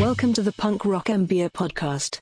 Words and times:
Welcome 0.00 0.32
to 0.32 0.42
the 0.42 0.50
Punk 0.50 0.84
Rock 0.84 1.06
MBA 1.06 1.52
podcast. 1.52 2.18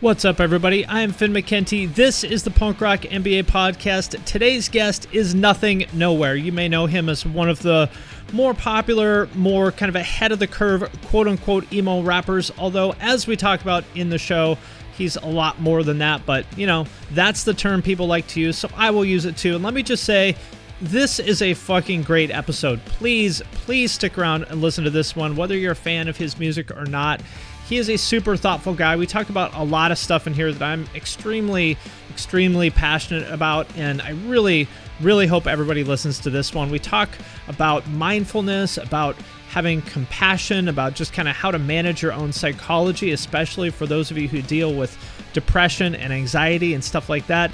What's 0.00 0.24
up, 0.24 0.40
everybody? 0.40 0.84
I 0.84 1.02
am 1.02 1.12
Finn 1.12 1.32
McKenty. 1.32 1.94
This 1.94 2.24
is 2.24 2.42
the 2.42 2.50
Punk 2.50 2.80
Rock 2.80 3.02
MBA 3.02 3.44
podcast. 3.44 4.22
Today's 4.24 4.68
guest 4.68 5.06
is 5.12 5.36
Nothing 5.36 5.86
Nowhere. 5.92 6.34
You 6.34 6.50
may 6.50 6.68
know 6.68 6.86
him 6.86 7.08
as 7.08 7.24
one 7.24 7.48
of 7.48 7.62
the 7.62 7.88
more 8.32 8.54
popular, 8.54 9.28
more 9.36 9.70
kind 9.70 9.88
of 9.88 9.94
ahead 9.94 10.32
of 10.32 10.40
the 10.40 10.48
curve, 10.48 10.90
quote 11.04 11.28
unquote, 11.28 11.72
emo 11.72 12.02
rappers. 12.02 12.50
Although, 12.58 12.96
as 12.98 13.28
we 13.28 13.36
talk 13.36 13.62
about 13.62 13.84
in 13.94 14.10
the 14.10 14.18
show, 14.18 14.58
he's 14.98 15.14
a 15.14 15.26
lot 15.26 15.60
more 15.60 15.84
than 15.84 15.98
that. 15.98 16.26
But, 16.26 16.44
you 16.58 16.66
know, 16.66 16.86
that's 17.12 17.44
the 17.44 17.54
term 17.54 17.82
people 17.82 18.08
like 18.08 18.26
to 18.28 18.40
use, 18.40 18.58
so 18.58 18.68
I 18.76 18.90
will 18.90 19.04
use 19.04 19.26
it 19.26 19.36
too. 19.36 19.54
And 19.54 19.62
let 19.62 19.74
me 19.74 19.84
just 19.84 20.02
say, 20.02 20.34
this 20.80 21.18
is 21.20 21.40
a 21.40 21.54
fucking 21.54 22.02
great 22.02 22.30
episode. 22.30 22.84
Please, 22.84 23.42
please 23.52 23.92
stick 23.92 24.18
around 24.18 24.44
and 24.44 24.60
listen 24.60 24.84
to 24.84 24.90
this 24.90 25.14
one, 25.14 25.36
whether 25.36 25.56
you're 25.56 25.72
a 25.72 25.76
fan 25.76 26.08
of 26.08 26.16
his 26.16 26.38
music 26.38 26.76
or 26.76 26.84
not. 26.84 27.20
He 27.68 27.78
is 27.78 27.88
a 27.88 27.96
super 27.96 28.36
thoughtful 28.36 28.74
guy. 28.74 28.96
We 28.96 29.06
talk 29.06 29.30
about 29.30 29.54
a 29.54 29.62
lot 29.62 29.90
of 29.90 29.98
stuff 29.98 30.26
in 30.26 30.34
here 30.34 30.52
that 30.52 30.62
I'm 30.62 30.86
extremely, 30.94 31.78
extremely 32.10 32.70
passionate 32.70 33.30
about, 33.32 33.66
and 33.76 34.02
I 34.02 34.10
really, 34.26 34.68
really 35.00 35.26
hope 35.26 35.46
everybody 35.46 35.84
listens 35.84 36.18
to 36.20 36.30
this 36.30 36.52
one. 36.52 36.70
We 36.70 36.78
talk 36.78 37.08
about 37.48 37.88
mindfulness, 37.88 38.76
about 38.76 39.16
having 39.48 39.80
compassion, 39.82 40.68
about 40.68 40.94
just 40.94 41.12
kind 41.12 41.28
of 41.28 41.36
how 41.36 41.52
to 41.52 41.58
manage 41.58 42.02
your 42.02 42.12
own 42.12 42.32
psychology, 42.32 43.12
especially 43.12 43.70
for 43.70 43.86
those 43.86 44.10
of 44.10 44.18
you 44.18 44.28
who 44.28 44.42
deal 44.42 44.74
with 44.74 44.98
depression 45.32 45.94
and 45.94 46.12
anxiety 46.12 46.74
and 46.74 46.84
stuff 46.84 47.08
like 47.08 47.26
that 47.28 47.50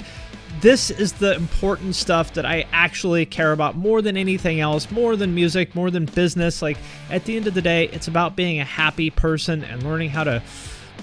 this 0.61 0.91
is 0.91 1.13
the 1.13 1.33
important 1.33 1.95
stuff 1.95 2.33
that 2.35 2.45
I 2.45 2.67
actually 2.71 3.25
care 3.25 3.51
about 3.51 3.75
more 3.75 4.01
than 4.01 4.15
anything 4.15 4.59
else, 4.59 4.91
more 4.91 5.15
than 5.15 5.33
music, 5.33 5.73
more 5.73 5.89
than 5.89 6.05
business. 6.05 6.61
Like, 6.61 6.77
at 7.09 7.25
the 7.25 7.35
end 7.35 7.47
of 7.47 7.55
the 7.55 7.61
day, 7.61 7.85
it's 7.87 8.07
about 8.07 8.35
being 8.35 8.59
a 8.59 8.63
happy 8.63 9.09
person 9.09 9.63
and 9.63 9.81
learning 9.83 10.11
how 10.11 10.23
to 10.23 10.43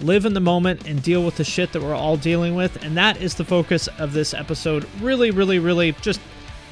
live 0.01 0.25
in 0.25 0.35
the 0.35 0.41
moment 0.41 0.87
and 0.87 1.03
deal 1.03 1.25
with 1.25 1.37
the 1.37 1.45
shit 1.45 1.73
that 1.73 1.83
we're 1.83 1.95
all 1.95 2.17
dealing 2.17 2.55
with. 2.55 2.85
And 2.85 2.97
that 2.97 3.21
is 3.21 3.35
the 3.35 3.45
focus 3.45 3.89
of 3.99 4.13
this 4.13 4.33
episode. 4.33 4.87
Really, 5.01 5.33
really, 5.33 5.59
really 5.59 5.93
just 6.01 6.21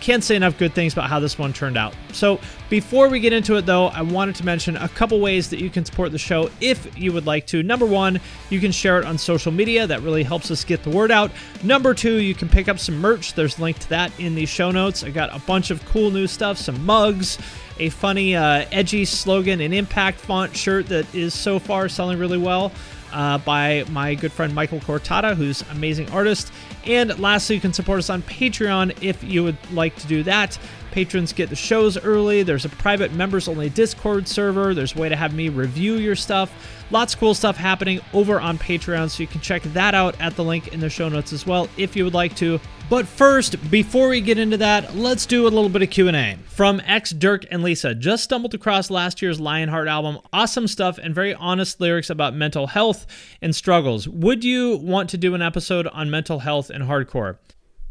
can't 0.00 0.22
say 0.22 0.36
enough 0.36 0.58
good 0.58 0.74
things 0.74 0.92
about 0.92 1.08
how 1.08 1.20
this 1.20 1.38
one 1.38 1.52
turned 1.52 1.76
out. 1.76 1.94
So, 2.12 2.40
before 2.68 3.08
we 3.08 3.20
get 3.20 3.32
into 3.32 3.56
it, 3.56 3.66
though, 3.66 3.88
I 3.88 4.02
wanted 4.02 4.34
to 4.36 4.44
mention 4.44 4.76
a 4.76 4.88
couple 4.88 5.20
ways 5.20 5.50
that 5.50 5.60
you 5.60 5.70
can 5.70 5.84
support 5.84 6.12
the 6.12 6.18
show 6.18 6.50
if 6.60 6.98
you 6.98 7.12
would 7.12 7.26
like 7.26 7.46
to. 7.48 7.62
Number 7.62 7.86
one, 7.86 8.20
you 8.50 8.60
can 8.60 8.72
share 8.72 8.98
it 8.98 9.04
on 9.04 9.18
social 9.18 9.52
media. 9.52 9.86
That 9.86 10.02
really 10.02 10.22
helps 10.22 10.50
us 10.50 10.64
get 10.64 10.82
the 10.82 10.90
word 10.90 11.10
out. 11.10 11.30
Number 11.62 11.94
two, 11.94 12.16
you 12.16 12.34
can 12.34 12.48
pick 12.48 12.68
up 12.68 12.78
some 12.78 12.98
merch. 12.98 13.34
There's 13.34 13.58
a 13.58 13.62
link 13.62 13.78
to 13.80 13.88
that 13.90 14.18
in 14.18 14.34
the 14.34 14.46
show 14.46 14.70
notes. 14.70 15.04
I 15.04 15.10
got 15.10 15.34
a 15.34 15.38
bunch 15.46 15.70
of 15.70 15.84
cool 15.86 16.10
new 16.10 16.26
stuff, 16.26 16.58
some 16.58 16.84
mugs, 16.84 17.38
a 17.78 17.88
funny, 17.90 18.34
uh, 18.34 18.66
edgy 18.72 19.04
slogan, 19.04 19.60
an 19.60 19.72
impact 19.72 20.18
font 20.18 20.56
shirt 20.56 20.86
that 20.86 21.12
is 21.14 21.34
so 21.34 21.58
far 21.58 21.88
selling 21.88 22.18
really 22.18 22.38
well. 22.38 22.72
Uh, 23.16 23.38
by 23.38 23.82
my 23.88 24.14
good 24.14 24.30
friend 24.30 24.54
Michael 24.54 24.78
Cortada, 24.78 25.34
who's 25.34 25.62
an 25.62 25.70
amazing 25.70 26.10
artist. 26.10 26.52
And 26.84 27.18
lastly, 27.18 27.54
you 27.54 27.62
can 27.62 27.72
support 27.72 27.98
us 27.98 28.10
on 28.10 28.20
Patreon 28.20 29.02
if 29.02 29.24
you 29.24 29.42
would 29.42 29.56
like 29.72 29.96
to 29.96 30.06
do 30.06 30.22
that. 30.24 30.58
Patrons 30.90 31.32
get 31.32 31.48
the 31.48 31.56
shows 31.56 31.96
early. 31.96 32.42
There's 32.42 32.66
a 32.66 32.68
private 32.68 33.14
members 33.14 33.48
only 33.48 33.70
Discord 33.70 34.28
server. 34.28 34.74
There's 34.74 34.94
a 34.94 34.98
way 34.98 35.08
to 35.08 35.16
have 35.16 35.32
me 35.32 35.48
review 35.48 35.94
your 35.94 36.14
stuff. 36.14 36.52
Lots 36.90 37.14
of 37.14 37.20
cool 37.20 37.32
stuff 37.32 37.56
happening 37.56 38.00
over 38.12 38.38
on 38.38 38.58
Patreon, 38.58 39.08
so 39.08 39.22
you 39.22 39.26
can 39.26 39.40
check 39.40 39.62
that 39.62 39.94
out 39.94 40.20
at 40.20 40.36
the 40.36 40.44
link 40.44 40.74
in 40.74 40.80
the 40.80 40.90
show 40.90 41.08
notes 41.08 41.32
as 41.32 41.46
well 41.46 41.70
if 41.78 41.96
you 41.96 42.04
would 42.04 42.12
like 42.12 42.36
to. 42.36 42.60
But 42.88 43.08
first, 43.08 43.68
before 43.68 44.08
we 44.08 44.20
get 44.20 44.38
into 44.38 44.58
that, 44.58 44.94
let's 44.94 45.26
do 45.26 45.42
a 45.42 45.50
little 45.50 45.68
bit 45.68 45.82
of 45.82 45.90
Q&A. 45.90 46.38
From 46.46 46.80
X 46.86 47.10
Dirk 47.10 47.44
and 47.50 47.64
Lisa, 47.64 47.96
just 47.96 48.22
stumbled 48.22 48.54
across 48.54 48.90
last 48.90 49.20
year's 49.20 49.40
Lionheart 49.40 49.88
album. 49.88 50.20
Awesome 50.32 50.68
stuff 50.68 50.96
and 50.96 51.12
very 51.12 51.34
honest 51.34 51.80
lyrics 51.80 52.10
about 52.10 52.36
mental 52.36 52.68
health 52.68 53.04
and 53.42 53.56
struggles. 53.56 54.06
Would 54.06 54.44
you 54.44 54.76
want 54.76 55.10
to 55.10 55.18
do 55.18 55.34
an 55.34 55.42
episode 55.42 55.88
on 55.88 56.10
mental 56.10 56.38
health 56.38 56.70
and 56.70 56.84
hardcore? 56.84 57.38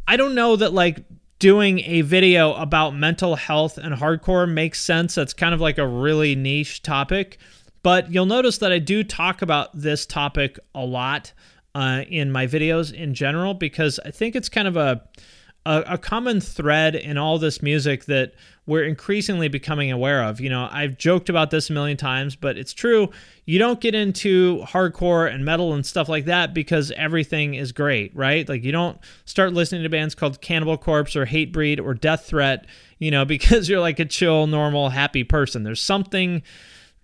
I 0.07 0.16
don't 0.16 0.34
know 0.34 0.55
that 0.55 0.72
like 0.72 1.03
doing 1.39 1.79
a 1.79 2.00
video 2.00 2.53
about 2.53 2.95
mental 2.95 3.35
health 3.35 3.78
and 3.78 3.94
hardcore 3.95 4.50
makes 4.50 4.81
sense. 4.81 5.16
That's 5.16 5.34
kind 5.34 5.53
of 5.53 5.59
like 5.59 5.78
a 5.78 5.85
really 5.85 6.35
niche 6.35 6.84
topic. 6.84 7.38
But 7.84 8.13
you'll 8.13 8.25
notice 8.25 8.59
that 8.59 8.72
I 8.72 8.79
do 8.79 9.03
talk 9.03 9.41
about 9.41 9.78
this 9.78 10.05
topic 10.05 10.57
a 10.73 10.85
lot 10.85 11.34
uh, 11.75 12.03
in 12.08 12.31
my 12.31 12.47
videos 12.47 12.94
in 12.94 13.13
general 13.13 13.53
because 13.53 14.00
I 14.06 14.09
think 14.09 14.36
it's 14.36 14.47
kind 14.47 14.68
of 14.68 14.78
a, 14.78 15.03
a, 15.66 15.84
a 15.90 15.97
common 15.97 16.40
thread 16.40 16.96
in 16.96 17.18
all 17.18 17.38
this 17.38 17.62
music 17.62 18.06
that 18.06 18.34
we're 18.66 18.86
increasingly 18.86 19.50
becoming 19.50 19.91
aware 19.91 20.24
of. 20.24 20.40
You 20.40 20.50
know, 20.50 20.69
I've 20.72 20.97
joked 20.97 21.28
about 21.28 21.52
this 21.52 21.69
a 21.69 21.74
million 21.74 21.97
times, 21.97 22.38
but 22.38 22.58
it's 22.58 22.74
true. 22.74 23.09
You 23.44 23.59
don't 23.59 23.81
get 23.81 23.94
into 23.94 24.64
hardcore 24.64 25.31
and 25.31 25.44
metal 25.44 25.74
and 25.74 25.85
stuff 25.85 26.08
like 26.08 26.25
that 26.25 26.53
because 26.53 26.91
everything 26.91 27.56
is 27.56 27.74
great, 27.74 28.16
right? 28.16 28.47
Like 28.47 28.64
you 28.64 28.72
don't 28.72 28.97
start 29.25 29.53
listening 29.53 29.84
to 29.84 29.90
bands 29.90 30.16
called 30.16 30.40
Cannibal 30.40 30.78
Corpse 30.78 31.16
or 31.16 31.25
Hatebreed 31.25 31.84
or 31.84 31.94
Death 31.94 32.25
Threat, 32.25 32.66
you 33.00 33.12
know, 33.12 33.25
because 33.25 33.68
you're 33.68 33.81
like 33.81 34.00
a 34.00 34.06
chill, 34.06 34.47
normal, 34.47 34.90
happy 34.90 35.25
person. 35.25 35.64
There's 35.64 35.81
something 35.81 36.41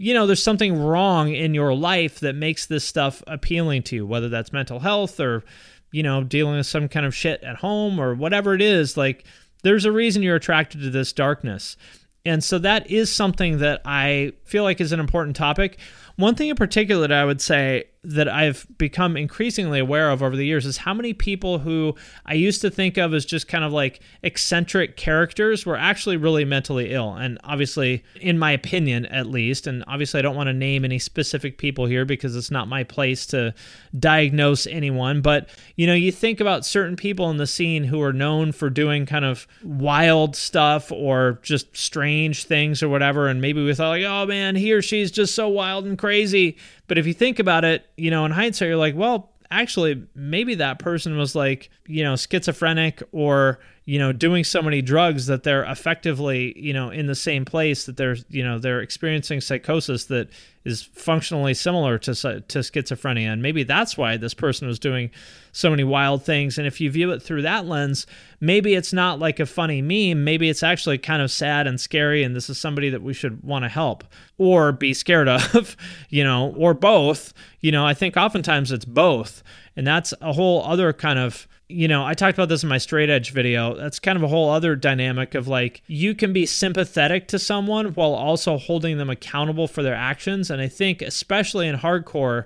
you 0.01 0.15
know, 0.15 0.25
there's 0.25 0.41
something 0.41 0.81
wrong 0.81 1.31
in 1.31 1.53
your 1.53 1.75
life 1.75 2.21
that 2.21 2.35
makes 2.35 2.65
this 2.65 2.83
stuff 2.83 3.21
appealing 3.27 3.83
to 3.83 3.97
you, 3.97 4.05
whether 4.05 4.29
that's 4.29 4.51
mental 4.51 4.79
health 4.79 5.19
or, 5.19 5.43
you 5.91 6.01
know, 6.01 6.23
dealing 6.23 6.55
with 6.55 6.65
some 6.65 6.89
kind 6.89 7.05
of 7.05 7.13
shit 7.13 7.43
at 7.43 7.57
home 7.57 7.99
or 7.99 8.15
whatever 8.15 8.55
it 8.55 8.63
is. 8.63 8.97
Like, 8.97 9.25
there's 9.61 9.85
a 9.85 9.91
reason 9.91 10.23
you're 10.23 10.35
attracted 10.35 10.81
to 10.81 10.89
this 10.89 11.13
darkness. 11.13 11.77
And 12.25 12.43
so 12.43 12.57
that 12.59 12.89
is 12.89 13.13
something 13.13 13.59
that 13.59 13.81
I 13.85 14.33
feel 14.43 14.63
like 14.63 14.81
is 14.81 14.91
an 14.91 14.99
important 14.99 15.35
topic. 15.35 15.77
One 16.15 16.33
thing 16.33 16.49
in 16.49 16.55
particular 16.55 17.07
that 17.07 17.11
I 17.15 17.23
would 17.23 17.41
say 17.41 17.85
that 18.03 18.27
I've 18.27 18.65
become 18.79 19.15
increasingly 19.15 19.77
aware 19.77 20.09
of 20.09 20.23
over 20.23 20.35
the 20.35 20.45
years 20.45 20.65
is 20.65 20.77
how 20.77 20.93
many 20.93 21.13
people 21.13 21.59
who 21.59 21.95
I 22.25 22.33
used 22.33 22.59
to 22.61 22.71
think 22.71 22.97
of 22.97 23.13
as 23.13 23.25
just 23.25 23.47
kind 23.47 23.63
of 23.63 23.71
like 23.71 24.01
eccentric 24.23 24.97
characters 24.97 25.67
were 25.67 25.77
actually 25.77 26.17
really 26.17 26.43
mentally 26.43 26.93
ill. 26.93 27.13
And 27.13 27.37
obviously, 27.43 28.03
in 28.19 28.39
my 28.39 28.51
opinion 28.51 29.05
at 29.05 29.27
least, 29.27 29.67
and 29.67 29.83
obviously 29.85 30.17
I 30.17 30.23
don't 30.23 30.35
want 30.35 30.47
to 30.47 30.53
name 30.53 30.83
any 30.83 30.97
specific 30.97 31.59
people 31.59 31.85
here 31.85 32.03
because 32.03 32.35
it's 32.35 32.49
not 32.49 32.67
my 32.67 32.83
place 32.83 33.27
to 33.27 33.53
diagnose 33.99 34.65
anyone, 34.65 35.21
but 35.21 35.49
you 35.75 35.85
know, 35.85 35.93
you 35.93 36.11
think 36.11 36.39
about 36.39 36.65
certain 36.65 36.95
people 36.95 37.29
in 37.29 37.37
the 37.37 37.45
scene 37.45 37.83
who 37.83 38.01
are 38.01 38.13
known 38.13 38.51
for 38.51 38.71
doing 38.71 39.05
kind 39.05 39.25
of 39.25 39.47
wild 39.63 40.35
stuff 40.35 40.91
or 40.91 41.39
just 41.43 41.77
strange 41.77 42.45
things 42.45 42.81
or 42.81 42.89
whatever, 42.89 43.27
and 43.27 43.41
maybe 43.41 43.63
we 43.63 43.75
thought 43.75 43.89
like, 43.89 44.03
oh 44.03 44.25
man, 44.25 44.55
he 44.55 44.73
or 44.73 44.81
she's 44.81 45.11
just 45.11 45.35
so 45.35 45.47
wild 45.47 45.85
and 45.85 45.99
crazy. 45.99 46.57
But 46.91 46.97
if 46.97 47.07
you 47.07 47.13
think 47.13 47.39
about 47.39 47.63
it, 47.63 47.85
you 47.95 48.11
know, 48.11 48.25
in 48.25 48.33
hindsight, 48.33 48.67
you're 48.67 48.75
like, 48.75 48.97
well, 48.97 49.31
actually, 49.49 50.05
maybe 50.13 50.55
that 50.55 50.77
person 50.77 51.17
was 51.17 51.35
like, 51.35 51.69
you 51.87 52.03
know, 52.03 52.17
schizophrenic 52.17 53.01
or, 53.13 53.59
you 53.85 53.97
know, 53.97 54.11
doing 54.11 54.43
so 54.43 54.61
many 54.61 54.81
drugs 54.81 55.27
that 55.27 55.43
they're 55.43 55.63
effectively, 55.63 56.53
you 56.59 56.73
know, 56.73 56.89
in 56.89 57.07
the 57.07 57.15
same 57.15 57.45
place 57.45 57.85
that 57.85 57.95
they're, 57.95 58.17
you 58.27 58.43
know, 58.43 58.59
they're 58.59 58.81
experiencing 58.81 59.39
psychosis 59.39 60.03
that 60.07 60.31
is 60.63 60.83
functionally 60.83 61.53
similar 61.53 61.97
to 61.97 62.13
to 62.13 62.59
schizophrenia, 62.59 63.31
and 63.31 63.41
maybe 63.41 63.63
that's 63.63 63.97
why 63.97 64.17
this 64.17 64.33
person 64.33 64.67
was 64.67 64.79
doing 64.79 65.09
so 65.51 65.69
many 65.69 65.83
wild 65.83 66.23
things. 66.23 66.57
And 66.57 66.67
if 66.67 66.79
you 66.79 66.89
view 66.91 67.11
it 67.11 67.21
through 67.21 67.41
that 67.41 67.65
lens, 67.65 68.05
maybe 68.39 68.75
it's 68.75 68.93
not 68.93 69.19
like 69.19 69.39
a 69.39 69.45
funny 69.45 69.81
meme. 69.81 70.23
Maybe 70.23 70.49
it's 70.49 70.63
actually 70.63 70.97
kind 70.97 71.21
of 71.21 71.31
sad 71.31 71.67
and 71.67 71.79
scary, 71.79 72.23
and 72.23 72.35
this 72.35 72.49
is 72.49 72.59
somebody 72.59 72.89
that 72.89 73.01
we 73.01 73.13
should 73.13 73.43
want 73.43 73.65
to 73.65 73.69
help 73.69 74.03
or 74.37 74.71
be 74.71 74.93
scared 74.93 75.27
of, 75.27 75.75
you 76.09 76.23
know, 76.23 76.53
or 76.57 76.73
both. 76.73 77.33
You 77.59 77.71
know, 77.71 77.85
I 77.85 77.93
think 77.93 78.17
oftentimes 78.17 78.71
it's 78.71 78.85
both, 78.85 79.43
and 79.75 79.85
that's 79.85 80.13
a 80.21 80.33
whole 80.33 80.63
other 80.63 80.93
kind 80.93 81.19
of 81.19 81.47
you 81.71 81.87
know, 81.87 82.05
I 82.05 82.13
talked 82.13 82.37
about 82.37 82.49
this 82.49 82.63
in 82.63 82.69
my 82.69 82.77
straight 82.77 83.09
edge 83.09 83.31
video. 83.31 83.75
That's 83.75 83.99
kind 83.99 84.17
of 84.17 84.23
a 84.23 84.27
whole 84.27 84.49
other 84.49 84.75
dynamic 84.75 85.35
of 85.35 85.47
like 85.47 85.81
you 85.87 86.13
can 86.13 86.33
be 86.33 86.45
sympathetic 86.45 87.27
to 87.29 87.39
someone 87.39 87.93
while 87.93 88.13
also 88.13 88.57
holding 88.57 88.97
them 88.97 89.09
accountable 89.09 89.67
for 89.67 89.81
their 89.81 89.95
actions. 89.95 90.50
And 90.51 90.61
I 90.61 90.67
think, 90.67 91.01
especially 91.01 91.67
in 91.67 91.77
hardcore, 91.77 92.45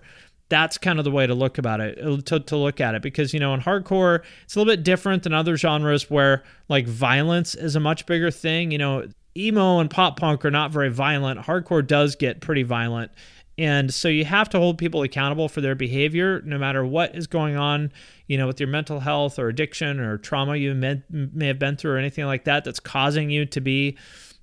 that's 0.49 0.77
kind 0.77 0.99
of 0.99 1.05
the 1.05 1.11
way 1.11 1.25
to 1.25 1.33
look 1.33 1.57
about 1.57 1.81
it 1.81 1.99
uh, 1.99 2.17
to, 2.25 2.39
to 2.39 2.55
look 2.55 2.79
at 2.79 2.93
it 2.93 3.01
because 3.01 3.33
you 3.33 3.39
know 3.39 3.53
in 3.53 3.59
hardcore 3.59 4.21
it's 4.43 4.55
a 4.55 4.59
little 4.59 4.71
bit 4.71 4.83
different 4.83 5.23
than 5.23 5.33
other 5.33 5.57
genres 5.57 6.09
where 6.09 6.43
like 6.69 6.87
violence 6.87 7.55
is 7.55 7.75
a 7.75 7.79
much 7.79 8.05
bigger 8.05 8.29
thing. 8.29 8.71
You 8.71 8.77
know 8.77 9.07
emo 9.35 9.79
and 9.79 9.89
pop 9.89 10.19
punk 10.19 10.45
are 10.45 10.51
not 10.51 10.71
very 10.71 10.89
violent. 10.89 11.41
Hardcore 11.41 11.85
does 11.85 12.15
get 12.15 12.41
pretty 12.41 12.63
violent. 12.63 13.11
And 13.57 13.93
so 13.93 14.07
you 14.09 14.25
have 14.25 14.49
to 14.49 14.59
hold 14.59 14.77
people 14.77 15.01
accountable 15.01 15.47
for 15.47 15.61
their 15.61 15.75
behavior 15.75 16.41
no 16.45 16.57
matter 16.57 16.85
what 16.85 17.15
is 17.15 17.25
going 17.25 17.55
on 17.55 17.91
you 18.27 18.37
know 18.37 18.47
with 18.47 18.59
your 18.59 18.69
mental 18.69 18.99
health 18.99 19.39
or 19.39 19.47
addiction 19.47 19.99
or 19.99 20.17
trauma 20.17 20.55
you 20.55 20.73
may, 20.73 21.01
may 21.09 21.47
have 21.47 21.59
been 21.59 21.75
through 21.77 21.93
or 21.93 21.97
anything 21.97 22.25
like 22.25 22.45
that 22.45 22.63
that's 22.63 22.79
causing 22.79 23.29
you 23.29 23.45
to 23.45 23.61
be 23.61 23.97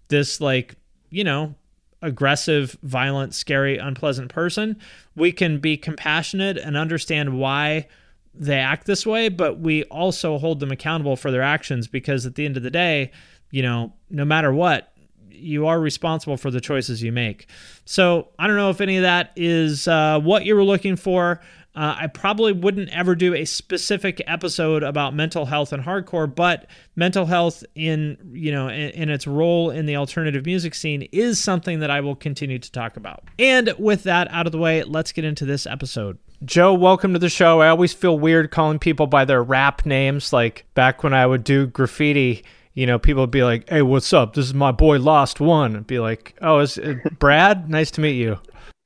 this 0.08 0.40
like 0.40 0.76
you 1.10 1.24
know 1.24 1.54
aggressive, 2.02 2.76
violent, 2.82 3.34
scary, 3.34 3.78
unpleasant 3.78 4.28
person. 4.28 4.76
We 5.16 5.32
can 5.32 5.58
be 5.58 5.76
compassionate 5.76 6.58
and 6.58 6.76
understand 6.76 7.38
why 7.38 7.88
they 8.34 8.58
act 8.58 8.86
this 8.86 9.06
way, 9.06 9.28
but 9.28 9.60
we 9.60 9.84
also 9.84 10.38
hold 10.38 10.60
them 10.60 10.72
accountable 10.72 11.16
for 11.16 11.30
their 11.30 11.42
actions 11.42 11.86
because 11.86 12.26
at 12.26 12.34
the 12.34 12.44
end 12.44 12.56
of 12.56 12.62
the 12.62 12.70
day, 12.70 13.12
you 13.50 13.62
know, 13.62 13.92
no 14.10 14.24
matter 14.24 14.52
what, 14.52 14.92
you 15.30 15.66
are 15.66 15.80
responsible 15.80 16.36
for 16.36 16.50
the 16.50 16.60
choices 16.60 17.02
you 17.02 17.12
make. 17.12 17.48
So 17.84 18.28
I 18.38 18.46
don't 18.46 18.56
know 18.56 18.70
if 18.70 18.80
any 18.80 18.96
of 18.96 19.02
that 19.02 19.32
is 19.36 19.88
uh, 19.88 20.20
what 20.20 20.44
you 20.44 20.54
were 20.54 20.64
looking 20.64 20.96
for. 20.96 21.40
Uh, 21.74 21.96
I 22.00 22.06
probably 22.06 22.52
wouldn't 22.52 22.90
ever 22.90 23.14
do 23.14 23.34
a 23.34 23.46
specific 23.46 24.20
episode 24.26 24.82
about 24.82 25.14
mental 25.14 25.46
health 25.46 25.72
and 25.72 25.82
hardcore, 25.82 26.32
but 26.32 26.66
mental 26.96 27.24
health 27.24 27.64
in 27.74 28.18
you 28.32 28.52
know 28.52 28.68
in, 28.68 28.90
in, 28.90 29.08
its 29.08 29.26
role 29.26 29.70
in 29.70 29.86
the 29.86 29.96
alternative 29.96 30.44
music 30.44 30.74
scene 30.74 31.08
is 31.12 31.38
something 31.38 31.80
that 31.80 31.90
I 31.90 32.00
will 32.00 32.14
continue 32.14 32.58
to 32.58 32.72
talk 32.72 32.98
about. 32.98 33.24
And 33.38 33.74
with 33.78 34.02
that 34.02 34.30
out 34.30 34.44
of 34.44 34.52
the 34.52 34.58
way, 34.58 34.82
let's 34.82 35.12
get 35.12 35.24
into 35.24 35.46
this 35.46 35.66
episode. 35.66 36.18
Joe, 36.44 36.74
welcome 36.74 37.14
to 37.14 37.18
the 37.18 37.30
show. 37.30 37.62
I 37.62 37.68
always 37.68 37.94
feel 37.94 38.18
weird 38.18 38.50
calling 38.50 38.78
people 38.78 39.06
by 39.06 39.24
their 39.24 39.42
rap 39.42 39.86
names. 39.86 40.30
Like 40.30 40.66
back 40.74 41.02
when 41.02 41.14
I 41.14 41.26
would 41.26 41.42
do 41.42 41.68
graffiti, 41.68 42.44
you 42.74 42.86
know, 42.86 42.98
people 42.98 43.22
would 43.22 43.30
be 43.30 43.44
like, 43.44 43.70
"Hey, 43.70 43.80
what's 43.80 44.12
up? 44.12 44.34
This 44.34 44.44
is 44.44 44.52
my 44.52 44.72
boy 44.72 44.98
Lost 44.98 45.40
One." 45.40 45.74
I'd 45.74 45.86
be 45.86 46.00
like, 46.00 46.34
"Oh, 46.42 46.58
is 46.58 46.76
it 46.76 47.18
Brad? 47.18 47.70
nice 47.70 47.90
to 47.92 48.02
meet 48.02 48.16
you." 48.16 48.38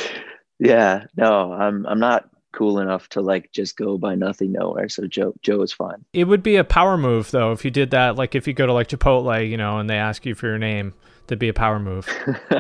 Yeah, 0.58 1.04
no, 1.18 1.52
I'm 1.52 1.86
I'm 1.86 2.00
not 2.00 2.30
cool 2.56 2.80
enough 2.80 3.10
to 3.10 3.22
like 3.22 3.52
just 3.52 3.78
go 3.78 3.98
by 3.98 4.16
nothing 4.16 4.52
nowhere. 4.52 4.90
So 4.90 5.06
Joe 5.08 5.34
Joe 5.42 5.62
is 5.62 5.74
fine. 5.74 6.04
It 6.14 6.26
would 6.26 6.42
be 6.42 6.56
a 6.56 6.64
power 6.64 6.98
move 6.98 7.32
though 7.32 7.52
if 7.52 7.66
you 7.66 7.72
did 7.72 7.92
that. 7.92 8.16
Like 8.16 8.34
if 8.36 8.48
you 8.48 8.54
go 8.54 8.66
to 8.66 8.74
like 8.74 8.88
Chipotle, 8.88 9.48
you 9.48 9.58
know, 9.58 9.78
and 9.78 9.90
they 9.90 9.98
ask 9.98 10.26
you 10.26 10.36
for 10.36 10.48
your 10.48 10.58
name, 10.58 10.94
that'd 11.28 11.40
be 11.40 11.50
a 11.50 11.54
power 11.54 11.80
move. 11.80 12.08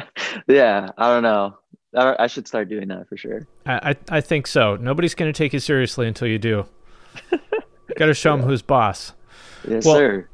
yeah, 0.48 0.90
I 0.98 1.10
don't 1.10 1.24
know. 1.24 1.58
I, 1.96 2.16
I 2.20 2.28
should 2.28 2.48
start 2.48 2.70
doing 2.70 2.90
that 2.90 3.08
for 3.08 3.18
sure. 3.18 3.48
I 3.66 3.92
I, 3.92 4.18
I 4.18 4.22
think 4.22 4.48
so. 4.48 4.76
Nobody's 4.76 5.16
going 5.16 5.32
to 5.32 5.38
take 5.38 5.54
you 5.54 5.60
seriously 5.60 6.08
until 6.08 6.28
you 6.28 6.38
do. 6.38 6.66
Got 7.98 8.08
to 8.08 8.14
show 8.14 8.36
them 8.36 8.46
who's 8.46 8.62
boss. 8.62 9.14
Yes, 9.68 9.86
well, 9.86 9.96
sir. 9.96 10.30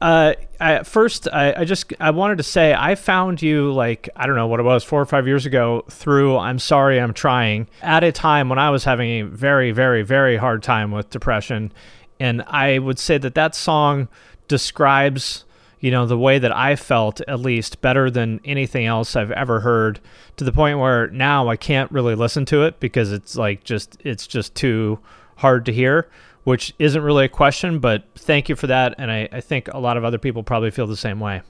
Uh, 0.00 0.32
I, 0.58 0.82
first, 0.82 1.28
I, 1.30 1.52
I 1.58 1.64
just 1.64 1.92
I 2.00 2.10
wanted 2.10 2.38
to 2.38 2.42
say 2.42 2.72
I 2.72 2.94
found 2.94 3.42
you 3.42 3.70
like 3.72 4.08
I 4.16 4.26
don't 4.26 4.36
know 4.36 4.46
what 4.46 4.60
it 4.60 4.62
was 4.62 4.82
four 4.82 5.00
or 5.00 5.06
five 5.06 5.26
years 5.26 5.44
ago 5.44 5.84
through 5.90 6.38
I'm 6.38 6.58
sorry 6.58 6.98
I'm 6.98 7.12
trying 7.12 7.68
at 7.82 8.02
a 8.02 8.10
time 8.10 8.48
when 8.48 8.58
I 8.58 8.70
was 8.70 8.84
having 8.84 9.10
a 9.10 9.22
very 9.22 9.72
very 9.72 10.02
very 10.02 10.36
hard 10.36 10.62
time 10.62 10.90
with 10.90 11.10
depression, 11.10 11.72
and 12.18 12.42
I 12.46 12.78
would 12.78 12.98
say 12.98 13.18
that 13.18 13.34
that 13.34 13.54
song 13.54 14.08
describes 14.48 15.44
you 15.80 15.90
know 15.90 16.06
the 16.06 16.18
way 16.18 16.38
that 16.38 16.54
I 16.54 16.76
felt 16.76 17.20
at 17.22 17.40
least 17.40 17.82
better 17.82 18.10
than 18.10 18.40
anything 18.44 18.86
else 18.86 19.16
I've 19.16 19.32
ever 19.32 19.60
heard 19.60 20.00
to 20.38 20.44
the 20.44 20.52
point 20.52 20.78
where 20.78 21.08
now 21.08 21.48
I 21.48 21.56
can't 21.56 21.90
really 21.92 22.14
listen 22.14 22.46
to 22.46 22.62
it 22.64 22.80
because 22.80 23.12
it's 23.12 23.36
like 23.36 23.64
just 23.64 23.98
it's 24.00 24.26
just 24.26 24.54
too 24.54 24.98
hard 25.36 25.66
to 25.66 25.72
hear 25.72 26.08
which 26.44 26.74
isn't 26.78 27.02
really 27.02 27.26
a 27.26 27.28
question, 27.28 27.78
but 27.78 28.04
thank 28.16 28.48
you 28.48 28.56
for 28.56 28.66
that. 28.66 28.94
And 28.98 29.10
I, 29.10 29.28
I 29.30 29.40
think 29.40 29.68
a 29.68 29.78
lot 29.78 29.96
of 29.96 30.04
other 30.04 30.18
people 30.18 30.42
probably 30.42 30.70
feel 30.70 30.86
the 30.86 30.96
same 30.96 31.20
way. 31.20 31.42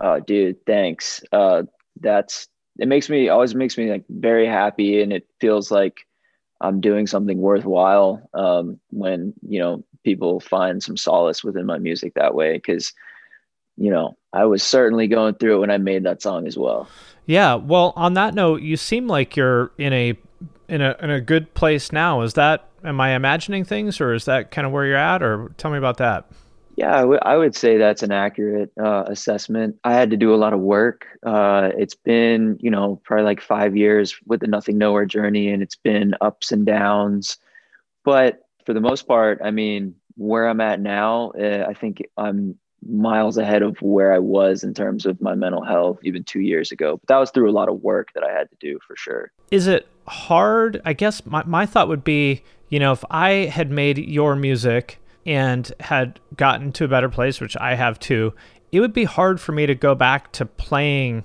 Oh, 0.00 0.20
dude, 0.20 0.64
thanks. 0.66 1.22
Uh, 1.32 1.64
that's 2.00 2.48
it 2.78 2.88
makes 2.88 3.08
me 3.08 3.28
always 3.28 3.54
makes 3.54 3.78
me 3.78 3.90
like 3.90 4.04
very 4.08 4.46
happy, 4.46 5.00
and 5.02 5.12
it 5.12 5.26
feels 5.40 5.70
like 5.70 6.06
I'm 6.60 6.80
doing 6.80 7.06
something 7.06 7.38
worthwhile 7.38 8.28
um, 8.34 8.78
when 8.90 9.32
you 9.46 9.58
know 9.58 9.84
people 10.04 10.40
find 10.40 10.82
some 10.82 10.96
solace 10.96 11.42
within 11.42 11.66
my 11.66 11.78
music 11.78 12.14
that 12.14 12.34
way. 12.34 12.54
Because 12.54 12.92
you 13.76 13.90
know 13.90 14.16
I 14.32 14.44
was 14.44 14.62
certainly 14.62 15.06
going 15.06 15.34
through 15.34 15.56
it 15.56 15.60
when 15.60 15.70
I 15.70 15.78
made 15.78 16.04
that 16.04 16.22
song 16.22 16.46
as 16.46 16.58
well. 16.58 16.88
Yeah. 17.24 17.54
Well, 17.54 17.92
on 17.96 18.14
that 18.14 18.34
note, 18.34 18.60
you 18.62 18.76
seem 18.76 19.08
like 19.08 19.36
you're 19.36 19.72
in 19.78 19.92
a 19.92 20.14
in 20.68 20.82
a 20.82 20.96
in 21.00 21.10
a 21.10 21.20
good 21.20 21.54
place 21.54 21.92
now. 21.92 22.20
Is 22.20 22.34
that 22.34 22.68
am 22.86 23.00
I 23.00 23.14
imagining 23.14 23.64
things, 23.64 24.00
or 24.00 24.14
is 24.14 24.24
that 24.26 24.50
kind 24.50 24.66
of 24.66 24.72
where 24.72 24.86
you're 24.86 24.96
at? 24.96 25.22
Or 25.22 25.52
tell 25.58 25.70
me 25.70 25.78
about 25.78 25.98
that. 25.98 26.26
Yeah, 26.76 26.94
I, 26.94 27.00
w- 27.00 27.18
I 27.22 27.36
would 27.36 27.56
say 27.56 27.78
that's 27.78 28.02
an 28.02 28.12
accurate 28.12 28.70
uh, 28.78 29.04
assessment. 29.06 29.78
I 29.84 29.94
had 29.94 30.10
to 30.10 30.16
do 30.16 30.34
a 30.34 30.36
lot 30.36 30.52
of 30.52 30.60
work. 30.60 31.06
Uh, 31.24 31.70
it's 31.76 31.94
been, 31.94 32.58
you 32.60 32.70
know, 32.70 33.00
probably 33.02 33.24
like 33.24 33.40
five 33.40 33.74
years 33.76 34.14
with 34.26 34.40
the 34.40 34.46
Nothing 34.46 34.76
Nowhere 34.76 35.06
journey, 35.06 35.48
and 35.48 35.62
it's 35.62 35.76
been 35.76 36.14
ups 36.20 36.52
and 36.52 36.66
downs. 36.66 37.38
But 38.04 38.46
for 38.66 38.74
the 38.74 38.80
most 38.80 39.08
part, 39.08 39.40
I 39.42 39.50
mean, 39.50 39.94
where 40.16 40.46
I'm 40.46 40.60
at 40.60 40.80
now, 40.80 41.30
uh, 41.30 41.64
I 41.66 41.72
think 41.72 42.02
I'm 42.18 42.58
miles 42.88 43.36
ahead 43.36 43.62
of 43.62 43.76
where 43.80 44.12
I 44.12 44.18
was 44.18 44.64
in 44.64 44.74
terms 44.74 45.06
of 45.06 45.20
my 45.20 45.34
mental 45.34 45.64
health 45.64 45.98
even 46.02 46.24
two 46.24 46.40
years 46.40 46.72
ago. 46.72 46.96
But 46.98 47.08
that 47.08 47.18
was 47.18 47.30
through 47.30 47.50
a 47.50 47.52
lot 47.52 47.68
of 47.68 47.82
work 47.82 48.12
that 48.14 48.24
I 48.24 48.32
had 48.32 48.50
to 48.50 48.56
do 48.60 48.78
for 48.86 48.96
sure. 48.96 49.32
Is 49.50 49.66
it 49.66 49.88
hard? 50.08 50.80
I 50.84 50.92
guess 50.92 51.24
my, 51.26 51.42
my 51.44 51.66
thought 51.66 51.88
would 51.88 52.04
be, 52.04 52.42
you 52.68 52.78
know, 52.78 52.92
if 52.92 53.04
I 53.10 53.30
had 53.46 53.70
made 53.70 53.98
your 53.98 54.36
music 54.36 55.00
and 55.24 55.72
had 55.80 56.20
gotten 56.36 56.72
to 56.72 56.84
a 56.84 56.88
better 56.88 57.08
place, 57.08 57.40
which 57.40 57.56
I 57.56 57.74
have 57.74 57.98
too, 57.98 58.34
it 58.72 58.80
would 58.80 58.92
be 58.92 59.04
hard 59.04 59.40
for 59.40 59.52
me 59.52 59.66
to 59.66 59.74
go 59.74 59.94
back 59.94 60.32
to 60.32 60.46
playing 60.46 61.24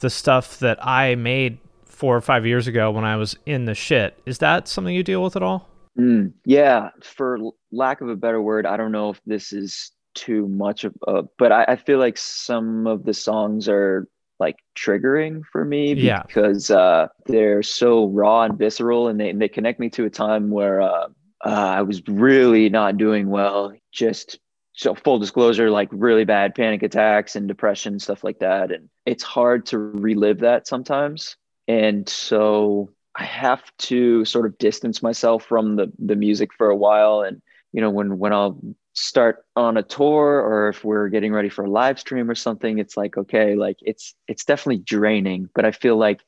the 0.00 0.10
stuff 0.10 0.58
that 0.58 0.84
I 0.84 1.14
made 1.14 1.58
four 1.84 2.16
or 2.16 2.20
five 2.20 2.44
years 2.44 2.66
ago 2.66 2.90
when 2.90 3.04
I 3.04 3.16
was 3.16 3.36
in 3.46 3.64
the 3.64 3.74
shit. 3.74 4.20
Is 4.26 4.38
that 4.38 4.68
something 4.68 4.94
you 4.94 5.02
deal 5.02 5.22
with 5.22 5.36
at 5.36 5.42
all? 5.42 5.68
Mm, 5.98 6.34
yeah, 6.44 6.90
for 7.02 7.38
lack 7.72 8.02
of 8.02 8.10
a 8.10 8.16
better 8.16 8.40
word, 8.40 8.66
I 8.66 8.76
don't 8.76 8.92
know 8.92 9.10
if 9.10 9.20
this 9.24 9.52
is 9.52 9.92
too 10.16 10.48
much 10.48 10.82
of 10.82 10.94
a, 11.06 11.22
but 11.38 11.52
I, 11.52 11.64
I 11.68 11.76
feel 11.76 12.00
like 12.00 12.18
some 12.18 12.88
of 12.88 13.04
the 13.04 13.14
songs 13.14 13.68
are 13.68 14.08
like 14.38 14.56
triggering 14.76 15.42
for 15.50 15.64
me 15.64 15.94
yeah. 15.94 16.22
because 16.26 16.70
uh, 16.70 17.06
they're 17.26 17.62
so 17.62 18.06
raw 18.08 18.42
and 18.42 18.58
visceral 18.58 19.08
and 19.08 19.20
they, 19.20 19.32
they 19.32 19.48
connect 19.48 19.78
me 19.78 19.88
to 19.90 20.04
a 20.04 20.10
time 20.10 20.50
where 20.50 20.80
uh, 20.80 21.08
uh, 21.44 21.48
I 21.48 21.82
was 21.82 22.02
really 22.08 22.68
not 22.68 22.96
doing 22.96 23.28
well. 23.28 23.72
Just 23.92 24.38
so 24.74 24.94
full 24.94 25.18
disclosure, 25.18 25.70
like 25.70 25.88
really 25.90 26.24
bad 26.24 26.54
panic 26.54 26.82
attacks 26.82 27.34
and 27.34 27.48
depression, 27.48 27.98
stuff 27.98 28.22
like 28.22 28.40
that. 28.40 28.70
And 28.70 28.90
it's 29.06 29.22
hard 29.22 29.64
to 29.66 29.78
relive 29.78 30.40
that 30.40 30.66
sometimes. 30.66 31.36
And 31.66 32.06
so 32.08 32.90
I 33.14 33.24
have 33.24 33.62
to 33.78 34.24
sort 34.26 34.44
of 34.44 34.58
distance 34.58 35.02
myself 35.02 35.44
from 35.44 35.76
the, 35.76 35.90
the 35.98 36.16
music 36.16 36.50
for 36.52 36.68
a 36.68 36.76
while. 36.76 37.22
And, 37.22 37.40
you 37.72 37.80
know, 37.80 37.90
when, 37.90 38.18
when 38.18 38.34
I'll 38.34 38.60
start 38.96 39.44
on 39.56 39.76
a 39.76 39.82
tour 39.82 40.40
or 40.40 40.68
if 40.68 40.82
we're 40.82 41.08
getting 41.08 41.32
ready 41.32 41.50
for 41.50 41.64
a 41.64 41.70
live 41.70 42.00
stream 42.00 42.30
or 42.30 42.34
something 42.34 42.78
it's 42.78 42.96
like 42.96 43.18
okay 43.18 43.54
like 43.54 43.76
it's 43.82 44.14
it's 44.26 44.44
definitely 44.44 44.78
draining 44.78 45.50
but 45.54 45.66
i 45.66 45.70
feel 45.70 45.98
like 45.98 46.22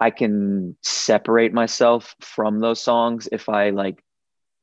i 0.00 0.10
can 0.10 0.76
separate 0.82 1.52
myself 1.52 2.16
from 2.20 2.58
those 2.58 2.80
songs 2.80 3.28
if 3.30 3.48
i 3.48 3.70
like 3.70 4.02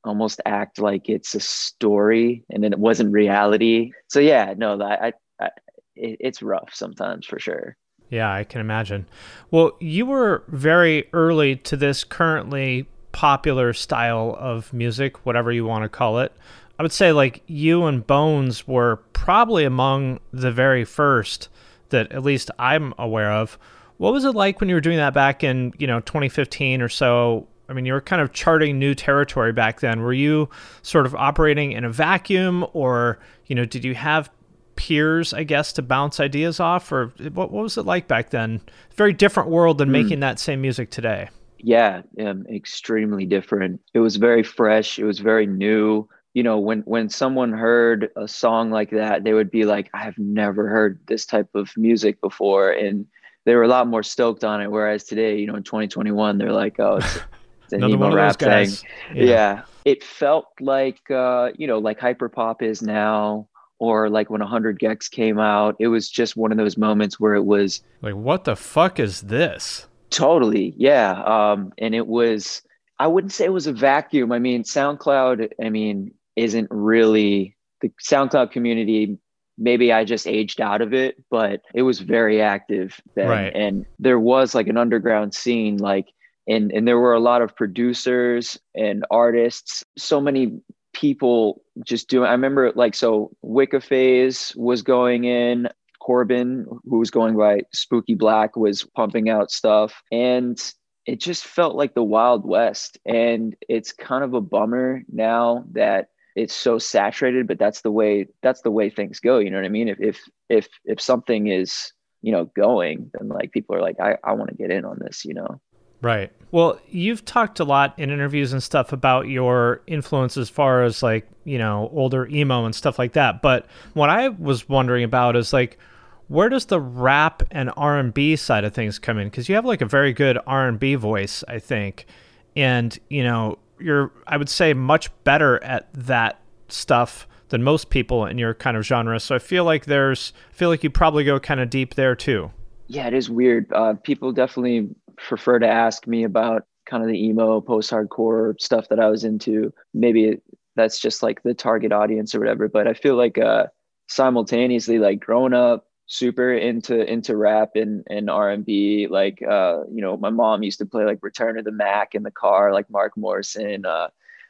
almost 0.06 0.40
act 0.46 0.80
like 0.80 1.10
it's 1.10 1.36
a 1.36 1.40
story 1.40 2.46
and 2.50 2.64
then 2.64 2.72
it 2.72 2.80
wasn't 2.80 3.12
reality. 3.12 3.92
So 4.08 4.20
yeah 4.20 4.54
no 4.56 4.80
i, 4.82 5.08
I, 5.08 5.14
I 5.40 5.50
it, 5.96 6.18
it's 6.20 6.42
rough 6.42 6.72
sometimes 6.74 7.26
for 7.26 7.40
sure. 7.40 7.76
Yeah 8.10 8.32
i 8.32 8.44
can 8.44 8.62
imagine. 8.62 9.08
Well 9.50 9.78
you 9.80 10.06
were 10.06 10.44
very 10.48 11.10
early 11.14 11.56
to 11.58 11.76
this 11.76 12.04
currently 12.04 12.88
popular 13.12 13.74
style 13.74 14.36
of 14.40 14.74
music 14.74 15.26
whatever 15.26 15.52
you 15.52 15.66
want 15.66 15.84
to 15.84 15.90
call 15.90 16.20
it 16.20 16.34
I 16.78 16.84
would 16.84 16.92
say 16.92 17.12
like 17.12 17.42
you 17.48 17.86
and 17.86 18.06
Bones 18.06 18.68
were 18.68 18.98
probably 19.14 19.64
among 19.64 20.20
the 20.34 20.52
very 20.52 20.84
first 20.84 21.50
that 21.90 22.12
at 22.12 22.24
least 22.24 22.52
I'm 22.60 22.94
aware 22.98 23.32
of. 23.32 23.58
What 23.98 24.12
was 24.12 24.26
it 24.26 24.32
like 24.32 24.60
when 24.60 24.68
you 24.68 24.76
were 24.76 24.82
doing 24.82 24.98
that 24.98 25.14
back 25.14 25.44
in, 25.44 25.74
you 25.78 25.88
know, 25.88 26.02
2015 26.02 26.82
or 26.82 26.90
so? 26.90 27.48
I 27.70 27.74
mean, 27.74 27.86
you 27.86 27.94
were 27.94 28.02
kind 28.02 28.22
of 28.22 28.34
charting 28.34 28.78
new 28.78 28.94
territory 28.94 29.54
back 29.54 29.80
then. 29.80 30.02
Were 30.02 30.14
you 30.14 30.50
sort 30.82 31.06
of 31.06 31.16
operating 31.16 31.72
in 31.72 31.86
a 31.86 31.90
vacuum 31.90 32.66
or, 32.74 33.20
you 33.48 33.56
know, 33.56 33.66
did 33.66 33.86
you 33.86 33.96
have 33.96 34.30
peers, 34.76 35.34
I 35.34 35.44
guess, 35.44 35.72
to 35.74 35.82
bounce 35.82 36.20
ideas 36.20 36.60
off 36.60 36.92
or 36.92 37.14
what, 37.34 37.52
what 37.52 37.64
was 37.64 37.78
it 37.78 37.86
like 37.86 38.08
back 38.08 38.32
then? 38.32 38.62
Very 38.96 39.14
different 39.14 39.50
world 39.50 39.78
than 39.78 39.90
mm. 39.90 39.94
making 39.94 40.20
that 40.20 40.40
same 40.40 40.62
music 40.62 40.92
today. 40.92 41.30
Yeah, 41.60 42.02
um, 42.20 42.46
extremely 42.48 43.26
different. 43.26 43.82
It 43.94 44.00
was 44.00 44.18
very 44.18 44.44
fresh. 44.44 45.00
It 45.00 45.06
was 45.06 45.20
very 45.20 45.48
new 45.48 46.08
you 46.36 46.44
know 46.44 46.60
when 46.60 46.82
when 46.82 47.10
someone 47.10 47.52
heard 47.52 48.10
a 48.16 48.28
song 48.28 48.70
like 48.70 48.92
that 48.92 49.24
they 49.24 49.34
would 49.34 49.50
be 49.50 49.64
like 49.66 49.90
i 49.96 50.04
have 50.04 50.18
never 50.20 50.68
heard 50.68 51.00
this 51.08 51.26
type 51.26 51.50
of 51.56 51.72
music 51.78 52.22
before 52.22 52.70
and 52.70 53.08
they 53.46 53.56
were 53.56 53.64
a 53.64 53.68
lot 53.68 53.88
more 53.88 54.04
stoked 54.04 54.44
on 54.44 54.62
it 54.62 54.70
whereas 54.70 55.04
today 55.06 55.40
you 55.40 55.48
know 55.48 55.56
in 55.56 55.64
2021 55.64 56.38
they're 56.38 56.52
like 56.52 56.80
oh 56.80 56.98
it's, 56.98 57.16
an 57.72 57.84
Another 57.84 57.94
emo 57.96 58.16
rap 58.16 58.38
thing. 58.38 58.48
guys. 58.50 58.84
Yeah. 59.14 59.64
It 59.86 60.04
felt 60.04 60.46
like 60.60 61.00
uh, 61.10 61.50
you 61.58 61.66
know, 61.66 61.80
like 61.80 62.00
hyperpop 62.00 62.62
is 62.62 62.84
now, 62.84 63.48
or 63.80 64.08
like 64.08 64.30
when 64.30 64.42
100 64.42 64.80
gecs 64.80 65.10
came 65.10 65.40
out. 65.40 65.76
It 65.80 65.88
was 65.88 66.08
just 66.08 66.38
one 66.38 66.52
of 66.52 66.60
those 66.60 66.78
moments 66.78 67.20
where 67.20 67.34
it 67.34 67.46
was 67.46 67.82
Like, 68.04 68.14
what 68.14 68.44
the 68.44 68.56
fuck 68.56 69.00
is 69.00 69.22
this? 69.22 69.88
totally, 70.12 70.74
yeah. 70.78 71.22
Um, 71.24 71.74
and 71.80 71.96
it 71.96 72.06
was 72.08 72.62
I 73.00 73.08
wouldn't 73.08 73.34
say 73.34 73.46
it 73.46 73.54
was 73.54 73.68
a 73.68 73.74
vacuum. 73.74 74.32
I 74.32 74.40
mean, 74.40 74.64
SoundCloud, 74.64 75.50
I 75.64 75.70
mean, 75.70 76.14
isn't 76.36 76.68
really 76.72 77.56
the 77.82 77.92
SoundCloud 78.04 78.52
community. 78.52 79.18
Maybe 79.58 79.94
I 79.94 80.04
just 80.04 80.28
aged 80.28 80.60
out 80.60 80.82
of 80.82 80.94
it, 80.94 81.24
but 81.30 81.62
it 81.74 81.84
was 81.84 82.00
very 82.00 82.42
active 82.42 83.00
then. 83.16 83.30
Right. 83.30 83.56
And 83.56 83.86
there 84.00 84.20
was 84.20 84.54
like 84.54 84.68
an 84.68 84.78
underground 84.78 85.34
scene, 85.34 85.78
like, 85.78 86.08
and, 86.48 86.72
and 86.72 86.88
there 86.88 87.00
were 87.00 87.14
a 87.14 87.20
lot 87.20 87.42
of 87.42 87.56
producers 87.56 88.60
and 88.76 89.06
artists, 89.10 89.84
so 89.98 90.20
many 90.22 90.60
people 90.94 91.62
just 91.86 92.10
doing, 92.10 92.28
I 92.28 92.32
remember 92.32 92.72
like, 92.76 92.96
so 92.96 93.32
Wicca 93.42 93.82
Phase 93.82 94.54
was 94.56 94.82
going 94.82 95.24
in, 95.24 95.70
Corbin, 96.00 96.66
who 96.86 97.00
was 97.00 97.10
going 97.10 97.36
by 97.36 97.62
Spooky 97.74 98.14
Black, 98.14 98.56
was 98.56 98.84
pumping 98.84 99.30
out 99.30 99.52
stuff. 99.52 100.04
And 100.12 100.62
it 101.06 101.20
just 101.20 101.46
felt 101.46 101.76
like 101.76 101.96
the 101.96 102.04
Wild 102.04 102.46
West. 102.46 103.00
And 103.06 103.56
it's 103.68 103.92
kind 103.92 104.24
of 104.24 104.34
a 104.34 104.42
bummer 104.42 105.02
now 105.12 105.66
that 105.72 106.10
it's 106.36 106.54
so 106.54 106.78
saturated, 106.78 107.48
but 107.48 107.58
that's 107.58 107.82
the 107.82 107.92
way 107.92 108.28
that's 108.44 108.62
the 108.62 108.72
way 108.72 108.90
things 108.90 109.20
go. 109.20 109.40
You 109.40 109.50
know 109.50 109.58
what 109.58 109.66
I 109.66 109.70
mean? 109.70 109.88
If 109.88 110.00
if 110.00 110.20
if 110.50 110.68
if 110.84 111.02
something 111.02 111.48
is, 111.48 111.94
you 112.22 112.32
know, 112.32 112.46
going, 112.56 113.10
then 113.18 113.30
like 113.30 113.52
people 113.52 113.76
are 113.76 113.82
like, 113.82 114.00
I, 114.00 114.18
I 114.24 114.34
want 114.34 114.50
to 114.50 114.56
get 114.56 114.70
in 114.70 114.86
on 114.86 115.00
this, 115.00 115.24
you 115.26 115.34
know. 115.34 115.62
Right. 116.02 116.32
Well, 116.52 116.80
you've 116.90 117.26
talked 117.26 117.60
a 117.60 117.64
lot 117.64 117.98
in 117.98 118.12
interviews 118.12 118.54
and 118.54 118.62
stuff 118.62 118.92
about 118.92 119.28
your 119.28 119.82
influence 119.88 120.38
as 120.38 120.50
far 120.50 120.84
as 120.84 121.02
like, 121.02 121.28
you 121.46 121.58
know, 121.58 121.90
older 121.94 122.28
emo 122.28 122.66
and 122.66 122.76
stuff 122.76 123.00
like 123.00 123.14
that. 123.14 123.42
But 123.42 123.66
what 123.94 124.10
I 124.10 124.30
was 124.30 124.68
wondering 124.68 125.04
about 125.04 125.36
is 125.36 125.54
like 125.54 125.80
where 126.28 126.50
does 126.50 126.66
the 126.66 126.80
rap 126.82 127.44
and 127.52 127.72
R&B 127.78 128.36
side 128.36 128.64
of 128.64 128.74
things 128.74 128.98
come 128.98 129.20
in? 129.20 129.30
Cuz 129.30 129.48
you 129.48 129.56
have 129.56 129.66
like 129.66 129.82
a 129.82 129.86
very 129.86 130.12
good 130.12 130.38
R&B 130.48 130.96
voice, 130.96 131.44
I 131.48 131.60
think. 131.60 132.08
And, 132.56 132.98
you 133.10 133.24
know, 133.24 133.60
you're 133.80 134.12
I 134.28 134.38
would 134.38 134.50
say 134.50 134.74
much 134.74 135.10
better 135.24 135.64
at 135.64 135.94
that 135.94 136.40
stuff 136.68 137.28
than 137.50 137.64
most 137.64 137.90
people 137.90 138.26
in 138.26 138.38
your 138.38 138.54
kind 138.54 138.76
of 138.76 138.86
genre. 138.86 139.20
So 139.20 139.36
I 139.36 139.40
feel 139.40 139.64
like 139.64 139.86
there's 139.86 140.34
I 140.50 140.54
feel 140.54 140.70
like 140.70 140.84
you 140.84 140.90
probably 140.90 141.24
go 141.24 141.40
kind 141.40 141.60
of 141.60 141.70
deep 141.70 141.96
there 141.96 142.16
too. 142.16 142.52
Yeah, 142.88 143.08
it 143.08 143.14
is 143.14 143.30
weird. 143.30 143.72
Uh, 143.74 143.94
people 144.04 144.32
definitely 144.32 144.90
prefer 145.18 145.60
to 145.60 145.68
ask 145.68 146.06
me 146.08 146.24
about 146.24 146.66
kind 146.86 147.02
of 147.02 147.10
the 147.10 147.18
emo 147.18 147.62
post-hardcore 147.62 148.60
stuff 148.60 148.90
that 148.90 149.00
I 149.00 149.10
was 149.10 149.24
into. 149.24 149.74
Maybe 149.94 150.40
that's 150.76 151.00
just 151.00 151.24
like 151.24 151.42
the 151.44 151.54
target 151.54 151.92
audience 151.92 152.36
or 152.36 152.40
whatever. 152.40 152.68
But 152.68 152.88
I 152.88 152.94
feel 152.94 153.16
like 153.16 153.38
uh, 153.38 153.68
simultaneously, 154.08 155.00
like 155.00 155.20
growing 155.20 155.54
up 155.54 155.88
super 156.08 156.54
into 156.54 157.04
into 157.12 157.36
rap 157.36 157.72
and 157.76 158.04
and 158.10 158.30
R&B 158.30 159.08
like 159.10 159.42
uh 159.42 159.82
you 159.92 160.02
know 160.02 160.16
my 160.18 160.30
mom 160.30 160.62
used 160.62 160.78
to 160.80 160.86
play 160.86 161.04
like 161.04 161.20
Return 161.22 161.58
of 161.58 161.66
the 161.66 161.72
Mack 161.72 162.14
in 162.14 162.24
the 162.24 162.32
car 162.32 162.74
like 162.74 162.90
Mark 162.90 163.18
Morrison 163.18 163.86
uh 163.86 164.10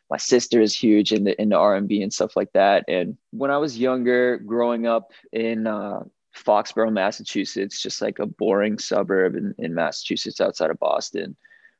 my 0.10 0.18
sister 0.18 0.62
is 0.62 0.76
huge 0.76 1.14
into 1.14 1.40
into 1.42 1.56
R&B 1.56 2.02
and 2.02 2.14
stuff 2.14 2.36
like 2.36 2.52
that. 2.54 2.86
And 2.88 3.18
when 3.32 3.52
I 3.52 3.58
was 3.58 3.78
younger 3.78 4.38
growing 4.38 4.86
up 4.86 5.12
in 5.32 5.66
uh 5.66 6.02
Foxborough 6.36 6.92
Massachusetts 6.92 7.82
just 7.82 8.02
like 8.02 8.20
a 8.20 8.26
boring 8.26 8.78
suburb 8.78 9.36
in, 9.36 9.56
in 9.58 9.74
Massachusetts 9.74 10.42
outside 10.42 10.70
of 10.70 10.80
Boston 10.80 11.38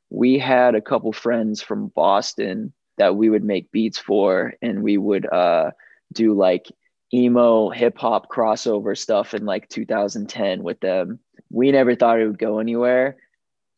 we 0.08 0.38
had 0.38 0.74
a 0.74 0.80
couple 0.80 1.12
friends 1.12 1.60
from 1.60 1.88
Boston 1.88 2.72
that 2.96 3.16
we 3.16 3.28
would 3.28 3.44
make 3.44 3.70
beats 3.72 3.98
for 3.98 4.54
and 4.62 4.82
we 4.82 4.96
would 4.96 5.30
uh 5.30 5.70
do 6.12 6.32
like 6.32 6.68
emo 7.12 7.70
hip 7.70 7.98
hop 7.98 8.28
crossover 8.28 8.96
stuff 8.96 9.34
in 9.34 9.44
like 9.44 9.68
2010 9.68 10.62
with 10.62 10.80
them. 10.80 11.20
We 11.50 11.70
never 11.70 11.94
thought 11.94 12.20
it 12.20 12.26
would 12.26 12.38
go 12.38 12.58
anywhere. 12.58 13.16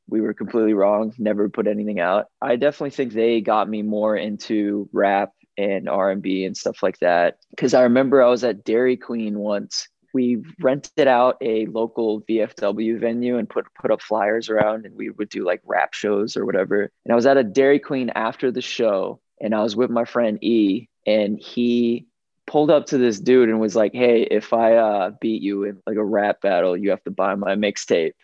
We 0.08 0.20
were 0.20 0.34
completely 0.34 0.72
wrong. 0.72 1.12
Never 1.18 1.48
put 1.50 1.66
anything 1.66 2.00
out. 2.00 2.26
I 2.40 2.56
definitely 2.56 2.90
think 2.90 3.12
they 3.12 3.40
got 3.40 3.68
me 3.68 3.82
more 3.82 4.16
into 4.16 4.88
rap 4.92 5.32
and 5.58 5.88
R&B 5.88 6.44
and 6.44 6.56
stuff 6.56 6.82
like 6.82 6.98
that 7.00 7.38
cuz 7.56 7.74
I 7.74 7.82
remember 7.82 8.22
I 8.22 8.28
was 8.28 8.44
at 8.44 8.64
Dairy 8.64 8.96
Queen 8.96 9.38
once. 9.38 9.88
We 10.14 10.42
rented 10.60 11.06
out 11.06 11.36
a 11.42 11.66
local 11.66 12.22
VFW 12.22 12.98
venue 12.98 13.36
and 13.36 13.48
put 13.48 13.66
put 13.74 13.90
up 13.90 14.00
flyers 14.00 14.48
around 14.48 14.86
and 14.86 14.94
we 14.96 15.10
would 15.10 15.28
do 15.28 15.44
like 15.44 15.60
rap 15.64 15.92
shows 15.92 16.36
or 16.36 16.46
whatever. 16.46 16.90
And 17.04 17.12
I 17.12 17.16
was 17.16 17.26
at 17.26 17.36
a 17.36 17.44
Dairy 17.44 17.78
Queen 17.78 18.10
after 18.14 18.50
the 18.50 18.62
show 18.62 19.20
and 19.40 19.54
I 19.54 19.62
was 19.62 19.76
with 19.76 19.90
my 19.90 20.04
friend 20.04 20.42
E 20.42 20.88
and 21.06 21.38
he 21.38 22.07
pulled 22.48 22.70
up 22.70 22.86
to 22.86 22.98
this 22.98 23.20
dude 23.20 23.48
and 23.48 23.60
was 23.60 23.76
like, 23.76 23.92
"Hey, 23.94 24.22
if 24.22 24.52
I 24.52 24.74
uh, 24.74 25.10
beat 25.20 25.40
you 25.42 25.62
in 25.62 25.80
like 25.86 25.96
a 25.96 26.04
rap 26.04 26.40
battle, 26.40 26.76
you 26.76 26.90
have 26.90 27.04
to 27.04 27.10
buy 27.12 27.36
my 27.36 27.54
mixtape." 27.54 28.14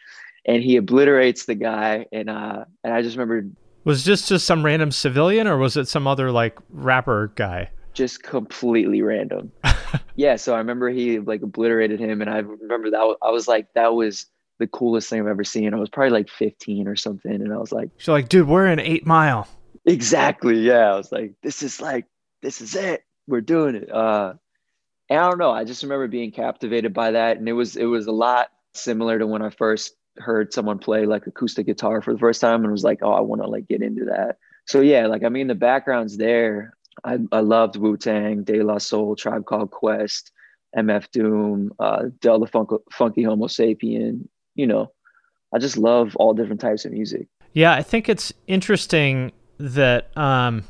And 0.46 0.62
he 0.62 0.76
obliterates 0.76 1.44
the 1.46 1.54
guy, 1.54 2.06
and 2.10 2.28
uh, 2.28 2.64
and 2.82 2.92
I 2.92 3.02
just 3.02 3.16
remember 3.16 3.48
Was 3.84 4.04
this 4.04 4.26
just 4.26 4.46
some 4.46 4.64
random 4.64 4.90
civilian 4.90 5.46
or 5.46 5.56
was 5.58 5.76
it 5.76 5.86
some 5.86 6.06
other 6.08 6.32
like 6.32 6.58
rapper 6.70 7.32
guy? 7.36 7.70
just 7.94 8.24
completely 8.24 9.02
random. 9.02 9.52
yeah, 10.16 10.34
so 10.34 10.52
I 10.52 10.58
remember 10.58 10.90
he 10.90 11.20
like 11.20 11.42
obliterated 11.42 12.00
him, 12.00 12.20
and 12.20 12.28
I 12.28 12.38
remember 12.38 12.90
that 12.90 13.04
was, 13.04 13.16
I 13.22 13.30
was 13.30 13.46
like, 13.46 13.72
that 13.74 13.94
was 13.94 14.26
the 14.58 14.66
coolest 14.66 15.08
thing 15.08 15.20
I've 15.20 15.28
ever 15.28 15.44
seen. 15.44 15.72
I 15.72 15.76
was 15.78 15.88
probably 15.88 16.10
like 16.10 16.28
15 16.28 16.88
or 16.88 16.96
something, 16.96 17.32
and 17.32 17.52
I 17.52 17.56
was 17.56 17.70
like, 17.70 17.90
She's 17.98 18.08
like, 18.08 18.28
dude, 18.28 18.48
we're 18.48 18.66
in 18.66 18.80
Eight 18.80 19.06
Mile. 19.06 19.46
exactly, 19.86 20.58
yeah. 20.58 20.92
I 20.92 20.96
was 20.96 21.12
like, 21.12 21.34
this 21.42 21.62
is 21.62 21.80
like, 21.80 22.06
this 22.42 22.60
is 22.60 22.74
it. 22.74 23.04
We're 23.26 23.40
doing 23.40 23.76
it. 23.76 23.90
Uh, 23.90 24.34
and 25.08 25.18
I 25.18 25.28
don't 25.28 25.38
know. 25.38 25.50
I 25.50 25.64
just 25.64 25.82
remember 25.82 26.08
being 26.08 26.30
captivated 26.30 26.94
by 26.94 27.12
that, 27.12 27.36
and 27.36 27.48
it 27.48 27.52
was 27.52 27.76
it 27.76 27.84
was 27.84 28.06
a 28.06 28.12
lot 28.12 28.48
similar 28.72 29.18
to 29.18 29.26
when 29.26 29.42
I 29.42 29.50
first 29.50 29.94
heard 30.16 30.52
someone 30.52 30.78
play 30.78 31.06
like 31.06 31.26
acoustic 31.26 31.66
guitar 31.66 32.00
for 32.00 32.12
the 32.12 32.18
first 32.18 32.40
time, 32.40 32.62
and 32.62 32.72
was 32.72 32.84
like, 32.84 33.00
oh, 33.02 33.12
I 33.12 33.20
want 33.20 33.42
to 33.42 33.48
like 33.48 33.68
get 33.68 33.82
into 33.82 34.06
that. 34.06 34.38
So 34.66 34.80
yeah, 34.80 35.06
like 35.06 35.24
I 35.24 35.28
mean, 35.28 35.46
the 35.46 35.54
background's 35.54 36.16
there. 36.16 36.74
I 37.04 37.18
I 37.32 37.40
loved 37.40 37.76
Wu 37.76 37.96
Tang, 37.96 38.44
De 38.44 38.62
La 38.62 38.78
Soul, 38.78 39.16
Tribe 39.16 39.44
Called 39.44 39.70
Quest, 39.70 40.32
MF 40.76 41.10
Doom, 41.10 41.72
uh, 41.78 42.04
Del 42.20 42.40
the 42.40 42.46
Funk- 42.46 42.70
Funky 42.90 43.22
Homo 43.22 43.46
Sapien. 43.46 44.26
You 44.54 44.66
know, 44.66 44.92
I 45.52 45.58
just 45.58 45.76
love 45.76 46.16
all 46.16 46.32
different 46.32 46.60
types 46.60 46.84
of 46.84 46.92
music. 46.92 47.28
Yeah, 47.52 47.74
I 47.74 47.82
think 47.82 48.08
it's 48.08 48.32
interesting 48.46 49.32
that 49.58 50.16
um, 50.16 50.64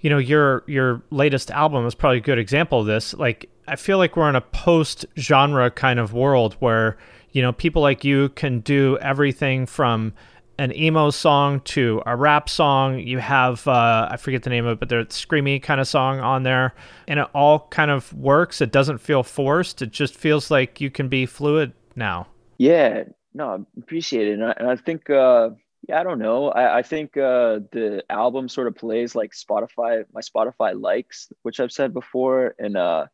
you 0.00 0.10
know 0.10 0.18
your 0.18 0.64
your 0.66 1.02
latest 1.10 1.50
album 1.50 1.86
is 1.86 1.94
probably 1.94 2.18
a 2.18 2.22
good 2.22 2.38
example 2.38 2.80
of 2.80 2.86
this. 2.86 3.14
Like, 3.14 3.48
I 3.68 3.76
feel 3.76 3.98
like 3.98 4.16
we're 4.16 4.28
in 4.28 4.36
a 4.36 4.40
post 4.40 5.06
genre 5.18 5.70
kind 5.70 5.98
of 5.98 6.12
world 6.12 6.56
where 6.60 6.96
you 7.32 7.42
know 7.42 7.52
people 7.52 7.82
like 7.82 8.04
you 8.04 8.30
can 8.30 8.60
do 8.60 8.98
everything 8.98 9.66
from 9.66 10.12
an 10.58 10.76
emo 10.76 11.08
song 11.08 11.60
to 11.60 12.02
a 12.04 12.14
rap 12.14 12.48
song. 12.48 12.98
You 12.98 13.18
have 13.18 13.66
uh, 13.66 14.08
I 14.10 14.16
forget 14.16 14.42
the 14.42 14.50
name 14.50 14.66
of 14.66 14.72
it, 14.72 14.80
but 14.80 14.88
there's 14.88 15.06
screamy 15.06 15.62
kind 15.62 15.80
of 15.80 15.88
song 15.88 16.20
on 16.20 16.42
there, 16.42 16.74
and 17.08 17.20
it 17.20 17.28
all 17.34 17.68
kind 17.70 17.90
of 17.90 18.12
works. 18.12 18.60
It 18.60 18.72
doesn't 18.72 18.98
feel 18.98 19.22
forced. 19.22 19.82
It 19.82 19.90
just 19.90 20.14
feels 20.14 20.50
like 20.50 20.80
you 20.80 20.90
can 20.90 21.08
be 21.08 21.26
fluid 21.26 21.72
now. 21.96 22.26
Yeah, 22.58 23.04
no, 23.32 23.48
I 23.48 23.78
appreciate 23.78 24.28
it. 24.28 24.34
And 24.34 24.44
I, 24.44 24.54
and 24.58 24.68
I 24.68 24.76
think, 24.76 25.08
uh, 25.08 25.50
yeah, 25.88 26.00
I 26.00 26.02
don't 26.02 26.18
know. 26.18 26.50
I, 26.50 26.78
I 26.78 26.82
think 26.82 27.16
uh, 27.16 27.60
the 27.72 28.04
album 28.10 28.48
sort 28.48 28.66
of 28.66 28.74
plays 28.76 29.14
like 29.14 29.32
Spotify, 29.32 30.04
my 30.12 30.20
Spotify 30.20 30.80
likes, 30.80 31.32
which 31.42 31.58
I've 31.58 31.72
said 31.72 31.94
before. 31.94 32.54
And 32.58 32.76
uh, 32.76 33.06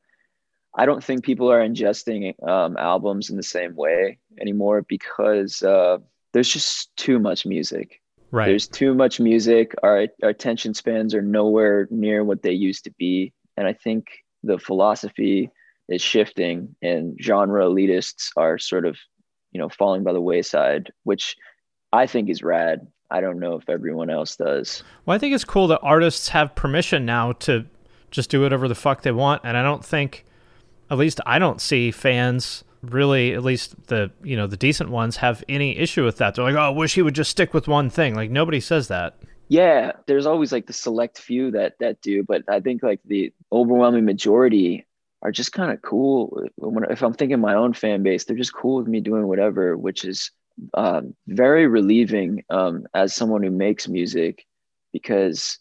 I 0.74 0.86
don't 0.86 1.02
think 1.02 1.24
people 1.24 1.50
are 1.50 1.66
ingesting 1.66 2.34
um, 2.46 2.76
albums 2.76 3.30
in 3.30 3.36
the 3.36 3.42
same 3.42 3.76
way 3.76 4.18
anymore 4.40 4.82
because 4.82 5.62
uh, 5.62 5.98
there's 6.32 6.48
just 6.48 6.94
too 6.96 7.18
much 7.18 7.46
music. 7.46 8.00
Right. 8.32 8.46
There's 8.46 8.66
too 8.66 8.94
much 8.94 9.20
music. 9.20 9.74
Our, 9.82 10.08
our 10.22 10.30
attention 10.30 10.74
spans 10.74 11.14
are 11.14 11.22
nowhere 11.22 11.86
near 11.90 12.24
what 12.24 12.42
they 12.42 12.52
used 12.52 12.84
to 12.84 12.90
be. 12.98 13.32
And 13.56 13.68
I 13.68 13.72
think 13.72 14.08
the 14.42 14.58
philosophy 14.58 15.50
is 15.88 16.02
shifting 16.02 16.74
and 16.82 17.16
genre 17.22 17.64
elitists 17.64 18.30
are 18.36 18.58
sort 18.58 18.86
of, 18.86 18.98
you 19.52 19.60
know, 19.60 19.68
falling 19.68 20.02
by 20.02 20.12
the 20.12 20.20
wayside, 20.20 20.92
which 21.04 21.36
I 21.96 22.06
think 22.06 22.28
is 22.28 22.42
rad. 22.42 22.86
I 23.10 23.20
don't 23.20 23.38
know 23.38 23.54
if 23.54 23.68
everyone 23.68 24.10
else 24.10 24.36
does. 24.36 24.82
Well, 25.04 25.14
I 25.14 25.18
think 25.18 25.34
it's 25.34 25.44
cool 25.44 25.68
that 25.68 25.80
artists 25.82 26.28
have 26.30 26.54
permission 26.54 27.06
now 27.06 27.32
to 27.32 27.64
just 28.10 28.30
do 28.30 28.42
whatever 28.42 28.68
the 28.68 28.74
fuck 28.74 29.02
they 29.02 29.12
want. 29.12 29.42
And 29.44 29.56
I 29.56 29.62
don't 29.62 29.84
think, 29.84 30.24
at 30.90 30.98
least 30.98 31.20
I 31.24 31.38
don't 31.38 31.60
see 31.60 31.90
fans 31.90 32.64
really, 32.82 33.32
at 33.32 33.42
least 33.42 33.74
the, 33.86 34.10
you 34.22 34.36
know, 34.36 34.46
the 34.46 34.56
decent 34.56 34.90
ones 34.90 35.16
have 35.16 35.42
any 35.48 35.76
issue 35.78 36.04
with 36.04 36.18
that. 36.18 36.34
They're 36.34 36.44
like, 36.44 36.54
oh, 36.54 36.60
I 36.60 36.68
wish 36.68 36.94
he 36.94 37.02
would 37.02 37.14
just 37.14 37.30
stick 37.30 37.54
with 37.54 37.68
one 37.68 37.90
thing. 37.90 38.14
Like 38.14 38.30
nobody 38.30 38.60
says 38.60 38.88
that. 38.88 39.16
Yeah, 39.48 39.92
there's 40.06 40.26
always 40.26 40.50
like 40.50 40.66
the 40.66 40.72
select 40.72 41.18
few 41.18 41.52
that 41.52 41.74
that 41.78 42.00
do, 42.00 42.24
but 42.24 42.42
I 42.48 42.58
think 42.58 42.82
like 42.82 43.00
the 43.04 43.32
overwhelming 43.52 44.04
majority 44.04 44.84
are 45.22 45.30
just 45.30 45.52
kind 45.52 45.70
of 45.72 45.80
cool. 45.82 46.42
If 46.90 47.02
I'm 47.02 47.14
thinking 47.14 47.40
my 47.40 47.54
own 47.54 47.72
fan 47.72 48.02
base, 48.02 48.24
they're 48.24 48.36
just 48.36 48.54
cool 48.54 48.78
with 48.78 48.88
me 48.88 49.00
doing 49.00 49.28
whatever, 49.28 49.76
which 49.76 50.04
is 50.04 50.32
um, 50.74 51.14
very 51.28 51.66
relieving 51.66 52.44
um, 52.50 52.86
as 52.94 53.14
someone 53.14 53.42
who 53.42 53.50
makes 53.50 53.88
music 53.88 54.46
because 54.92 55.58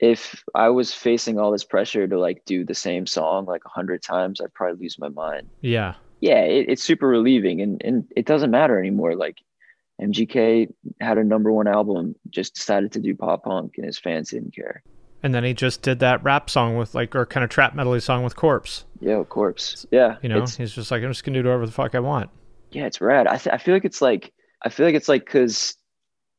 if 0.00 0.42
I 0.54 0.68
was 0.68 0.92
facing 0.92 1.38
all 1.38 1.52
this 1.52 1.64
pressure 1.64 2.06
to 2.06 2.18
like 2.18 2.44
do 2.44 2.64
the 2.64 2.74
same 2.74 3.06
song 3.06 3.46
like 3.46 3.62
a 3.64 3.68
hundred 3.68 4.02
times, 4.02 4.40
I'd 4.40 4.52
probably 4.52 4.84
lose 4.84 4.98
my 4.98 5.08
mind. 5.08 5.48
Yeah. 5.60 5.94
Yeah, 6.20 6.40
it, 6.40 6.66
it's 6.68 6.82
super 6.82 7.06
relieving 7.06 7.60
and, 7.60 7.80
and 7.84 8.04
it 8.16 8.26
doesn't 8.26 8.50
matter 8.50 8.78
anymore. 8.78 9.14
Like 9.14 9.38
MGK 10.00 10.72
had 11.00 11.18
a 11.18 11.24
number 11.24 11.52
one 11.52 11.68
album, 11.68 12.16
just 12.30 12.54
decided 12.54 12.92
to 12.92 13.00
do 13.00 13.14
pop 13.14 13.44
punk 13.44 13.74
and 13.76 13.86
his 13.86 13.98
fans 13.98 14.30
didn't 14.30 14.54
care. 14.54 14.82
And 15.22 15.34
then 15.34 15.44
he 15.44 15.54
just 15.54 15.80
did 15.80 16.00
that 16.00 16.22
rap 16.22 16.50
song 16.50 16.76
with 16.76 16.94
like, 16.94 17.14
or 17.14 17.24
kind 17.24 17.44
of 17.44 17.50
trap 17.50 17.74
medley 17.74 18.00
song 18.00 18.24
with 18.24 18.36
Corpse. 18.36 18.84
Yeah, 19.00 19.22
Corpse. 19.24 19.86
Yeah. 19.90 20.16
You 20.22 20.28
know, 20.28 20.44
he's 20.44 20.72
just 20.72 20.90
like, 20.90 21.02
I'm 21.02 21.10
just 21.10 21.24
gonna 21.24 21.42
do 21.42 21.48
whatever 21.48 21.66
the 21.66 21.72
fuck 21.72 21.94
I 21.94 22.00
want. 22.00 22.30
Yeah, 22.74 22.86
it's 22.86 23.00
rad. 23.00 23.26
I, 23.26 23.36
th- 23.38 23.52
I 23.54 23.58
feel 23.58 23.74
like 23.74 23.84
it's 23.84 24.02
like, 24.02 24.32
I 24.62 24.68
feel 24.68 24.84
like 24.86 24.94
it's 24.94 25.08
like, 25.08 25.24
cause 25.26 25.76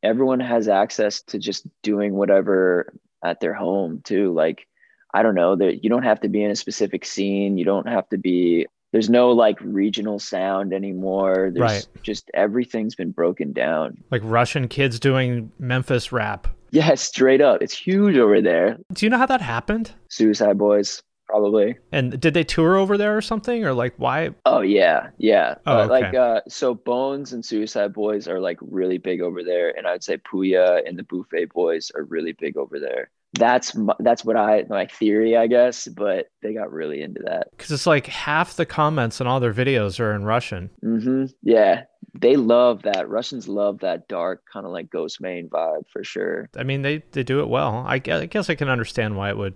everyone 0.03 0.39
has 0.39 0.67
access 0.67 1.21
to 1.23 1.39
just 1.39 1.65
doing 1.81 2.13
whatever 2.15 2.93
at 3.23 3.39
their 3.39 3.53
home 3.53 4.01
too. 4.03 4.33
Like, 4.33 4.67
I 5.13 5.23
don't 5.23 5.35
know 5.35 5.55
that 5.55 5.83
you 5.83 5.89
don't 5.89 6.03
have 6.03 6.19
to 6.21 6.27
be 6.29 6.43
in 6.43 6.51
a 6.51 6.55
specific 6.55 7.05
scene. 7.05 7.57
You 7.57 7.65
don't 7.65 7.87
have 7.87 8.07
to 8.09 8.17
be, 8.17 8.67
there's 8.91 9.09
no 9.09 9.31
like 9.31 9.57
regional 9.61 10.19
sound 10.19 10.73
anymore. 10.73 11.51
There's 11.53 11.61
Right. 11.85 11.87
just 12.03 12.29
everything's 12.33 12.95
been 12.95 13.11
broken 13.11 13.53
down. 13.53 14.03
Like 14.11 14.21
Russian 14.25 14.67
kids 14.67 14.99
doing 14.99 15.51
Memphis 15.57 16.11
rap. 16.11 16.47
Yeah, 16.71 16.95
straight 16.95 17.39
up. 17.41 17.61
It's 17.61 17.77
huge 17.77 18.17
over 18.17 18.41
there. 18.41 18.77
Do 18.93 19.05
you 19.05 19.09
know 19.09 19.17
how 19.17 19.25
that 19.27 19.41
happened? 19.41 19.91
Suicide 20.09 20.57
Boys, 20.57 21.01
probably. 21.27 21.77
And 21.91 22.19
did 22.19 22.33
they 22.33 22.43
tour 22.43 22.75
over 22.75 22.97
there 22.97 23.17
or 23.17 23.21
something? 23.21 23.65
Or 23.65 23.73
like 23.73 23.93
why? 23.97 24.31
Oh 24.45 24.61
yeah, 24.61 25.09
yeah. 25.17 25.55
Oh, 25.65 25.83
Uh, 25.83 25.87
like 25.87 26.13
uh 26.13 26.41
so 26.47 26.73
Bones 26.75 27.33
and 27.33 27.43
Suicide 27.43 27.93
Boys 27.93 28.27
are 28.27 28.39
like 28.39 28.57
really 28.61 28.97
big 28.97 29.21
over 29.21 29.43
there 29.43 29.75
and 29.77 29.87
I'd 29.87 30.03
say 30.03 30.17
Pouya 30.17 30.87
and 30.87 30.97
the 30.97 31.03
Buffet 31.03 31.45
Boys 31.53 31.91
are 31.95 32.03
really 32.03 32.33
big 32.33 32.57
over 32.57 32.79
there. 32.79 33.09
That's 33.33 33.75
my, 33.75 33.93
that's 33.99 34.23
what 34.23 34.37
I 34.37 34.63
my 34.69 34.85
theory, 34.85 35.35
I 35.35 35.47
guess, 35.47 35.87
but 35.89 36.27
they 36.41 36.53
got 36.53 36.71
really 36.71 37.01
into 37.01 37.21
that. 37.25 37.47
Because 37.51 37.71
it's 37.71 37.85
like 37.85 38.07
half 38.07 38.55
the 38.55 38.65
comments 38.65 39.19
in 39.19 39.27
all 39.27 39.41
their 39.41 39.53
videos 39.53 39.99
are 39.99 40.13
in 40.13 40.23
Russian. 40.23 40.69
Mhm. 40.83 41.33
Yeah. 41.41 41.83
They 42.17 42.37
love 42.37 42.83
that. 42.83 43.09
Russians 43.09 43.49
love 43.49 43.79
that 43.79 44.07
dark 44.07 44.43
kind 44.51 44.65
of 44.65 44.71
like 44.71 44.89
Ghostemane 44.89 45.49
vibe 45.49 45.83
for 45.91 46.01
sure. 46.05 46.49
I 46.55 46.63
mean, 46.63 46.81
they, 46.81 47.03
they 47.11 47.23
do 47.23 47.41
it 47.41 47.49
well. 47.49 47.83
I 47.85 47.95
I 47.95 48.25
guess 48.25 48.49
I 48.49 48.55
can 48.55 48.69
understand 48.69 49.17
why 49.17 49.29
it 49.31 49.37
would 49.37 49.55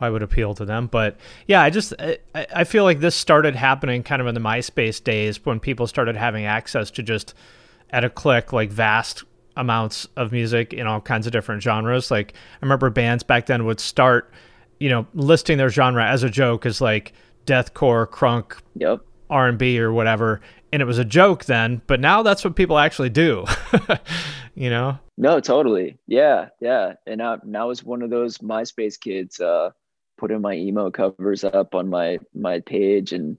it 0.00 0.10
would 0.10 0.22
appeal 0.22 0.54
to 0.54 0.64
them. 0.64 0.86
But 0.86 1.16
yeah, 1.46 1.62
I 1.62 1.70
just 1.70 1.94
I, 1.98 2.18
I 2.34 2.64
feel 2.64 2.84
like 2.84 3.00
this 3.00 3.14
started 3.14 3.54
happening 3.54 4.02
kind 4.02 4.20
of 4.20 4.28
in 4.28 4.34
the 4.34 4.40
MySpace 4.40 5.02
days 5.02 5.44
when 5.44 5.60
people 5.60 5.86
started 5.86 6.16
having 6.16 6.44
access 6.44 6.90
to 6.92 7.02
just 7.02 7.34
at 7.90 8.04
a 8.04 8.10
click 8.10 8.52
like 8.52 8.70
vast 8.70 9.24
amounts 9.56 10.08
of 10.16 10.32
music 10.32 10.72
in 10.72 10.86
all 10.86 11.00
kinds 11.00 11.26
of 11.26 11.32
different 11.32 11.62
genres. 11.62 12.10
Like 12.10 12.34
I 12.34 12.58
remember 12.64 12.90
bands 12.90 13.22
back 13.22 13.46
then 13.46 13.64
would 13.66 13.80
start, 13.80 14.32
you 14.80 14.88
know, 14.88 15.06
listing 15.14 15.58
their 15.58 15.70
genre 15.70 16.04
as 16.04 16.22
a 16.22 16.30
joke 16.30 16.66
as 16.66 16.80
like 16.80 17.12
deathcore, 17.46 18.06
crunk, 18.06 18.58
Yep. 18.76 19.00
R&B 19.30 19.78
or 19.80 19.92
whatever, 19.92 20.40
and 20.72 20.82
it 20.82 20.86
was 20.86 20.98
a 20.98 21.04
joke 21.04 21.44
then, 21.44 21.80
but 21.86 22.00
now 22.00 22.22
that's 22.22 22.44
what 22.44 22.56
people 22.56 22.78
actually 22.78 23.10
do. 23.10 23.44
you 24.54 24.70
know? 24.70 24.98
No, 25.16 25.38
totally. 25.38 25.98
Yeah, 26.08 26.48
yeah. 26.60 26.94
And 27.06 27.22
I, 27.22 27.34
and 27.34 27.56
I 27.56 27.64
was 27.64 27.84
one 27.84 28.02
of 28.02 28.10
those 28.10 28.38
MySpace 28.38 28.98
kids, 28.98 29.40
uh, 29.40 29.70
putting 30.16 30.40
my 30.40 30.54
emo 30.54 30.90
covers 30.90 31.44
up 31.44 31.74
on 31.74 31.88
my 31.88 32.18
my 32.34 32.60
page, 32.60 33.12
and 33.12 33.38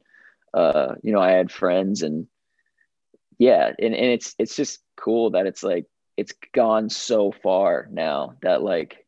uh, 0.53 0.96
you 1.03 1.12
know, 1.12 1.20
I 1.20 1.32
had 1.32 1.51
friends, 1.51 2.01
and 2.03 2.27
yeah, 3.38 3.72
and 3.79 3.94
and 3.94 4.05
it's 4.05 4.36
it's 4.39 4.55
just 4.55 4.79
cool 4.96 5.32
that 5.32 5.46
it's 5.46 5.63
like 5.63 5.86
it's 6.17 6.34
gone 6.53 6.89
so 6.89 7.32
far 7.32 7.88
now 7.91 8.36
that 8.41 8.62
like 8.62 9.05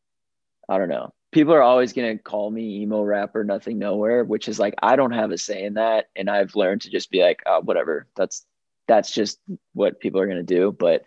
I 0.70 0.78
don't 0.78 0.90
know. 0.90 1.14
People 1.32 1.54
are 1.54 1.62
always 1.62 1.94
gonna 1.94 2.18
call 2.18 2.50
me 2.50 2.82
emo 2.82 3.04
rapper, 3.04 3.44
nothing 3.44 3.80
nowhere, 3.80 4.24
which 4.24 4.48
is 4.48 4.60
like 4.60 4.76
I 4.82 4.96
don't 4.96 5.12
have 5.12 5.32
a 5.32 5.38
say 5.38 5.64
in 5.64 5.76
that, 5.76 6.10
and 6.16 6.30
I've 6.30 6.56
learned 6.56 6.82
to 6.82 6.90
just 6.90 7.12
be 7.12 7.22
like, 7.22 7.42
oh, 7.46 7.62
whatever. 7.62 8.08
That's 8.16 8.46
that's 8.88 9.12
just 9.12 9.40
what 9.74 10.00
people 10.00 10.20
are 10.22 10.28
gonna 10.28 10.44
do, 10.44 10.76
but 10.78 11.04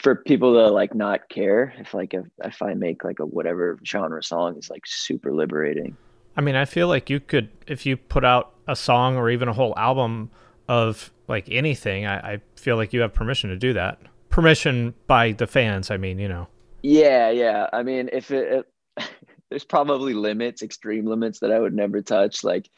for 0.00 0.16
people 0.16 0.54
to 0.54 0.68
like 0.72 0.94
not 0.94 1.28
care 1.28 1.74
if 1.78 1.92
like 1.92 2.14
if, 2.14 2.24
if 2.42 2.62
I 2.62 2.74
make 2.74 3.04
like 3.04 3.18
a 3.18 3.26
whatever 3.26 3.78
genre 3.84 4.22
song 4.22 4.56
is 4.56 4.70
like 4.70 4.86
super 4.86 5.32
liberating. 5.32 5.96
I 6.36 6.40
mean, 6.40 6.54
I 6.54 6.64
feel 6.64 6.88
like 6.88 7.10
you 7.10 7.20
could, 7.20 7.50
if 7.66 7.84
you 7.84 7.96
put 7.96 8.24
out 8.24 8.54
a 8.66 8.76
song 8.76 9.16
or 9.16 9.30
even 9.30 9.48
a 9.48 9.52
whole 9.52 9.74
album 9.76 10.30
of 10.68 11.12
like 11.28 11.48
anything, 11.50 12.06
I, 12.06 12.34
I 12.34 12.40
feel 12.56 12.76
like 12.76 12.92
you 12.92 13.00
have 13.00 13.12
permission 13.12 13.50
to 13.50 13.56
do 13.56 13.72
that. 13.74 14.00
Permission 14.30 14.94
by 15.06 15.32
the 15.32 15.46
fans, 15.46 15.90
I 15.90 15.96
mean, 15.96 16.18
you 16.18 16.28
know. 16.28 16.46
Yeah, 16.82 17.30
yeah. 17.30 17.68
I 17.72 17.82
mean, 17.82 18.08
if 18.12 18.30
it, 18.30 18.64
it 18.96 19.10
there's 19.50 19.64
probably 19.64 20.14
limits, 20.14 20.62
extreme 20.62 21.04
limits 21.04 21.40
that 21.40 21.52
I 21.52 21.58
would 21.58 21.74
never 21.74 22.00
touch. 22.00 22.42
Like, 22.44 22.70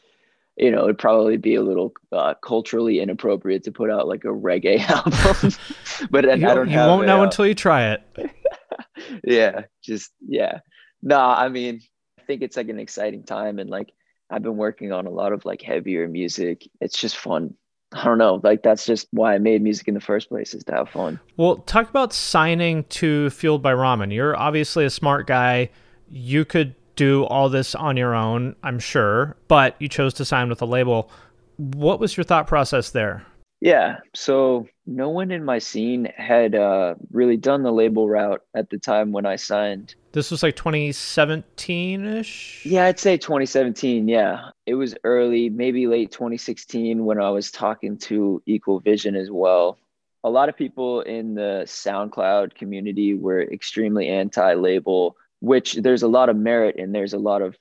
you 0.57 0.69
know, 0.69 0.83
it'd 0.83 0.99
probably 0.99 1.37
be 1.37 1.55
a 1.55 1.61
little 1.61 1.93
uh, 2.11 2.35
culturally 2.43 2.99
inappropriate 2.99 3.63
to 3.63 3.71
put 3.71 3.89
out 3.89 4.07
like 4.07 4.23
a 4.23 4.27
reggae 4.27 4.79
album. 4.89 5.51
but 6.11 6.25
You, 6.25 6.31
I 6.31 6.37
don't 6.37 6.69
you 6.69 6.77
won't 6.77 7.07
know 7.07 7.23
until 7.23 7.45
you 7.47 7.55
try 7.55 7.91
it. 7.93 8.03
yeah, 9.23 9.61
just 9.83 10.11
yeah. 10.27 10.59
Nah, 11.01 11.35
I 11.37 11.49
mean, 11.49 11.81
I 12.19 12.23
think 12.23 12.41
it's 12.41 12.55
like 12.55 12.69
an 12.69 12.79
exciting 12.79 13.23
time 13.23 13.59
and 13.59 13.69
like 13.69 13.91
I've 14.29 14.43
been 14.43 14.57
working 14.57 14.91
on 14.91 15.05
a 15.05 15.09
lot 15.09 15.33
of 15.33 15.45
like 15.45 15.61
heavier 15.61 16.07
music. 16.07 16.67
It's 16.81 16.97
just 16.97 17.17
fun. 17.17 17.55
I 17.91 18.05
don't 18.05 18.17
know. 18.17 18.39
Like 18.43 18.63
that's 18.63 18.85
just 18.85 19.07
why 19.11 19.35
I 19.35 19.37
made 19.37 19.61
music 19.61 19.87
in 19.87 19.93
the 19.93 20.01
first 20.01 20.29
place 20.29 20.53
is 20.53 20.63
to 20.65 20.73
have 20.73 20.89
fun. 20.89 21.19
Well, 21.37 21.57
talk 21.57 21.89
about 21.89 22.13
signing 22.13 22.85
to 22.85 23.29
Fueled 23.29 23.61
by 23.61 23.73
Ramen. 23.73 24.13
You're 24.13 24.35
obviously 24.35 24.85
a 24.85 24.89
smart 24.89 25.27
guy. 25.27 25.69
You 26.09 26.45
could 26.45 26.75
do 26.95 27.25
all 27.25 27.49
this 27.49 27.75
on 27.75 27.97
your 27.97 28.15
own, 28.15 28.55
I'm 28.63 28.79
sure, 28.79 29.35
but 29.47 29.75
you 29.79 29.87
chose 29.87 30.13
to 30.15 30.25
sign 30.25 30.49
with 30.49 30.61
a 30.61 30.65
label. 30.65 31.09
What 31.57 31.99
was 31.99 32.15
your 32.17 32.23
thought 32.23 32.47
process 32.47 32.91
there? 32.91 33.25
Yeah. 33.63 33.99
So 34.13 34.67
no 34.85 35.09
one 35.09 35.31
in 35.31 35.45
my 35.45 35.57
scene 35.57 36.11
had 36.17 36.53
uh, 36.53 36.95
really 37.11 37.37
done 37.37 37.63
the 37.63 37.71
label 37.71 38.09
route 38.09 38.41
at 38.53 38.69
the 38.69 38.77
time 38.77 39.13
when 39.13 39.25
I 39.25 39.37
signed. 39.37 39.95
This 40.11 40.31
was 40.31 40.43
like 40.43 40.57
2017 40.57 42.05
ish. 42.05 42.65
Yeah, 42.65 42.87
I'd 42.87 42.99
say 42.99 43.15
2017. 43.15 44.09
Yeah. 44.09 44.49
It 44.65 44.73
was 44.73 44.95
early, 45.05 45.49
maybe 45.49 45.87
late 45.87 46.11
2016 46.11 47.05
when 47.05 47.21
I 47.21 47.29
was 47.29 47.51
talking 47.51 47.97
to 47.99 48.43
Equal 48.45 48.81
Vision 48.81 49.15
as 49.15 49.31
well. 49.31 49.77
A 50.25 50.29
lot 50.29 50.49
of 50.49 50.57
people 50.57 50.99
in 50.99 51.33
the 51.33 51.63
SoundCloud 51.65 52.55
community 52.55 53.13
were 53.13 53.41
extremely 53.43 54.09
anti 54.09 54.55
label, 54.55 55.15
which 55.43 55.73
there's 55.73 56.03
a 56.03 56.07
lot 56.07 56.29
of 56.29 56.37
merit 56.37 56.77
and 56.79 56.95
there's 56.95 57.11
a 57.11 57.19
lot 57.19 57.41
of 57.41 57.57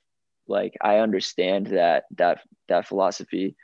like 0.46 0.76
I 0.80 0.98
understand 0.98 1.66
that 1.66 2.04
that 2.16 2.38
that 2.68 2.86
philosophy. 2.86 3.56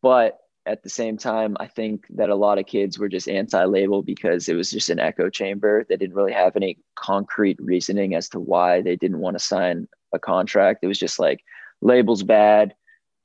But 0.00 0.38
at 0.64 0.84
the 0.84 0.88
same 0.88 1.16
time, 1.18 1.56
I 1.58 1.66
think 1.66 2.06
that 2.10 2.30
a 2.30 2.36
lot 2.36 2.58
of 2.58 2.66
kids 2.66 3.00
were 3.00 3.08
just 3.08 3.28
anti-label 3.28 4.02
because 4.02 4.48
it 4.48 4.54
was 4.54 4.70
just 4.70 4.90
an 4.90 5.00
echo 5.00 5.28
chamber. 5.28 5.84
They 5.88 5.96
didn't 5.96 6.14
really 6.14 6.32
have 6.32 6.54
any 6.54 6.78
concrete 6.94 7.58
reasoning 7.60 8.14
as 8.14 8.28
to 8.28 8.38
why 8.38 8.80
they 8.80 8.94
didn't 8.94 9.18
want 9.18 9.36
to 9.36 9.44
sign 9.44 9.88
a 10.12 10.20
contract. 10.20 10.84
It 10.84 10.86
was 10.86 10.98
just 10.98 11.18
like 11.18 11.40
labels 11.82 12.22
bad, 12.22 12.76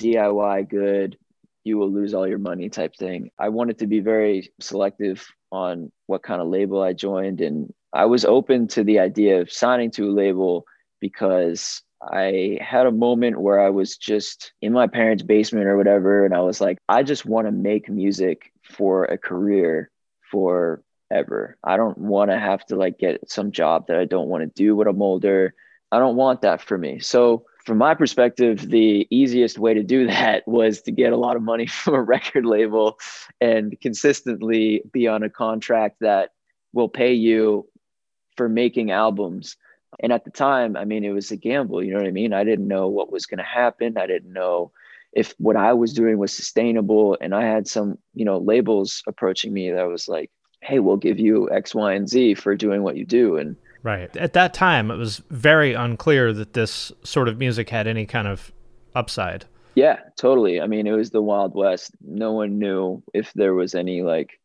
DIY 0.01 0.67
good, 0.67 1.15
you 1.63 1.77
will 1.77 1.91
lose 1.91 2.15
all 2.15 2.27
your 2.27 2.39
money 2.39 2.69
type 2.69 2.95
thing. 2.95 3.29
I 3.37 3.49
wanted 3.49 3.77
to 3.79 3.87
be 3.87 3.99
very 3.99 4.51
selective 4.59 5.27
on 5.51 5.91
what 6.07 6.23
kind 6.23 6.41
of 6.41 6.47
label 6.47 6.81
I 6.81 6.93
joined 6.93 7.39
and 7.39 7.71
I 7.93 8.05
was 8.05 8.25
open 8.25 8.67
to 8.69 8.83
the 8.83 8.99
idea 8.99 9.41
of 9.41 9.51
signing 9.51 9.91
to 9.91 10.09
a 10.09 10.11
label 10.11 10.65
because 10.99 11.81
I 12.01 12.57
had 12.61 12.85
a 12.85 12.91
moment 12.91 13.41
where 13.41 13.59
I 13.59 13.69
was 13.69 13.97
just 13.97 14.53
in 14.61 14.73
my 14.73 14.87
parents' 14.87 15.23
basement 15.23 15.67
or 15.67 15.75
whatever. 15.75 16.25
And 16.25 16.33
I 16.33 16.41
was 16.41 16.61
like, 16.61 16.77
I 16.87 17.03
just 17.03 17.25
want 17.25 17.47
to 17.47 17.51
make 17.51 17.89
music 17.89 18.53
for 18.63 19.05
a 19.05 19.17
career 19.17 19.91
forever. 20.31 21.57
I 21.63 21.77
don't 21.77 21.97
want 21.97 22.31
to 22.31 22.39
have 22.39 22.65
to 22.67 22.75
like 22.75 22.99
get 22.99 23.29
some 23.29 23.51
job 23.51 23.87
that 23.87 23.97
I 23.97 24.05
don't 24.05 24.29
want 24.29 24.43
to 24.43 24.63
do 24.63 24.75
when 24.75 24.87
I'm 24.87 25.01
older. 25.01 25.53
I 25.91 25.99
don't 25.99 26.15
want 26.15 26.41
that 26.41 26.61
for 26.61 26.77
me. 26.77 26.99
So, 26.99 27.45
from 27.65 27.77
my 27.77 27.93
perspective, 27.93 28.69
the 28.69 29.05
easiest 29.11 29.59
way 29.59 29.73
to 29.73 29.83
do 29.83 30.07
that 30.07 30.47
was 30.47 30.81
to 30.83 30.91
get 30.91 31.11
a 31.11 31.17
lot 31.17 31.35
of 31.35 31.41
money 31.41 31.65
from 31.67 31.95
a 31.95 32.01
record 32.01 32.45
label 32.45 32.99
and 33.41 33.79
consistently 33.81 34.83
be 34.91 35.07
on 35.07 35.23
a 35.23 35.29
contract 35.29 35.97
that 36.01 36.29
will 36.71 36.89
pay 36.89 37.13
you 37.13 37.67
for 38.39 38.47
making 38.47 38.89
albums 38.89 39.57
and 39.99 40.13
at 40.13 40.23
the 40.23 40.31
time, 40.31 40.77
I 40.77 40.85
mean, 40.85 41.03
it 41.03 41.11
was 41.11 41.31
a 41.31 41.35
gamble. 41.35 41.83
You 41.83 41.91
know 41.91 41.99
what 41.99 42.07
I 42.07 42.11
mean? 42.11 42.33
I 42.33 42.43
didn't 42.43 42.67
know 42.67 42.87
what 42.87 43.11
was 43.11 43.25
going 43.25 43.39
to 43.39 43.43
happen. 43.43 43.97
I 43.97 44.07
didn't 44.07 44.31
know 44.31 44.71
if 45.13 45.33
what 45.39 45.55
I 45.55 45.73
was 45.73 45.93
doing 45.93 46.17
was 46.19 46.31
sustainable. 46.31 47.17
And 47.19 47.33
I 47.33 47.43
had 47.43 47.67
some, 47.67 47.97
you 48.13 48.25
know, 48.25 48.37
labels 48.37 49.01
approaching 49.07 49.51
me 49.51 49.71
that 49.71 49.87
was 49.87 50.07
like, 50.07 50.29
hey, 50.61 50.79
we'll 50.79 50.97
give 50.97 51.19
you 51.19 51.49
X, 51.51 51.73
Y, 51.73 51.93
and 51.93 52.07
Z 52.07 52.35
for 52.35 52.55
doing 52.55 52.83
what 52.83 52.97
you 52.97 53.05
do. 53.05 53.37
And 53.37 53.55
Right. 53.81 54.15
At 54.17 54.33
that 54.33 54.53
time, 54.53 54.91
it 54.91 54.97
was 54.97 55.21
very 55.29 55.73
unclear 55.73 56.33
that 56.33 56.53
this 56.53 56.91
sort 57.03 57.29
of 57.29 57.39
music 57.39 57.69
had 57.69 57.87
any 57.87 58.05
kind 58.05 58.27
of 58.27 58.51
upside. 58.93 59.45
yeah, 59.75 59.99
totally. 60.17 60.59
I 60.59 60.67
mean, 60.67 60.85
it 60.85 60.91
was 60.91 61.11
the 61.11 61.21
Wild 61.21 61.55
West. 61.55 61.91
No 62.05 62.33
one 62.33 62.59
knew 62.59 63.01
if 63.13 63.31
there 63.33 63.53
was 63.53 63.75
any 63.75 64.01
like 64.01 64.38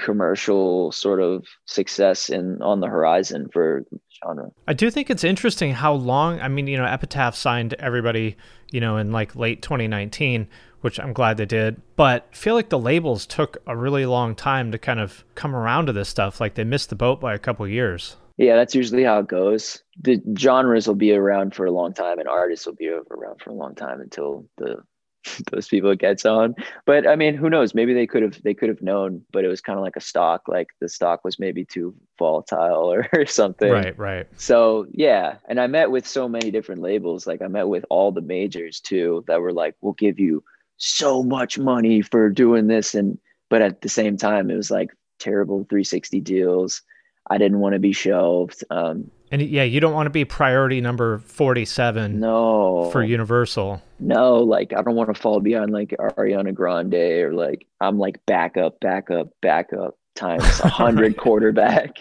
commercial 0.00 0.92
sort 0.92 1.20
of 1.20 1.46
success 1.66 2.28
in 2.28 2.60
on 2.62 2.80
the 2.80 2.86
horizon 2.86 3.48
for 3.52 3.84
genre. 4.24 4.50
I 4.66 4.72
do 4.72 4.90
think 4.90 5.10
it's 5.10 5.24
interesting 5.24 5.72
how 5.72 5.92
long. 5.92 6.40
I 6.40 6.48
mean, 6.48 6.66
you 6.66 6.76
know, 6.76 6.84
Epitaph 6.84 7.36
signed 7.36 7.74
everybody, 7.74 8.36
you 8.70 8.80
know, 8.80 8.96
in 8.96 9.12
like 9.12 9.36
late 9.36 9.62
2019, 9.62 10.48
which 10.80 10.98
I'm 10.98 11.12
glad 11.12 11.36
they 11.36 11.46
did. 11.46 11.80
But 11.96 12.28
I 12.32 12.36
feel 12.36 12.54
like 12.54 12.70
the 12.70 12.78
labels 12.78 13.26
took 13.26 13.58
a 13.66 13.76
really 13.76 14.06
long 14.06 14.34
time 14.34 14.72
to 14.72 14.78
kind 14.78 15.00
of 15.00 15.24
come 15.34 15.54
around 15.54 15.86
to 15.86 15.92
this 15.92 16.08
stuff. 16.08 16.40
Like 16.40 16.54
they 16.54 16.64
missed 16.64 16.90
the 16.90 16.96
boat 16.96 17.20
by 17.20 17.34
a 17.34 17.38
couple 17.38 17.66
years. 17.68 18.16
Yeah, 18.36 18.56
that's 18.56 18.74
usually 18.74 19.04
how 19.04 19.18
it 19.18 19.28
goes. 19.28 19.82
The 20.00 20.18
genres 20.38 20.86
will 20.86 20.94
be 20.94 21.12
around 21.12 21.54
for 21.54 21.66
a 21.66 21.70
long 21.70 21.92
time, 21.92 22.18
and 22.18 22.26
artists 22.26 22.64
will 22.64 22.74
be 22.74 22.88
around 22.88 23.40
for 23.42 23.50
a 23.50 23.54
long 23.54 23.74
time 23.74 24.00
until 24.00 24.46
the 24.56 24.78
those 25.52 25.68
people 25.68 25.94
gets 25.94 26.24
on. 26.24 26.54
But 26.86 27.06
I 27.06 27.16
mean, 27.16 27.34
who 27.34 27.50
knows? 27.50 27.74
Maybe 27.74 27.94
they 27.94 28.06
could 28.06 28.22
have 28.22 28.42
they 28.42 28.54
could 28.54 28.68
have 28.68 28.82
known, 28.82 29.22
but 29.32 29.44
it 29.44 29.48
was 29.48 29.60
kind 29.60 29.78
of 29.78 29.84
like 29.84 29.96
a 29.96 30.00
stock. 30.00 30.48
Like 30.48 30.68
the 30.80 30.88
stock 30.88 31.24
was 31.24 31.38
maybe 31.38 31.64
too 31.64 31.94
volatile 32.18 32.92
or, 32.92 33.08
or 33.12 33.26
something. 33.26 33.70
Right, 33.70 33.98
right. 33.98 34.26
So 34.36 34.86
yeah, 34.92 35.36
and 35.48 35.60
I 35.60 35.66
met 35.66 35.90
with 35.90 36.06
so 36.06 36.28
many 36.28 36.50
different 36.50 36.82
labels. 36.82 37.26
Like 37.26 37.42
I 37.42 37.48
met 37.48 37.68
with 37.68 37.84
all 37.90 38.12
the 38.12 38.22
majors 38.22 38.80
too 38.80 39.24
that 39.26 39.40
were 39.40 39.52
like, 39.52 39.74
"We'll 39.80 39.92
give 39.94 40.18
you 40.18 40.42
so 40.76 41.22
much 41.22 41.58
money 41.58 42.02
for 42.02 42.30
doing 42.30 42.68
this," 42.68 42.94
and 42.94 43.18
but 43.48 43.62
at 43.62 43.82
the 43.82 43.88
same 43.88 44.16
time, 44.16 44.50
it 44.50 44.56
was 44.56 44.70
like 44.70 44.90
terrible 45.18 45.66
360 45.68 46.20
deals. 46.20 46.82
I 47.30 47.38
didn't 47.38 47.60
want 47.60 47.74
to 47.74 47.78
be 47.78 47.92
shelved. 47.92 48.64
Um, 48.70 49.10
and 49.30 49.40
yeah, 49.40 49.62
you 49.62 49.78
don't 49.78 49.94
want 49.94 50.06
to 50.06 50.10
be 50.10 50.24
priority 50.24 50.80
number 50.80 51.18
47 51.18 52.18
no, 52.18 52.90
for 52.90 53.04
Universal. 53.04 53.80
No, 54.00 54.38
like 54.38 54.72
I 54.76 54.82
don't 54.82 54.96
want 54.96 55.14
to 55.14 55.20
fall 55.20 55.38
behind 55.40 55.70
like 55.70 55.94
Ariana 55.98 56.52
Grande 56.52 56.94
or 56.94 57.32
like 57.32 57.66
I'm 57.80 57.98
like 57.98 58.20
backup, 58.26 58.80
backup, 58.80 59.28
backup 59.40 59.96
times 60.16 60.60
a 60.60 60.68
hundred 60.68 61.16
quarterback. 61.18 61.98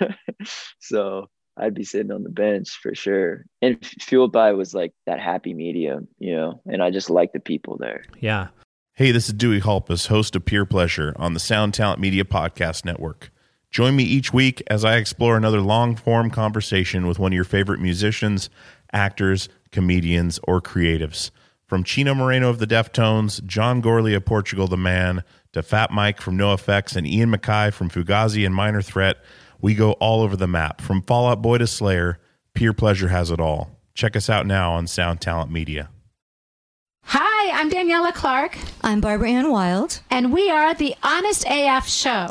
so 0.80 1.28
I'd 1.58 1.74
be 1.74 1.84
sitting 1.84 2.10
on 2.10 2.22
the 2.22 2.30
bench 2.30 2.70
for 2.82 2.94
sure. 2.94 3.44
And 3.60 3.78
Fueled 4.00 4.32
by 4.32 4.52
was 4.52 4.72
like 4.72 4.94
that 5.04 5.20
happy 5.20 5.52
medium, 5.52 6.08
you 6.18 6.34
know, 6.34 6.62
and 6.64 6.82
I 6.82 6.90
just 6.90 7.10
like 7.10 7.34
the 7.34 7.40
people 7.40 7.76
there. 7.76 8.04
Yeah. 8.20 8.48
Hey, 8.94 9.12
this 9.12 9.28
is 9.28 9.34
Dewey 9.34 9.60
Halpus, 9.60 10.06
host 10.06 10.34
of 10.36 10.46
Peer 10.46 10.64
Pleasure 10.64 11.14
on 11.16 11.34
the 11.34 11.40
Sound 11.40 11.74
Talent 11.74 12.00
Media 12.00 12.24
Podcast 12.24 12.86
Network. 12.86 13.30
Join 13.70 13.94
me 13.94 14.02
each 14.02 14.32
week 14.32 14.62
as 14.66 14.84
I 14.84 14.96
explore 14.96 15.36
another 15.36 15.60
long 15.60 15.94
form 15.94 16.30
conversation 16.30 17.06
with 17.06 17.18
one 17.18 17.32
of 17.32 17.36
your 17.36 17.44
favorite 17.44 17.80
musicians, 17.80 18.50
actors, 18.92 19.48
comedians, 19.70 20.40
or 20.42 20.60
creatives. 20.60 21.30
From 21.66 21.84
Chino 21.84 22.14
Moreno 22.14 22.48
of 22.50 22.58
the 22.58 22.66
Deftones, 22.66 23.44
John 23.46 23.80
Gourley 23.80 24.16
of 24.16 24.24
Portugal 24.24 24.66
the 24.66 24.76
Man, 24.76 25.22
to 25.52 25.62
Fat 25.62 25.92
Mike 25.92 26.20
from 26.20 26.36
NOFX 26.36 26.96
and 26.96 27.06
Ian 27.06 27.30
MacKaye 27.30 27.72
from 27.72 27.90
Fugazi 27.90 28.44
and 28.44 28.54
Minor 28.54 28.82
Threat, 28.82 29.18
we 29.60 29.74
go 29.74 29.92
all 29.92 30.22
over 30.22 30.36
the 30.36 30.48
map. 30.48 30.80
From 30.80 31.02
Fall 31.02 31.28
Out 31.28 31.40
Boy 31.40 31.58
to 31.58 31.66
Slayer, 31.68 32.18
Peer 32.54 32.72
Pleasure 32.72 33.08
has 33.08 33.30
it 33.30 33.38
all. 33.40 33.70
Check 33.94 34.16
us 34.16 34.28
out 34.28 34.46
now 34.46 34.72
on 34.72 34.88
Sound 34.88 35.20
Talent 35.20 35.52
Media. 35.52 35.90
Hi, 37.04 37.50
I'm 37.52 37.70
Daniela 37.70 38.12
Clark. 38.14 38.58
I'm 38.82 39.00
Barbara 39.00 39.30
Ann 39.30 39.50
Wild. 39.50 40.00
And 40.10 40.32
we 40.32 40.50
are 40.50 40.74
the 40.74 40.94
Honest 41.02 41.44
AF 41.48 41.88
Show. 41.88 42.30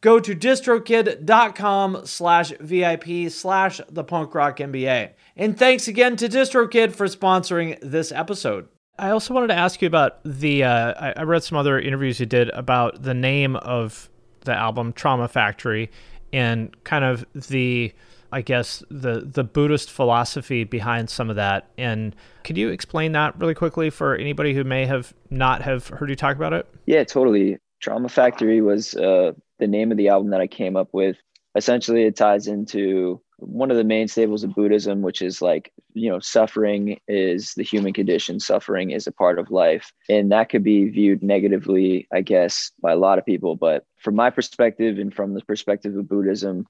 go 0.00 0.20
to 0.20 0.34
distrokid.com 0.34 2.02
slash 2.04 2.52
VIP 2.60 3.30
slash 3.30 3.80
the 3.88 4.04
punk 4.04 4.34
rock 4.34 4.58
MBA. 4.58 5.12
And 5.36 5.58
thanks 5.58 5.88
again 5.88 6.16
to 6.16 6.28
DistroKid 6.28 6.92
for 6.92 7.06
sponsoring 7.06 7.78
this 7.80 8.12
episode. 8.12 8.68
I 8.98 9.10
also 9.10 9.32
wanted 9.32 9.48
to 9.48 9.54
ask 9.54 9.80
you 9.80 9.86
about 9.86 10.18
the. 10.24 10.64
Uh, 10.64 10.94
I, 10.98 11.12
I 11.18 11.22
read 11.22 11.44
some 11.44 11.56
other 11.56 11.78
interviews 11.78 12.18
you 12.18 12.26
did 12.26 12.50
about 12.50 13.02
the 13.02 13.14
name 13.14 13.54
of 13.56 14.10
the 14.40 14.52
album, 14.52 14.92
Trauma 14.92 15.28
Factory, 15.28 15.90
and 16.32 16.74
kind 16.82 17.04
of 17.04 17.24
the, 17.32 17.92
I 18.32 18.42
guess 18.42 18.82
the 18.90 19.20
the 19.20 19.44
Buddhist 19.44 19.92
philosophy 19.92 20.64
behind 20.64 21.10
some 21.10 21.30
of 21.30 21.36
that. 21.36 21.70
And 21.78 22.16
could 22.42 22.58
you 22.58 22.70
explain 22.70 23.12
that 23.12 23.38
really 23.38 23.54
quickly 23.54 23.88
for 23.88 24.16
anybody 24.16 24.52
who 24.52 24.64
may 24.64 24.84
have 24.86 25.14
not 25.30 25.62
have 25.62 25.86
heard 25.86 26.10
you 26.10 26.16
talk 26.16 26.34
about 26.34 26.52
it? 26.52 26.66
Yeah, 26.86 27.04
totally. 27.04 27.58
Trauma 27.80 28.08
Factory 28.08 28.60
was 28.60 28.96
uh, 28.96 29.30
the 29.58 29.66
name 29.66 29.90
of 29.90 29.98
the 29.98 30.08
album 30.08 30.30
that 30.30 30.40
I 30.40 30.46
came 30.46 30.76
up 30.76 30.88
with. 30.92 31.16
Essentially, 31.54 32.04
it 32.04 32.16
ties 32.16 32.46
into 32.46 33.20
one 33.38 33.70
of 33.70 33.76
the 33.76 33.84
main 33.84 34.08
staples 34.08 34.42
of 34.44 34.54
Buddhism, 34.54 35.02
which 35.02 35.22
is 35.22 35.40
like, 35.40 35.72
you 35.94 36.10
know, 36.10 36.18
suffering 36.18 36.98
is 37.06 37.54
the 37.54 37.62
human 37.62 37.92
condition, 37.92 38.40
suffering 38.40 38.90
is 38.90 39.06
a 39.06 39.12
part 39.12 39.38
of 39.38 39.50
life. 39.50 39.92
And 40.08 40.30
that 40.32 40.48
could 40.48 40.64
be 40.64 40.88
viewed 40.88 41.22
negatively, 41.22 42.08
I 42.12 42.20
guess, 42.20 42.72
by 42.82 42.92
a 42.92 42.96
lot 42.96 43.18
of 43.18 43.26
people. 43.26 43.56
But 43.56 43.84
from 43.98 44.16
my 44.16 44.30
perspective 44.30 44.98
and 44.98 45.14
from 45.14 45.34
the 45.34 45.40
perspective 45.42 45.96
of 45.96 46.08
Buddhism, 46.08 46.66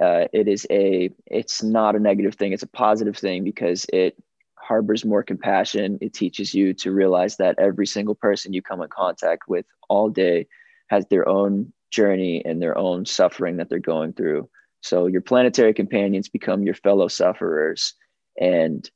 uh, 0.00 0.26
it 0.32 0.48
is 0.48 0.66
a, 0.70 1.10
it's 1.26 1.62
not 1.62 1.96
a 1.96 2.00
negative 2.00 2.34
thing. 2.34 2.52
It's 2.52 2.62
a 2.62 2.68
positive 2.68 3.16
thing 3.16 3.44
because 3.44 3.86
it 3.92 4.16
harbors 4.56 5.04
more 5.04 5.22
compassion. 5.22 5.98
It 6.00 6.12
teaches 6.12 6.54
you 6.54 6.74
to 6.74 6.92
realize 6.92 7.36
that 7.36 7.58
every 7.58 7.86
single 7.86 8.14
person 8.14 8.52
you 8.52 8.62
come 8.62 8.82
in 8.82 8.88
contact 8.88 9.48
with 9.48 9.66
all 9.88 10.08
day 10.08 10.46
has 10.88 11.06
their 11.06 11.28
own 11.28 11.72
journey 11.90 12.42
and 12.44 12.60
their 12.62 12.76
own 12.78 13.04
suffering 13.06 13.56
that 13.58 13.68
they're 13.68 13.78
going 13.78 14.12
through 14.12 14.48
so 14.82 15.06
your 15.06 15.20
planetary 15.20 15.74
companions 15.74 16.28
become 16.28 16.62
your 16.62 16.74
fellow 16.74 17.08
sufferers, 17.08 17.94
and 18.40 18.90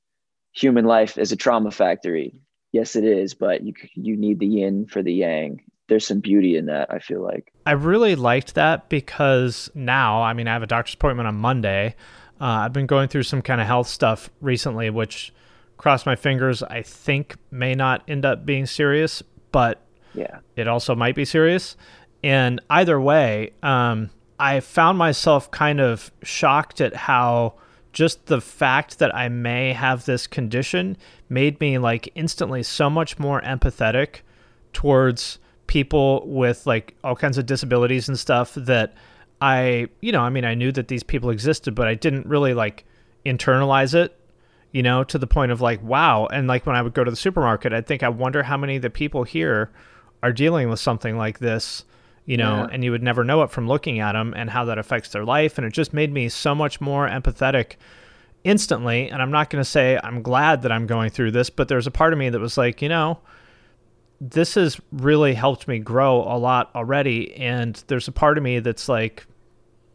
human 0.53 0.85
life 0.85 1.19
is 1.19 1.33
a 1.33 1.37
trauma 1.37 1.71
factory. 1.71 2.41
Yes, 2.73 2.97
it 2.97 3.05
is, 3.05 3.35
but 3.35 3.63
you 3.63 3.75
you 3.95 4.17
need 4.17 4.41
the 4.41 4.47
yin 4.47 4.87
for 4.87 5.03
the 5.03 5.13
yang. 5.13 5.61
There's 5.89 6.07
some 6.07 6.21
beauty 6.21 6.57
in 6.57 6.67
that. 6.67 6.91
I 6.91 6.99
feel 7.01 7.23
like 7.23 7.53
I 7.67 7.73
really 7.73 8.15
liked 8.17 8.55
that 8.55 8.89
because 8.89 9.71
now, 9.75 10.23
I 10.23 10.33
mean, 10.33 10.49
I 10.49 10.55
have 10.55 10.63
a 10.63 10.67
doctor's 10.67 10.95
appointment 10.95 11.29
on 11.29 11.35
Monday. 11.37 11.95
Uh, 12.41 12.45
I've 12.65 12.73
been 12.73 12.87
going 12.87 13.09
through 13.09 13.25
some 13.25 13.43
kind 13.43 13.61
of 13.61 13.67
health 13.67 13.87
stuff 13.89 14.31
recently, 14.41 14.89
which 14.91 15.33
cross 15.77 16.07
my 16.07 16.17
fingers, 16.17 16.63
I 16.63 16.81
think 16.83 17.37
may 17.51 17.75
not 17.75 18.03
end 18.09 18.25
up 18.25 18.47
being 18.47 18.65
serious, 18.65 19.23
but 19.53 19.83
Yeah. 20.15 20.39
it 20.57 20.67
also 20.67 20.95
might 20.95 21.15
be 21.15 21.25
serious. 21.27 21.77
And 22.25 22.59
either 22.71 22.99
way, 22.99 23.51
um, 23.63 24.09
I 24.39 24.61
found 24.61 24.97
myself 24.97 25.51
kind 25.51 25.79
of 25.79 26.11
shocked 26.23 26.81
at 26.81 26.97
how 26.97 27.53
just 27.93 28.27
the 28.27 28.41
fact 28.41 28.99
that 28.99 29.15
I 29.15 29.29
may 29.29 29.75
have 29.75 30.07
this 30.07 30.27
condition 30.27 30.97
made 31.29 31.61
me 31.61 31.77
like 31.77 32.11
instantly 32.15 32.63
so 32.63 32.89
much 32.89 33.19
more 33.19 33.43
empathetic 33.43 34.21
towards 34.73 35.39
people 35.67 36.27
with 36.27 36.67
like 36.67 36.95
all 37.05 37.15
kinds 37.15 37.37
of 37.37 37.45
disabilities 37.45 38.09
and 38.09 38.19
stuff 38.19 38.55
that 38.55 38.95
I, 39.43 39.89
you 40.01 40.11
know, 40.11 40.23
I 40.23 40.31
mean, 40.31 40.47
I 40.47 40.55
knew 40.55 40.73
that 40.73 40.89
these 40.89 41.03
people 41.03 41.29
existed, 41.29 41.75
but 41.75 41.89
I 41.89 41.95
didn't 41.95 42.25
really 42.25 42.55
like 42.55 42.87
internalize 43.27 43.95
it 43.95 44.19
you 44.73 44.83
know, 44.83 45.05
to 45.05 45.19
the 45.19 45.27
point 45.27 45.53
of 45.53 45.61
like, 45.61 45.81
wow. 45.85 46.27
And 46.27 46.49
like 46.49 46.67
when 46.67 46.75
I 46.75 46.83
would 46.83 46.95
go 46.95 47.05
to 47.05 47.11
the 47.11 47.17
supermarket, 47.17 47.73
I'd 47.73 47.87
think, 47.87 48.03
I 48.03 48.09
wonder 48.09 48.43
how 48.43 48.57
many 48.57 48.75
of 48.75 48.83
the 48.83 48.91
people 48.91 49.23
here 49.23 49.71
are 50.21 50.33
dealing 50.33 50.69
with 50.69 50.81
something 50.81 51.17
like 51.17 51.39
this, 51.39 51.85
you 52.27 52.37
know, 52.37 52.57
Yeah. 52.63 52.69
and 52.73 52.83
you 52.85 52.91
would 52.91 53.03
never 53.03 53.25
know 53.25 53.43
it 53.43 53.51
from 53.51 53.69
looking 53.69 54.01
at 54.01 54.13
them 54.13 54.33
and 54.37 54.49
how 54.51 54.65
that 54.67 54.79
affects 54.79 55.11
their 55.11 55.25
life. 55.25 55.59
And 55.59 55.67
it 55.67 55.73
just 55.73 55.93
made 55.93 56.13
me 56.13 56.29
so 56.29 56.55
much 56.55 56.81
more 56.81 57.09
empathetic 57.09 57.73
instantly. 58.45 59.09
And 59.11 59.21
I'm 59.23 59.31
not 59.31 59.51
going 59.51 59.63
to 59.63 59.69
say 59.69 59.99
I'm 60.03 60.23
glad 60.23 60.63
that 60.63 60.73
I'm 60.73 60.87
going 60.87 61.11
through 61.11 61.31
this, 61.33 61.51
but 61.51 61.69
there's 61.69 61.87
a 61.87 61.91
part 61.91 62.13
of 62.13 62.19
me 62.19 62.29
that 62.31 62.41
was 62.41 62.57
like, 62.59 62.83
you 62.83 62.89
know, 62.89 63.19
this 64.21 64.55
has 64.55 64.81
really 64.93 65.35
helped 65.35 65.69
me 65.69 65.79
grow 65.79 66.19
a 66.23 66.39
lot 66.39 66.71
already. 66.75 67.35
And 67.37 67.83
there's 67.89 68.09
a 68.09 68.13
part 68.13 68.39
of 68.39 68.45
me 68.45 68.59
that's 68.61 68.89
like, 68.89 69.27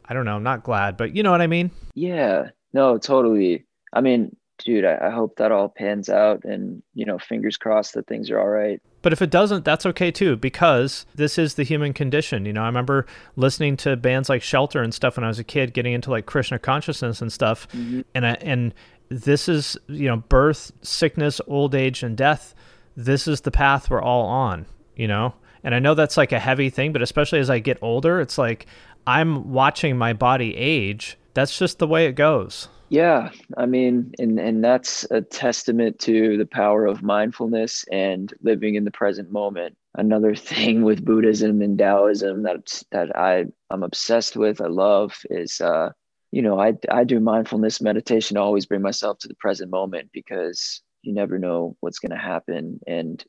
I 0.06 0.13
don't 0.13 0.26
know, 0.26 0.36
I'm 0.36 0.44
not 0.44 0.63
glad, 0.63 0.98
but 0.98 1.15
you 1.15 1.24
know 1.24 1.32
what 1.32 1.42
I 1.42 1.48
mean? 1.48 1.72
Yeah. 1.96 2.50
No, 2.74 2.98
totally. 2.98 3.65
I 3.94 4.02
mean, 4.02 4.36
dude, 4.63 4.86
I, 4.86 5.08
I 5.08 5.10
hope 5.10 5.38
that 5.38 5.52
all 5.52 5.70
pans 5.70 6.10
out 6.10 6.44
and, 6.46 6.84
you 6.94 7.06
know, 7.06 7.18
fingers 7.18 7.58
crossed 7.58 7.94
that 7.96 8.08
things 8.08 8.30
are 8.30 8.39
all 8.39 8.48
right. 8.48 8.82
But 9.01 9.13
if 9.13 9.21
it 9.21 9.29
doesn't, 9.29 9.63
that's 9.65 9.85
okay 9.85 10.12
too, 10.12 10.35
because 10.35 11.05
this 11.15 11.38
is 11.38 11.55
the 11.55 11.63
human 11.63 11.93
condition. 11.93 12.45
You 12.45 12.53
know, 12.53 12.63
I 12.63 12.65
remember 12.65 13.05
listening 13.35 13.77
to 13.77 13.95
bands 13.95 14.29
like 14.29 14.41
Shelter 14.41 14.81
and 14.81 14.93
stuff 14.93 15.17
when 15.17 15.23
I 15.23 15.27
was 15.27 15.39
a 15.39 15.43
kid, 15.43 15.73
getting 15.73 15.93
into 15.93 16.12
like 16.12 16.25
Krishna 16.25 16.59
consciousness 16.59 17.21
and 17.21 17.31
stuff, 17.31 17.67
mm-hmm. 17.69 18.01
and 18.13 18.25
I, 18.25 18.31
and 18.41 18.73
this 19.09 19.47
is 19.47 19.77
you 19.88 20.07
know 20.07 20.17
birth, 20.17 20.71
sickness, 20.81 21.39
old 21.47 21.75
age, 21.75 22.03
and 22.03 22.17
death. 22.17 22.53
This 22.95 23.27
is 23.27 23.41
the 23.41 23.51
path 23.51 23.89
we're 23.89 24.01
all 24.01 24.25
on. 24.25 24.65
You 24.95 25.07
know, 25.07 25.33
and 25.63 25.73
I 25.73 25.79
know 25.79 25.93
that's 25.93 26.17
like 26.17 26.33
a 26.33 26.39
heavy 26.39 26.69
thing, 26.69 26.91
but 26.91 27.01
especially 27.01 27.39
as 27.39 27.49
I 27.49 27.59
get 27.59 27.77
older, 27.81 28.19
it's 28.19 28.38
like 28.38 28.65
I'm 29.07 29.51
watching 29.51 29.97
my 29.97 30.13
body 30.13 30.55
age. 30.55 31.17
That's 31.33 31.57
just 31.57 31.79
the 31.79 31.88
way 31.88 32.05
it 32.05 32.13
goes. 32.13 32.67
Yeah, 32.89 33.30
I 33.58 33.67
mean, 33.67 34.13
and 34.19 34.39
and 34.39 34.63
that's 34.63 35.06
a 35.12 35.21
testament 35.21 35.99
to 35.99 36.38
the 36.38 36.45
power 36.47 36.88
of 36.88 37.04
mindfulness 37.04 37.86
and 37.91 38.34
living 38.41 38.75
in 38.75 38.84
the 38.84 38.91
present 38.91 39.32
moment. 39.32 39.78
Another 39.95 40.36
thing 40.36 40.84
with 40.84 41.06
Buddhism 41.06 41.62
and 41.62 41.78
Taoism 41.78 42.43
that 42.43 42.82
that 42.91 43.15
I 43.15 43.45
I'm 43.69 43.84
obsessed 43.84 44.36
with, 44.36 44.62
I 44.62 44.67
love 44.67 45.19
is 45.30 45.62
uh, 45.62 45.91
you 46.32 46.41
know, 46.41 46.60
I 46.60 46.73
I 46.91 47.04
do 47.04 47.19
mindfulness 47.19 47.82
meditation 47.82 48.36
to 48.36 48.41
always 48.41 48.65
bring 48.65 48.82
myself 48.82 49.19
to 49.19 49.28
the 49.28 49.36
present 49.36 49.69
moment 49.71 50.10
because 50.12 50.82
you 51.04 51.13
never 51.13 51.38
know 51.39 51.78
what's 51.82 51.99
going 51.99 52.12
to 52.12 52.17
happen 52.17 52.80
and 52.88 53.23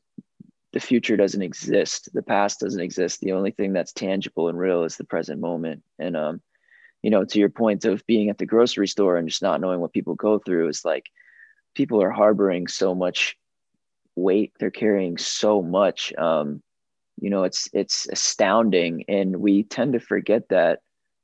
the 0.73 0.79
future 0.79 1.17
doesn't 1.17 1.41
exist. 1.41 2.09
The 2.13 2.21
past 2.23 2.59
doesn't 2.61 2.81
exist. 2.81 3.19
The 3.21 3.33
only 3.33 3.51
thing 3.51 3.73
that's 3.73 3.93
tangible 3.93 4.47
and 4.49 4.57
real 4.57 4.83
is 4.83 4.97
the 4.97 5.03
present 5.05 5.39
moment. 5.41 5.83
And 5.99 6.15
um 6.17 6.41
you 7.01 7.09
know, 7.09 7.25
to 7.25 7.39
your 7.39 7.49
point 7.49 7.85
of 7.85 8.05
being 8.05 8.29
at 8.29 8.37
the 8.37 8.45
grocery 8.45 8.87
store 8.87 9.17
and 9.17 9.27
just 9.27 9.41
not 9.41 9.61
knowing 9.61 9.79
what 9.79 9.93
people 9.93 10.15
go 10.15 10.39
through 10.39 10.69
is 10.69 10.85
like 10.85 11.09
people 11.75 12.01
are 12.01 12.11
harboring 12.11 12.67
so 12.67 12.93
much 12.93 13.37
weight. 14.15 14.53
They're 14.59 14.71
carrying 14.71 15.17
so 15.17 15.61
much. 15.61 16.13
Um, 16.17 16.61
you 17.19 17.29
know, 17.29 17.43
it's 17.43 17.69
it's 17.73 18.07
astounding, 18.11 19.05
and 19.07 19.37
we 19.37 19.63
tend 19.63 19.93
to 19.93 19.99
forget 19.99 20.49
that. 20.49 20.79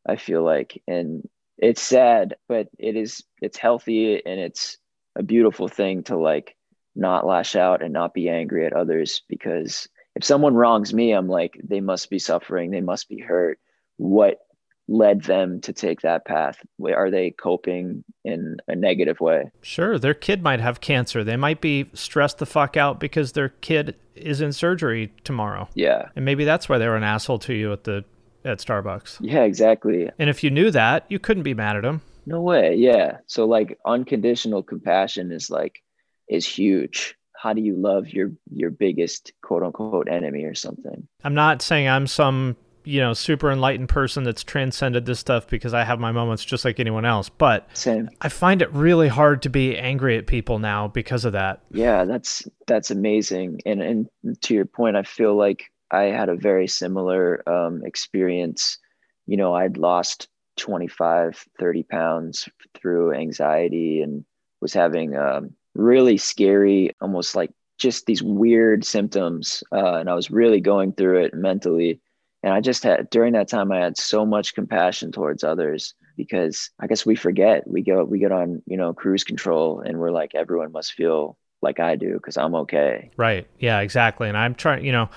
I 0.09 0.15
feel 0.15 0.41
like, 0.41 0.81
and 0.87 1.27
it's 1.57 1.81
sad, 1.81 2.35
but 2.47 2.69
it 2.77 2.95
is 2.95 3.23
it's 3.41 3.57
healthy 3.57 4.25
and 4.25 4.39
it's 4.39 4.77
a 5.15 5.23
beautiful 5.23 5.67
thing 5.67 6.03
to 6.03 6.17
like 6.17 6.55
not 6.95 7.25
lash 7.25 7.55
out 7.55 7.81
and 7.81 7.93
not 7.93 8.13
be 8.13 8.29
angry 8.29 8.65
at 8.65 8.73
others 8.73 9.21
because 9.27 9.89
if 10.15 10.23
someone 10.23 10.55
wrongs 10.55 10.93
me, 10.93 11.11
I'm 11.11 11.27
like 11.27 11.59
they 11.63 11.81
must 11.81 12.09
be 12.09 12.19
suffering, 12.19 12.71
they 12.71 12.81
must 12.81 13.09
be 13.09 13.19
hurt. 13.19 13.59
What 13.97 14.39
led 14.87 15.23
them 15.23 15.59
to 15.61 15.73
take 15.73 16.01
that 16.01 16.25
path? 16.25 16.63
Are 16.83 17.11
they 17.11 17.31
coping 17.31 18.03
in 18.23 18.57
a 18.67 18.75
negative 18.75 19.19
way? 19.19 19.51
Sure, 19.61 19.99
their 19.99 20.13
kid 20.13 20.41
might 20.41 20.59
have 20.59 20.81
cancer. 20.81 21.23
They 21.23 21.35
might 21.35 21.61
be 21.61 21.89
stressed 21.93 22.37
the 22.37 22.45
fuck 22.45 22.77
out 22.77 22.99
because 22.99 23.33
their 23.33 23.49
kid 23.49 23.95
is 24.15 24.41
in 24.41 24.53
surgery 24.53 25.13
tomorrow. 25.23 25.69
Yeah. 25.73 26.09
And 26.15 26.25
maybe 26.25 26.45
that's 26.45 26.69
why 26.69 26.77
they 26.77 26.87
were 26.87 26.95
an 26.95 27.03
asshole 27.03 27.39
to 27.39 27.53
you 27.53 27.71
at 27.73 27.83
the 27.83 28.05
at 28.45 28.59
Starbucks. 28.59 29.17
Yeah, 29.19 29.43
exactly. 29.43 30.09
And 30.17 30.29
if 30.29 30.43
you 30.43 30.49
knew 30.49 30.71
that, 30.71 31.05
you 31.09 31.19
couldn't 31.19 31.43
be 31.43 31.53
mad 31.53 31.75
at 31.75 31.83
them. 31.83 32.01
No 32.25 32.41
way. 32.41 32.75
Yeah. 32.75 33.17
So 33.27 33.45
like 33.45 33.77
unconditional 33.85 34.63
compassion 34.63 35.31
is 35.31 35.49
like 35.49 35.81
is 36.27 36.45
huge. 36.45 37.15
How 37.35 37.53
do 37.53 37.61
you 37.61 37.75
love 37.75 38.09
your 38.09 38.31
your 38.51 38.69
biggest 38.69 39.31
quote 39.41 39.63
unquote 39.63 40.09
enemy 40.09 40.43
or 40.43 40.55
something? 40.55 41.07
I'm 41.23 41.35
not 41.35 41.61
saying 41.61 41.87
I'm 41.87 42.07
some, 42.07 42.55
you 42.87 43.01
know, 43.01 43.13
super 43.13 43.51
enlightened 43.51 43.89
person 43.89 44.23
that's 44.23 44.43
transcended 44.43 45.05
this 45.05 45.19
stuff 45.19 45.47
because 45.47 45.73
I 45.73 45.83
have 45.83 45.99
my 45.99 46.13
moments 46.13 46.45
just 46.45 46.63
like 46.63 46.79
anyone 46.79 47.03
else, 47.03 47.27
but 47.27 47.67
Same. 47.75 48.09
I 48.21 48.29
find 48.29 48.61
it 48.61 48.71
really 48.71 49.09
hard 49.09 49.41
to 49.41 49.49
be 49.49 49.77
angry 49.77 50.17
at 50.17 50.25
people 50.25 50.57
now 50.57 50.87
because 50.87 51.25
of 51.25 51.33
that. 51.33 51.61
Yeah, 51.69 52.05
that's 52.05 52.47
that's 52.65 52.89
amazing. 52.89 53.59
And 53.65 53.81
and 53.81 54.07
to 54.43 54.53
your 54.53 54.65
point, 54.65 54.95
I 54.95 55.03
feel 55.03 55.35
like 55.35 55.69
I 55.91 56.03
had 56.03 56.29
a 56.29 56.35
very 56.35 56.67
similar 56.67 57.47
um, 57.47 57.83
experience. 57.85 58.77
You 59.25 59.35
know, 59.35 59.53
I'd 59.53 59.77
lost 59.77 60.29
25, 60.55 61.45
30 61.59 61.83
pounds 61.83 62.47
through 62.73 63.13
anxiety 63.13 64.01
and 64.01 64.23
was 64.61 64.73
having 64.73 65.15
um, 65.15 65.53
really 65.75 66.17
scary, 66.17 66.91
almost 67.01 67.35
like 67.35 67.51
just 67.77 68.05
these 68.05 68.23
weird 68.23 68.85
symptoms. 68.85 69.61
Uh, 69.73 69.95
and 69.95 70.09
I 70.09 70.15
was 70.15 70.31
really 70.31 70.61
going 70.61 70.93
through 70.93 71.23
it 71.23 71.33
mentally. 71.33 71.99
And 72.47 72.53
I 72.53 72.61
just 72.61 72.81
had, 72.81 73.09
during 73.09 73.33
that 73.33 73.49
time, 73.49 73.73
I 73.73 73.79
had 73.79 73.97
so 73.97 74.25
much 74.25 74.55
compassion 74.55 75.11
towards 75.11 75.43
others 75.43 75.93
because 76.15 76.69
I 76.79 76.87
guess 76.87 77.05
we 77.05 77.13
forget. 77.13 77.67
We 77.67 77.81
go, 77.81 78.05
we 78.05 78.19
get 78.19 78.31
on, 78.31 78.61
you 78.65 78.77
know, 78.77 78.93
cruise 78.93 79.25
control 79.25 79.81
and 79.81 79.99
we're 79.99 80.11
like, 80.11 80.31
everyone 80.33 80.71
must 80.71 80.93
feel 80.93 81.37
like 81.61 81.81
I 81.81 81.97
do 81.97 82.13
because 82.13 82.37
I'm 82.37 82.55
okay. 82.55 83.11
Right. 83.17 83.45
Yeah, 83.59 83.81
exactly. 83.81 84.29
And 84.29 84.37
I'm 84.37 84.55
trying, 84.55 84.85
you 84.85 84.93
know, 84.93 85.09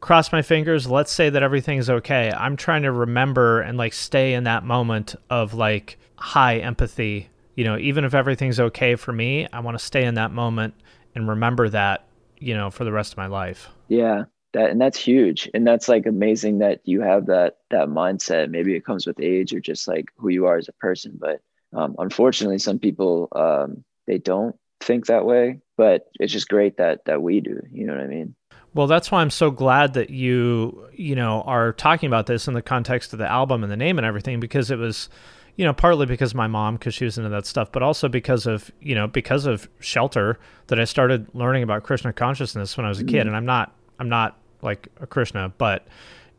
cross 0.00 0.32
my 0.32 0.42
fingers. 0.42 0.88
Let's 0.88 1.12
say 1.12 1.30
that 1.30 1.44
everything's 1.44 1.88
okay. 1.88 2.32
I'm 2.32 2.56
trying 2.56 2.82
to 2.82 2.90
remember 2.90 3.60
and 3.60 3.78
like 3.78 3.92
stay 3.92 4.34
in 4.34 4.42
that 4.42 4.64
moment 4.64 5.14
of 5.30 5.54
like 5.54 5.96
high 6.16 6.56
empathy. 6.56 7.28
You 7.54 7.62
know, 7.62 7.78
even 7.78 8.04
if 8.04 8.14
everything's 8.14 8.58
okay 8.58 8.96
for 8.96 9.12
me, 9.12 9.46
I 9.52 9.60
want 9.60 9.78
to 9.78 9.84
stay 9.84 10.04
in 10.06 10.14
that 10.14 10.32
moment 10.32 10.74
and 11.14 11.28
remember 11.28 11.68
that, 11.68 12.04
you 12.40 12.52
know, 12.52 12.68
for 12.68 12.82
the 12.82 12.90
rest 12.90 13.12
of 13.12 13.18
my 13.18 13.26
life. 13.26 13.68
Yeah. 13.86 14.24
That, 14.54 14.70
and 14.70 14.80
that's 14.80 14.98
huge. 14.98 15.50
And 15.52 15.66
that's 15.66 15.88
like 15.88 16.06
amazing 16.06 16.58
that 16.58 16.80
you 16.84 17.00
have 17.02 17.26
that, 17.26 17.58
that 17.70 17.88
mindset. 17.88 18.50
Maybe 18.50 18.74
it 18.74 18.84
comes 18.84 19.06
with 19.06 19.20
age 19.20 19.52
or 19.52 19.60
just 19.60 19.86
like 19.86 20.06
who 20.16 20.30
you 20.30 20.46
are 20.46 20.56
as 20.56 20.68
a 20.68 20.72
person. 20.72 21.18
But 21.20 21.42
um, 21.72 21.96
unfortunately, 21.98 22.58
some 22.58 22.78
people, 22.78 23.28
um, 23.32 23.84
they 24.06 24.18
don't 24.18 24.56
think 24.80 25.06
that 25.06 25.24
way, 25.26 25.60
but 25.76 26.08
it's 26.20 26.32
just 26.32 26.48
great 26.48 26.76
that, 26.76 27.04
that 27.06 27.22
we 27.22 27.40
do, 27.40 27.60
you 27.72 27.86
know 27.86 27.94
what 27.94 28.02
I 28.02 28.06
mean? 28.06 28.34
Well, 28.74 28.86
that's 28.86 29.10
why 29.10 29.20
I'm 29.20 29.30
so 29.30 29.50
glad 29.50 29.94
that 29.94 30.10
you, 30.10 30.88
you 30.92 31.14
know, 31.14 31.42
are 31.42 31.72
talking 31.72 32.06
about 32.06 32.26
this 32.26 32.48
in 32.48 32.54
the 32.54 32.62
context 32.62 33.12
of 33.12 33.18
the 33.18 33.30
album 33.30 33.62
and 33.62 33.70
the 33.70 33.76
name 33.76 33.98
and 33.98 34.06
everything 34.06 34.40
because 34.40 34.70
it 34.70 34.78
was, 34.78 35.08
you 35.56 35.64
know, 35.64 35.72
partly 35.72 36.06
because 36.06 36.32
of 36.32 36.36
my 36.36 36.48
mom 36.48 36.74
because 36.74 36.94
she 36.94 37.04
was 37.04 37.16
into 37.16 37.30
that 37.30 37.46
stuff, 37.46 37.70
but 37.70 37.82
also 37.82 38.08
because 38.08 38.46
of, 38.46 38.72
you 38.80 38.94
know, 38.94 39.06
because 39.06 39.46
of 39.46 39.68
Shelter 39.78 40.38
that 40.66 40.80
I 40.80 40.84
started 40.84 41.28
learning 41.34 41.62
about 41.62 41.84
Krishna 41.84 42.12
consciousness 42.12 42.76
when 42.76 42.84
I 42.84 42.88
was 42.88 43.00
a 43.00 43.04
kid 43.04 43.26
and 43.26 43.36
I'm 43.36 43.46
not 43.46 43.72
I'm 44.00 44.08
not 44.08 44.36
like 44.64 44.88
a 45.00 45.06
Krishna, 45.06 45.52
but 45.58 45.86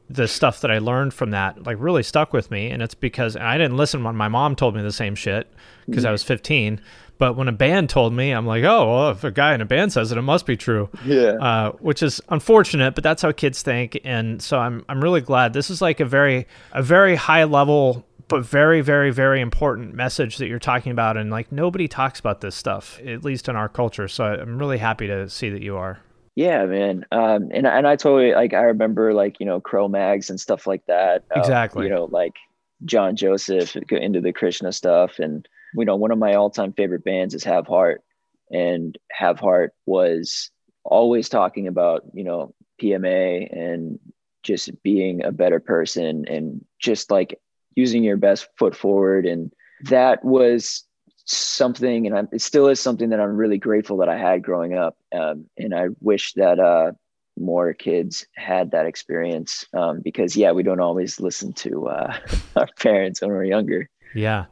the 0.10 0.28
stuff 0.28 0.62
that 0.62 0.72
I 0.72 0.78
learned 0.78 1.14
from 1.14 1.32
that 1.32 1.66
like 1.66 1.78
really 1.80 2.04
stuck 2.04 2.32
with 2.32 2.52
me 2.52 2.70
and 2.70 2.82
it's 2.82 2.94
because 2.94 3.36
I 3.36 3.58
didn't 3.58 3.78
listen 3.78 4.04
when 4.04 4.16
my 4.16 4.28
mom 4.28 4.56
told 4.56 4.76
me 4.76 4.82
the 4.82 4.92
same 4.92 5.16
shit 5.16 5.52
because 5.88 6.06
I 6.06 6.12
was 6.12 6.22
15 6.24 6.80
but 7.18 7.36
when 7.36 7.48
a 7.48 7.52
band 7.52 7.90
told 7.90 8.14
me 8.14 8.32
I'm 8.32 8.46
like 8.46 8.64
oh 8.64 8.88
well 8.88 9.10
if 9.10 9.24
a 9.24 9.32
guy 9.32 9.56
in 9.56 9.62
a 9.62 9.66
band 9.66 9.94
says 9.94 10.12
it 10.12 10.18
it 10.18 10.22
must 10.22 10.46
be 10.46 10.56
true. 10.56 10.90
Yeah. 11.04 11.32
uh, 11.40 11.72
which 11.80 12.04
is 12.04 12.22
unfortunate 12.30 12.94
but 12.94 13.04
that's 13.04 13.24
how 13.24 13.32
kids 13.32 13.64
think 13.64 14.00
and 14.04 14.42
so 14.42 14.60
I'm 14.60 14.86
I'm 14.88 15.04
really 15.04 15.22
glad. 15.22 15.54
This 15.54 15.72
is 15.72 15.82
like 15.82 16.00
a 16.00 16.06
very 16.06 16.48
a 16.72 16.84
very 16.84 17.16
high 17.16 17.46
level 17.46 18.06
but 18.28 18.46
very 18.46 18.82
very 18.82 19.12
very 19.12 19.42
important 19.42 19.96
message 19.96 20.38
that 20.38 20.48
you're 20.48 20.60
talking 20.60 20.92
about 20.92 21.18
and 21.18 21.32
like 21.32 21.52
nobody 21.52 21.88
talks 21.88 22.20
about 22.20 22.42
this 22.42 22.56
stuff 22.56 23.00
at 23.06 23.24
least 23.24 23.50
in 23.50 23.56
our 23.56 23.70
culture 23.70 24.08
so 24.08 24.26
I'm 24.26 24.58
really 24.58 24.80
happy 24.80 25.08
to 25.08 25.30
see 25.30 25.50
that 25.50 25.62
you 25.62 25.78
are 25.78 26.00
Yeah, 26.36 26.66
man. 26.66 27.06
Um, 27.12 27.50
and 27.54 27.66
and 27.66 27.88
I 27.88 27.96
totally 27.96 28.34
like. 28.34 28.54
I 28.54 28.64
remember 28.64 29.14
like 29.14 29.40
you 29.40 29.46
know 29.46 29.62
Cro-Mags 29.62 30.30
and 30.30 30.40
stuff 30.40 30.68
like 30.68 30.86
that. 30.88 31.24
uh, 31.36 31.40
Exactly. 31.40 31.86
You 31.86 31.92
know, 31.92 32.06
like 32.06 32.36
John 32.84 33.16
Joseph 33.16 33.76
into 33.90 34.20
the 34.22 34.34
Krishna 34.34 34.74
stuff, 34.74 35.20
and 35.20 35.48
you 35.76 35.86
know, 35.86 35.96
one 35.96 36.12
of 36.12 36.18
my 36.18 36.34
all-time 36.36 36.74
favorite 36.74 37.04
bands 37.04 37.34
is 37.34 37.44
Have 37.46 37.68
Heart, 37.68 38.04
and 38.52 38.98
Have 39.12 39.40
Heart 39.40 39.74
was 39.86 40.52
always 40.84 41.30
talking 41.30 41.68
about, 41.68 42.04
you 42.14 42.24
know, 42.24 42.54
PMA 42.82 43.52
and 43.52 44.00
just 44.44 44.72
being 44.84 45.24
a 45.24 45.32
better 45.32 45.60
person 45.60 46.26
and 46.28 46.64
just 46.80 47.10
like 47.10 47.40
using 47.76 48.04
your 48.04 48.18
best 48.18 48.48
foot 48.58 48.76
forward. 48.76 49.26
And 49.26 49.52
that 49.86 50.24
was 50.24 50.84
something, 51.26 52.06
and 52.06 52.18
I'm, 52.18 52.30
it 52.32 52.42
still 52.42 52.68
is 52.68 52.80
something 52.80 53.10
that 53.10 53.20
I'm 53.20 53.36
really 53.36 53.58
grateful 53.58 53.98
that 53.98 54.10
I 54.10 54.18
had 54.18 54.44
growing 54.44 54.76
up. 54.76 54.98
Um, 55.14 55.46
and 55.58 55.74
I 55.74 55.88
wish 56.00 56.34
that 56.34 56.60
uh, 56.60 56.92
more 57.38 57.74
kids 57.74 58.26
had 58.36 58.72
that 58.72 58.86
experience 58.86 59.66
um, 59.74 60.02
because, 60.04 60.38
yeah, 60.38 60.52
we 60.52 60.64
don't 60.64 60.80
always 60.80 61.20
listen 61.20 61.54
to 61.54 61.88
uh, 61.88 62.18
our 62.56 62.70
parents 62.80 63.22
when 63.22 63.32
we're 63.32 63.44
younger. 63.44 63.90
Yeah. 64.14 64.46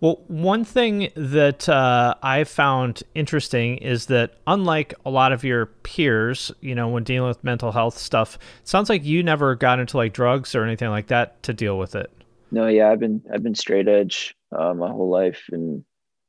Well, 0.00 0.22
one 0.28 0.64
thing 0.64 1.10
that 1.16 1.68
uh, 1.68 2.14
I 2.22 2.44
found 2.44 3.02
interesting 3.16 3.78
is 3.78 4.06
that 4.06 4.34
unlike 4.46 4.94
a 5.04 5.10
lot 5.10 5.32
of 5.32 5.42
your 5.42 5.66
peers, 5.66 6.52
you 6.60 6.74
know, 6.74 6.88
when 6.88 7.02
dealing 7.02 7.28
with 7.28 7.42
mental 7.42 7.72
health 7.72 7.98
stuff, 7.98 8.38
it 8.60 8.68
sounds 8.68 8.88
like 8.88 9.04
you 9.04 9.24
never 9.24 9.56
got 9.56 9.80
into 9.80 9.96
like 9.96 10.12
drugs 10.12 10.54
or 10.54 10.62
anything 10.62 10.90
like 10.90 11.08
that 11.08 11.42
to 11.44 11.52
deal 11.52 11.78
with 11.78 11.96
it. 11.96 12.12
No, 12.52 12.68
yeah, 12.68 12.90
I've 12.90 13.00
been 13.00 13.22
I've 13.32 13.42
been 13.42 13.56
straight 13.56 13.88
edge 13.88 14.36
uh, 14.56 14.72
my 14.72 14.88
whole 14.88 15.10
life, 15.10 15.42
and 15.50 15.84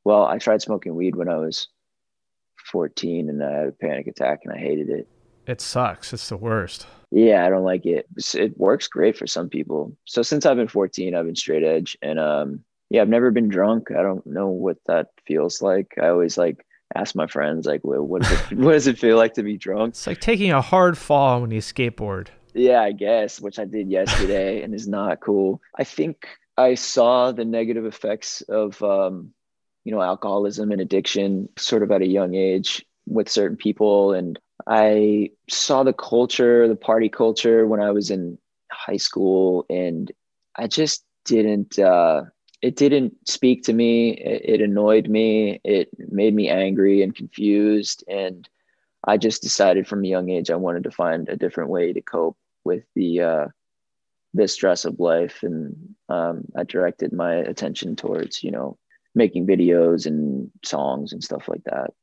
well, 0.09 0.25
I 0.25 0.39
tried 0.39 0.59
smoking 0.59 0.95
weed 0.95 1.15
when 1.15 1.29
I 1.29 1.37
was 1.37 1.67
14, 2.71 3.29
and 3.29 3.43
I 3.43 3.51
had 3.51 3.67
a 3.67 3.71
panic 3.71 4.07
attack, 4.07 4.39
and 4.43 4.51
I 4.51 4.57
hated 4.57 4.89
it. 4.89 5.07
It 5.45 5.61
sucks. 5.61 6.13
It's 6.13 6.29
the 6.29 6.35
worst. 6.35 6.87
Yeah, 7.11 7.45
I 7.45 7.49
don't 7.49 7.63
like 7.63 7.85
it. 7.85 8.07
It 8.33 8.57
works 8.57 8.87
great 8.87 9.15
for 9.15 9.27
some 9.27 9.49
people. 9.49 9.95
So 10.05 10.23
since 10.23 10.47
I've 10.47 10.57
been 10.57 10.67
14, 10.67 11.13
I've 11.13 11.27
been 11.27 11.35
straight 11.35 11.63
edge, 11.63 11.95
and 12.01 12.17
um, 12.17 12.63
yeah, 12.89 13.03
I've 13.03 13.09
never 13.09 13.29
been 13.29 13.49
drunk. 13.49 13.91
I 13.91 14.01
don't 14.01 14.25
know 14.25 14.47
what 14.47 14.77
that 14.87 15.09
feels 15.27 15.61
like. 15.61 15.93
I 16.01 16.07
always 16.07 16.39
like 16.39 16.65
ask 16.95 17.13
my 17.13 17.27
friends 17.27 17.67
like, 17.67 17.81
well, 17.83 18.01
what 18.01 18.23
does 18.23 18.31
it, 18.31 18.57
what 18.57 18.71
does 18.71 18.87
it 18.87 18.97
feel 18.97 19.15
like 19.15 19.35
to 19.35 19.43
be 19.43 19.57
drunk? 19.57 19.89
It's 19.89 20.07
like 20.07 20.21
taking 20.21 20.51
a 20.51 20.61
hard 20.61 20.97
fall 20.97 21.41
when 21.41 21.51
you 21.51 21.61
skateboard. 21.61 22.29
Yeah, 22.55 22.81
I 22.81 22.93
guess, 22.93 23.39
which 23.39 23.59
I 23.59 23.65
did 23.65 23.91
yesterday 23.91 24.63
and 24.63 24.73
is 24.73 24.87
not 24.87 25.19
cool. 25.19 25.61
I 25.77 25.83
think 25.83 26.25
I 26.57 26.73
saw 26.73 27.31
the 27.31 27.45
negative 27.45 27.85
effects 27.85 28.41
of 28.49 28.81
um, 28.81 29.33
you 29.83 29.91
know, 29.91 30.01
alcoholism 30.01 30.71
and 30.71 30.81
addiction 30.81 31.49
sort 31.57 31.83
of 31.83 31.91
at 31.91 32.01
a 32.01 32.07
young 32.07 32.35
age 32.35 32.85
with 33.05 33.29
certain 33.29 33.57
people 33.57 34.13
and 34.13 34.39
I 34.67 35.31
saw 35.49 35.83
the 35.83 35.93
culture, 35.93 36.67
the 36.67 36.75
party 36.75 37.09
culture 37.09 37.65
when 37.65 37.81
I 37.81 37.91
was 37.91 38.11
in 38.11 38.37
high 38.71 38.97
school 38.97 39.65
and 39.69 40.11
I 40.55 40.67
just 40.67 41.03
didn't 41.25 41.79
uh 41.79 42.23
it 42.61 42.75
didn't 42.75 43.13
speak 43.27 43.63
to 43.63 43.73
me. 43.73 44.11
It, 44.11 44.59
it, 44.59 44.61
annoyed 44.61 45.07
me. 45.07 45.61
It 45.63 45.89
made 45.97 46.35
me 46.35 46.49
angry 46.49 47.01
and 47.01 47.15
confused. 47.15 48.03
And 48.07 48.47
I 49.03 49.15
just 49.15 49.41
decided 49.41 49.87
from 49.87 50.03
a 50.03 50.07
young 50.07 50.29
age 50.29 50.51
I 50.51 50.55
wanted 50.55 50.83
to 50.83 50.91
find 50.91 51.29
a 51.29 51.37
different 51.37 51.69
way 51.69 51.93
to 51.93 52.01
cope 52.01 52.37
with 52.65 52.83
the 52.95 53.21
uh, 53.21 53.47
the 54.33 54.47
stress 54.47 54.83
of 54.83 54.99
life. 54.99 55.41
And 55.41 55.95
um, 56.09 56.43
I 56.55 56.63
directed 56.63 57.13
my 57.13 57.35
attention 57.35 57.95
towards 57.95 58.43
you 58.43 58.51
know 58.51 58.77
making 59.19 59.45
videos 59.45 60.07
and 60.07 60.49
songs 60.63 61.13
and 61.13 61.23
stuff 61.23 61.47
like 61.47 61.63
that. 61.65 61.93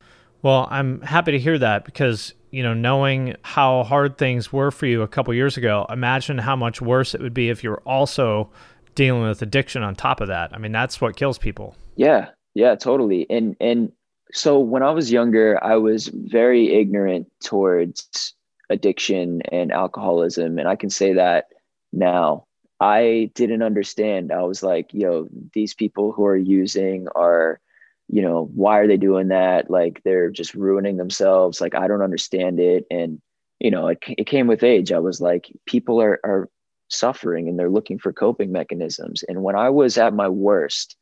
Well, 0.42 0.68
I'm 0.70 1.00
happy 1.00 1.33
to 1.33 1.40
hear 1.40 1.59
that 1.59 1.85
because, 1.85 2.33
you 2.52 2.62
know, 2.62 2.74
knowing 2.74 3.35
how 3.42 3.83
hard 3.83 4.16
things 4.18 4.52
were 4.52 4.70
for 4.70 4.87
you 4.87 5.02
a 5.02 5.09
couple 5.09 5.35
years 5.35 5.57
ago, 5.57 5.87
imagine 5.90 6.38
how 6.38 6.55
much 6.55 6.81
worse 6.81 7.14
it 7.14 7.20
would 7.20 7.35
be 7.35 7.48
if 7.48 7.64
you 7.64 7.70
were 7.70 7.81
also 7.81 8.50
dealing 8.94 9.22
with 9.22 9.42
addiction 9.42 9.83
on 9.83 9.96
top 9.96 10.20
of 10.20 10.29
that. 10.29 10.55
I 10.55 10.59
mean, 10.59 10.72
that's 10.72 11.00
what 11.00 11.16
kills 11.16 11.38
people. 11.38 11.74
Yeah. 11.96 12.29
Yeah, 12.55 12.74
totally. 12.74 13.26
And 13.29 13.57
and 13.61 13.92
so 14.33 14.59
when 14.59 14.83
I 14.83 14.90
was 14.90 15.11
younger, 15.11 15.62
I 15.62 15.76
was 15.76 16.09
very 16.09 16.74
ignorant 16.74 17.26
towards 17.42 18.35
addiction 18.70 19.42
and 19.52 19.72
alcoholism 19.72 20.59
and 20.59 20.68
I 20.68 20.76
can 20.76 20.90
say 20.90 21.12
that 21.14 21.48
now. 21.92 22.46
I 22.81 23.31
didn't 23.35 23.62
understand. 23.62 24.33
I 24.33 24.43
was 24.43 24.62
like, 24.62 24.91
yo, 24.93 25.29
these 25.55 25.75
people 25.75 26.12
who 26.12 26.25
are 26.27 26.37
using 26.37 27.09
are 27.15 27.61
you 28.09 28.23
know, 28.23 28.49
why 28.55 28.79
are 28.79 28.87
they 28.87 28.97
doing 28.97 29.29
that? 29.29 29.69
Like 29.69 30.03
they're 30.05 30.31
just 30.31 30.55
ruining 30.55 30.97
themselves. 30.97 31.61
Like 31.61 31.75
I 31.75 31.89
don't 31.89 32.03
understand 32.03 32.61
it 32.61 32.87
and 32.91 33.21
you 33.59 33.71
know, 33.71 33.89
it, 33.89 33.99
it 34.07 34.27
came 34.27 34.47
with 34.47 34.62
age. 34.62 34.93
I 34.93 34.99
was 34.99 35.21
like, 35.21 35.51
people 35.65 36.01
are, 36.01 36.21
are 36.25 36.49
suffering 36.89 37.49
and 37.49 37.59
they're 37.59 37.71
looking 37.71 37.99
for 37.99 38.12
coping 38.12 38.53
mechanisms. 38.53 39.25
And 39.29 39.43
when 39.43 39.57
I 39.57 39.71
was 39.71 39.97
at 39.99 40.15
my 40.15 40.29
worst, 40.29 40.97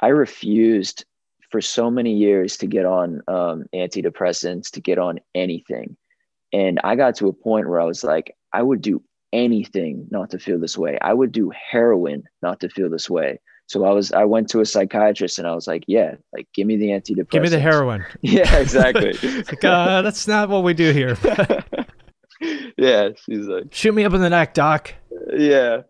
I 0.00 0.08
refused 0.08 1.04
for 1.50 1.60
so 1.60 1.90
many 1.90 2.14
years 2.14 2.58
to 2.58 2.66
get 2.66 2.84
on 2.84 3.22
um, 3.28 3.64
antidepressants, 3.74 4.70
to 4.72 4.80
get 4.80 4.98
on 4.98 5.20
anything. 5.34 5.96
And 6.52 6.80
I 6.84 6.96
got 6.96 7.16
to 7.16 7.28
a 7.28 7.32
point 7.32 7.68
where 7.68 7.80
I 7.80 7.84
was 7.84 8.04
like, 8.04 8.36
I 8.52 8.62
would 8.62 8.82
do 8.82 9.02
anything 9.32 10.06
not 10.10 10.30
to 10.30 10.38
feel 10.38 10.58
this 10.58 10.76
way. 10.76 10.98
I 11.00 11.14
would 11.14 11.32
do 11.32 11.50
heroin 11.50 12.24
not 12.42 12.60
to 12.60 12.68
feel 12.68 12.90
this 12.90 13.08
way. 13.08 13.40
So 13.66 13.84
I 13.84 13.92
was, 13.92 14.12
I 14.12 14.24
went 14.24 14.48
to 14.50 14.60
a 14.60 14.66
psychiatrist 14.66 15.38
and 15.38 15.46
I 15.46 15.54
was 15.54 15.68
like, 15.68 15.84
yeah, 15.86 16.16
like 16.32 16.48
give 16.54 16.66
me 16.66 16.76
the 16.76 16.88
antidepressants. 16.88 17.30
Give 17.30 17.42
me 17.42 17.48
the 17.48 17.60
heroin. 17.60 18.04
Yeah, 18.22 18.56
exactly. 18.56 19.12
like, 19.12 19.64
uh, 19.64 20.02
that's 20.02 20.26
not 20.26 20.48
what 20.48 20.64
we 20.64 20.74
do 20.74 20.92
here. 20.92 21.16
yeah, 22.76 23.10
she's 23.16 23.46
like, 23.46 23.72
shoot 23.72 23.94
me 23.94 24.04
up 24.04 24.12
in 24.12 24.20
the 24.20 24.30
neck, 24.30 24.54
doc. 24.54 24.92
Yeah, 25.32 25.82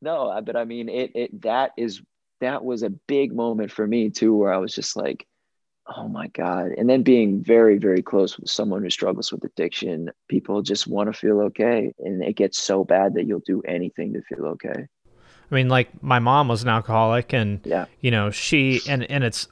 no, 0.00 0.40
but 0.44 0.56
I 0.56 0.64
mean, 0.64 0.88
it, 0.88 1.10
it, 1.14 1.42
that 1.42 1.72
is, 1.76 2.00
that 2.40 2.64
was 2.64 2.82
a 2.82 2.90
big 2.90 3.34
moment 3.34 3.70
for 3.70 3.86
me 3.86 4.08
too, 4.08 4.34
where 4.34 4.52
I 4.52 4.56
was 4.56 4.74
just 4.74 4.96
like, 4.96 5.26
oh 5.94 6.08
my 6.08 6.28
God. 6.28 6.72
And 6.76 6.88
then 6.88 7.02
being 7.02 7.42
very, 7.42 7.78
very 7.78 8.02
close 8.02 8.38
with 8.38 8.50
someone 8.50 8.82
who 8.82 8.90
struggles 8.90 9.32
with 9.32 9.44
addiction, 9.44 10.10
people 10.28 10.62
just 10.62 10.86
want 10.86 11.12
to 11.12 11.18
feel 11.18 11.40
okay. 11.42 11.92
And 12.00 12.22
it 12.22 12.34
gets 12.34 12.58
so 12.58 12.84
bad 12.84 13.14
that 13.14 13.26
you'll 13.26 13.40
do 13.40 13.62
anything 13.62 14.12
to 14.14 14.22
feel 14.22 14.46
okay. 14.46 14.86
I 15.50 15.54
mean, 15.54 15.68
like 15.68 16.02
my 16.02 16.18
mom 16.18 16.48
was 16.48 16.62
an 16.62 16.68
alcoholic 16.68 17.32
and, 17.32 17.60
yeah. 17.64 17.86
you 18.00 18.10
know, 18.10 18.30
she, 18.30 18.80
and, 18.88 19.08
and 19.10 19.22
it's 19.22 19.46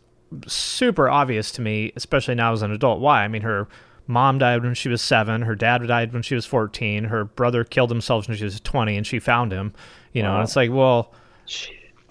super 0.48 1.08
obvious 1.08 1.52
to 1.52 1.62
me, 1.62 1.92
especially 1.94 2.34
now 2.34 2.52
as 2.52 2.62
an 2.62 2.72
adult, 2.72 3.00
why. 3.00 3.22
I 3.22 3.28
mean, 3.28 3.42
her 3.42 3.68
mom 4.08 4.38
died 4.38 4.62
when 4.64 4.74
she 4.74 4.88
was 4.88 5.00
seven. 5.00 5.42
Her 5.42 5.54
dad 5.54 5.86
died 5.86 6.12
when 6.12 6.22
she 6.22 6.34
was 6.34 6.46
14. 6.46 7.04
Her 7.04 7.24
brother 7.24 7.62
killed 7.62 7.90
himself 7.90 8.26
when 8.26 8.36
she 8.36 8.44
was 8.44 8.60
20 8.60 8.96
and 8.96 9.06
she 9.06 9.20
found 9.20 9.52
him. 9.52 9.72
You 10.12 10.22
know, 10.22 10.30
wow. 10.30 10.40
and 10.40 10.44
it's 10.44 10.56
like, 10.56 10.72
well, 10.72 11.12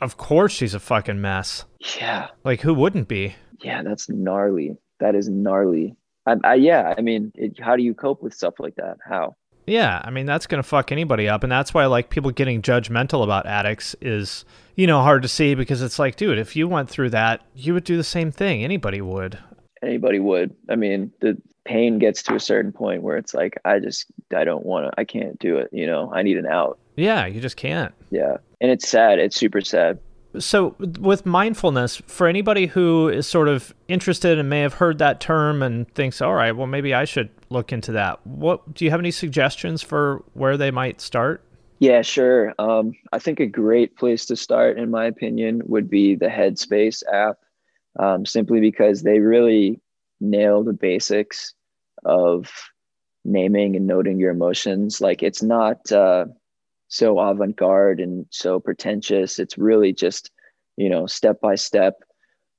of 0.01 0.15
course 0.15 0.53
she's 0.53 0.73
a 0.73 0.79
fucking 0.79 1.19
mess. 1.19 1.65
Yeah. 1.97 2.29
Like, 2.45 2.61
who 2.61 2.73
wouldn't 2.73 3.09
be? 3.09 3.35
Yeah, 3.63 3.83
that's 3.83 4.09
gnarly. 4.09 4.77
That 4.99 5.15
is 5.15 5.29
gnarly. 5.29 5.95
I, 6.25 6.35
I 6.43 6.53
yeah, 6.55 6.93
I 6.97 7.01
mean, 7.01 7.31
it, 7.35 7.59
how 7.59 7.75
do 7.75 7.83
you 7.83 7.93
cope 7.93 8.21
with 8.21 8.33
stuff 8.33 8.55
like 8.59 8.75
that? 8.75 8.97
How? 9.07 9.35
Yeah, 9.65 10.01
I 10.03 10.09
mean 10.09 10.25
that's 10.25 10.47
gonna 10.47 10.63
fuck 10.63 10.91
anybody 10.91 11.27
up, 11.29 11.43
and 11.43 11.51
that's 11.51 11.73
why 11.73 11.85
like 11.85 12.09
people 12.09 12.31
getting 12.31 12.61
judgmental 12.61 13.23
about 13.23 13.45
addicts 13.45 13.95
is 14.01 14.45
you 14.75 14.87
know 14.87 15.01
hard 15.01 15.21
to 15.21 15.27
see 15.27 15.55
because 15.55 15.81
it's 15.81 15.99
like, 15.99 16.15
dude, 16.15 16.37
if 16.37 16.55
you 16.55 16.67
went 16.67 16.89
through 16.89 17.11
that, 17.11 17.41
you 17.55 17.73
would 17.73 17.83
do 17.83 17.97
the 17.97 18.03
same 18.03 18.31
thing. 18.31 18.63
Anybody 18.63 19.01
would. 19.01 19.37
Anybody 19.81 20.19
would. 20.19 20.55
I 20.69 20.75
mean, 20.75 21.11
the 21.21 21.41
pain 21.65 21.99
gets 21.99 22.23
to 22.23 22.35
a 22.35 22.39
certain 22.39 22.71
point 22.71 23.03
where 23.03 23.17
it's 23.17 23.33
like, 23.33 23.57
I 23.65 23.79
just, 23.79 24.05
I 24.35 24.43
don't 24.43 24.65
want 24.65 24.85
to, 24.85 24.99
I 24.99 25.05
can't 25.05 25.39
do 25.39 25.57
it. 25.57 25.69
You 25.71 25.87
know, 25.87 26.11
I 26.13 26.21
need 26.21 26.37
an 26.37 26.45
out. 26.45 26.77
Yeah, 26.95 27.25
you 27.25 27.41
just 27.41 27.57
can't. 27.57 27.93
Yeah, 28.09 28.37
and 28.61 28.71
it's 28.71 28.87
sad. 28.87 29.19
It's 29.19 29.35
super 29.35 29.61
sad. 29.61 29.99
So, 30.39 30.75
with 30.79 31.25
mindfulness, 31.25 31.97
for 32.07 32.27
anybody 32.27 32.65
who 32.65 33.07
is 33.07 33.27
sort 33.27 33.47
of 33.47 33.73
interested 33.87 34.39
and 34.39 34.49
may 34.49 34.61
have 34.61 34.73
heard 34.73 34.97
that 34.97 35.19
term 35.19 35.61
and 35.61 35.87
thinks, 35.93 36.21
all 36.21 36.33
right, 36.33 36.51
well, 36.51 36.65
maybe 36.65 36.93
I 36.93 37.05
should 37.05 37.29
look 37.49 37.71
into 37.71 37.91
that. 37.91 38.25
What 38.25 38.73
do 38.73 38.83
you 38.83 38.91
have 38.91 38.99
any 38.99 39.11
suggestions 39.11 39.83
for 39.83 40.23
where 40.33 40.57
they 40.57 40.71
might 40.71 41.01
start? 41.01 41.43
Yeah, 41.79 42.01
sure. 42.01 42.53
Um, 42.57 42.93
I 43.11 43.19
think 43.19 43.39
a 43.39 43.45
great 43.45 43.95
place 43.95 44.25
to 44.27 44.35
start, 44.35 44.79
in 44.79 44.89
my 44.89 45.05
opinion, 45.05 45.61
would 45.65 45.89
be 45.89 46.15
the 46.15 46.27
Headspace 46.27 47.03
app, 47.11 47.37
um, 47.99 48.25
simply 48.25 48.59
because 48.59 49.03
they 49.03 49.19
really 49.19 49.81
nail 50.19 50.63
the 50.63 50.73
basics 50.73 51.53
of 52.05 52.51
naming 53.23 53.75
and 53.75 53.85
noting 53.85 54.17
your 54.17 54.31
emotions. 54.31 54.99
Like, 54.99 55.21
it's 55.21 55.43
not. 55.43 55.91
Uh, 55.91 56.25
so 56.93 57.17
avant-garde 57.19 57.99
and 57.99 58.27
so 58.29 58.59
pretentious. 58.59 59.39
It's 59.39 59.57
really 59.57 59.93
just 59.93 60.29
you 60.77 60.89
know 60.89 61.07
step 61.07 61.41
by 61.41 61.55
step 61.55 61.95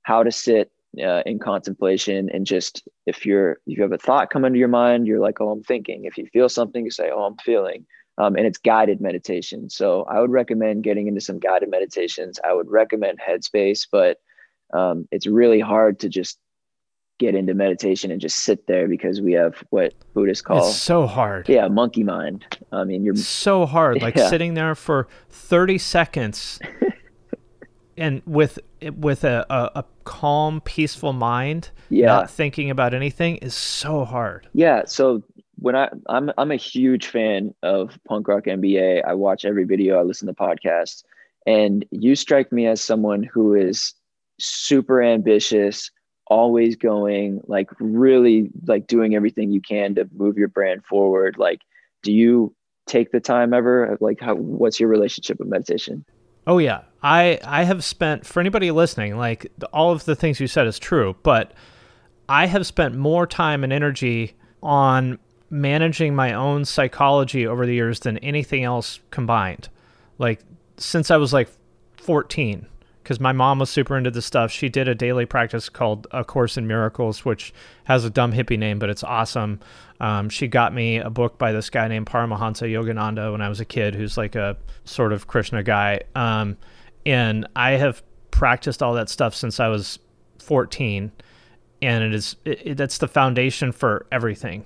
how 0.02 0.24
to 0.24 0.32
sit 0.32 0.72
uh, 1.02 1.22
in 1.24 1.38
contemplation 1.38 2.28
and 2.32 2.44
just 2.46 2.82
if 3.06 3.24
you're 3.24 3.52
if 3.66 3.76
you 3.76 3.82
have 3.82 3.92
a 3.92 3.98
thought 3.98 4.30
come 4.30 4.44
into 4.44 4.58
your 4.58 4.68
mind 4.68 5.06
you're 5.06 5.20
like 5.20 5.40
oh 5.40 5.50
i'm 5.50 5.62
thinking. 5.62 6.04
If 6.04 6.18
you 6.18 6.26
feel 6.32 6.48
something 6.48 6.84
you 6.84 6.90
say 6.90 7.10
oh 7.12 7.24
i'm 7.24 7.36
feeling 7.38 7.86
um, 8.18 8.36
and 8.36 8.46
it's 8.46 8.58
guided 8.58 9.00
meditation. 9.00 9.70
So 9.70 10.02
i 10.10 10.20
would 10.20 10.30
recommend 10.30 10.82
getting 10.82 11.06
into 11.06 11.20
some 11.20 11.38
guided 11.38 11.70
meditations. 11.70 12.40
I 12.44 12.52
would 12.54 12.68
recommend 12.68 13.20
headspace 13.20 13.86
but 13.90 14.18
um, 14.72 15.06
it's 15.12 15.28
really 15.28 15.60
hard 15.60 16.00
to 16.00 16.08
just 16.08 16.38
get 17.24 17.34
into 17.34 17.54
meditation 17.54 18.10
and 18.10 18.20
just 18.20 18.36
sit 18.38 18.66
there 18.66 18.88
because 18.88 19.20
we 19.20 19.32
have 19.32 19.62
what 19.70 19.94
Buddhists 20.14 20.42
call 20.42 20.68
it's 20.68 20.76
so 20.76 21.06
hard. 21.06 21.48
Yeah, 21.48 21.68
monkey 21.68 22.04
mind. 22.04 22.44
I 22.72 22.84
mean, 22.84 23.04
you're 23.04 23.16
so 23.16 23.66
hard. 23.66 24.02
Like 24.02 24.16
yeah. 24.16 24.28
sitting 24.28 24.54
there 24.54 24.74
for 24.74 25.08
thirty 25.30 25.78
seconds, 25.78 26.58
and 27.96 28.22
with 28.26 28.58
with 28.96 29.24
a, 29.24 29.46
a 29.50 29.84
calm, 30.04 30.60
peaceful 30.60 31.12
mind, 31.12 31.70
Yeah. 31.88 32.06
not 32.06 32.30
thinking 32.30 32.70
about 32.70 32.92
anything 32.94 33.36
is 33.36 33.54
so 33.54 34.04
hard. 34.04 34.48
Yeah, 34.52 34.82
so 34.86 35.22
when 35.56 35.74
I 35.74 35.88
I'm 36.08 36.30
I'm 36.36 36.50
a 36.50 36.56
huge 36.56 37.06
fan 37.06 37.54
of 37.62 37.98
Punk 38.06 38.28
Rock 38.28 38.44
MBA. 38.44 39.02
I 39.06 39.14
watch 39.14 39.44
every 39.44 39.64
video, 39.64 39.98
I 39.98 40.02
listen 40.02 40.26
to 40.28 40.34
podcasts, 40.34 41.04
and 41.46 41.84
you 41.90 42.14
strike 42.14 42.52
me 42.52 42.66
as 42.66 42.80
someone 42.80 43.22
who 43.22 43.54
is 43.54 43.94
super 44.38 45.02
ambitious, 45.02 45.90
always 46.26 46.76
going, 46.76 47.40
like 47.46 47.70
really 47.78 48.50
like 48.66 48.86
doing 48.86 49.14
everything 49.14 49.50
you 49.50 49.60
can 49.60 49.94
to 49.96 50.08
move 50.14 50.38
your 50.38 50.48
brand 50.48 50.84
forward. 50.84 51.36
Like, 51.38 51.60
do 52.02 52.12
you 52.12 52.54
take 52.86 53.12
the 53.12 53.20
time 53.20 53.52
ever? 53.54 53.96
Like, 54.00 54.20
how 54.20 54.34
what's 54.34 54.80
your 54.80 54.88
relationship 54.88 55.38
with 55.38 55.48
meditation? 55.48 56.04
Oh 56.46 56.58
yeah, 56.58 56.82
I 57.02 57.38
I 57.44 57.64
have 57.64 57.84
spent 57.84 58.26
for 58.26 58.40
anybody 58.40 58.70
listening, 58.70 59.16
like 59.16 59.50
all 59.72 59.92
of 59.92 60.04
the 60.04 60.16
things 60.16 60.40
you 60.40 60.46
said 60.46 60.66
is 60.66 60.78
true, 60.78 61.16
but 61.22 61.52
I 62.28 62.46
have 62.46 62.66
spent 62.66 62.94
more 62.94 63.26
time 63.26 63.64
and 63.64 63.72
energy 63.72 64.34
on 64.62 65.18
managing 65.50 66.14
my 66.14 66.32
own 66.32 66.64
psychology 66.64 67.46
over 67.46 67.66
the 67.66 67.74
years 67.74 68.00
than 68.00 68.18
anything 68.18 68.64
else 68.64 69.00
combined. 69.10 69.68
Like 70.18 70.40
since 70.76 71.10
I 71.10 71.16
was 71.16 71.32
like 71.32 71.48
14 71.98 72.66
because 73.04 73.20
my 73.20 73.32
mom 73.32 73.58
was 73.58 73.68
super 73.68 73.98
into 73.98 74.10
this 74.10 74.24
stuff. 74.24 74.50
She 74.50 74.70
did 74.70 74.88
a 74.88 74.94
daily 74.94 75.26
practice 75.26 75.68
called 75.68 76.06
A 76.10 76.24
Course 76.24 76.56
in 76.56 76.66
Miracles, 76.66 77.22
which 77.22 77.52
has 77.84 78.02
a 78.02 78.10
dumb 78.10 78.32
hippie 78.32 78.58
name, 78.58 78.78
but 78.78 78.88
it's 78.88 79.04
awesome. 79.04 79.60
Um, 80.00 80.30
she 80.30 80.48
got 80.48 80.72
me 80.72 80.96
a 80.96 81.10
book 81.10 81.38
by 81.38 81.52
this 81.52 81.68
guy 81.68 81.86
named 81.86 82.06
Paramahansa 82.06 82.66
Yogananda 82.66 83.30
when 83.30 83.42
I 83.42 83.50
was 83.50 83.60
a 83.60 83.64
kid, 83.66 83.94
who's 83.94 84.16
like 84.16 84.34
a 84.34 84.56
sort 84.84 85.12
of 85.12 85.26
Krishna 85.26 85.62
guy. 85.62 86.00
Um, 86.14 86.56
and 87.04 87.46
I 87.54 87.72
have 87.72 88.02
practiced 88.30 88.82
all 88.82 88.94
that 88.94 89.10
stuff 89.10 89.34
since 89.34 89.60
I 89.60 89.68
was 89.68 89.98
14, 90.38 91.12
and 91.82 92.04
it 92.04 92.14
is 92.14 92.36
it, 92.46 92.66
it, 92.66 92.76
that's 92.78 92.98
the 92.98 93.08
foundation 93.08 93.70
for 93.70 94.06
everything. 94.10 94.64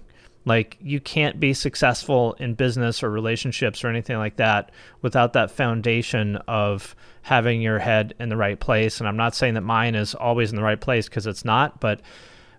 Like 0.49 0.77
you 0.81 0.99
can't 1.01 1.39
be 1.39 1.53
successful 1.55 2.33
in 2.41 2.55
business 2.55 3.03
or 3.03 3.11
relationships 3.11 3.85
or 3.85 3.89
anything 3.89 4.17
like 4.17 4.37
that 4.37 4.73
without 5.03 5.35
that 5.35 5.51
foundation 5.51 6.37
of 6.49 6.97
having 7.23 7.61
your 7.63 7.79
head 7.79 8.15
in 8.19 8.31
the 8.31 8.37
right 8.37 8.59
place. 8.59 8.99
And 8.99 9.07
I'm 9.09 9.17
not 9.17 9.35
saying 9.35 9.55
that 9.55 9.61
mine 9.61 9.95
is 9.95 10.15
always 10.15 10.51
in 10.51 10.57
the 10.57 10.63
right 10.63 10.81
place 10.81 11.09
because 11.09 11.27
it's 11.27 11.45
not, 11.45 11.81
but 11.81 12.01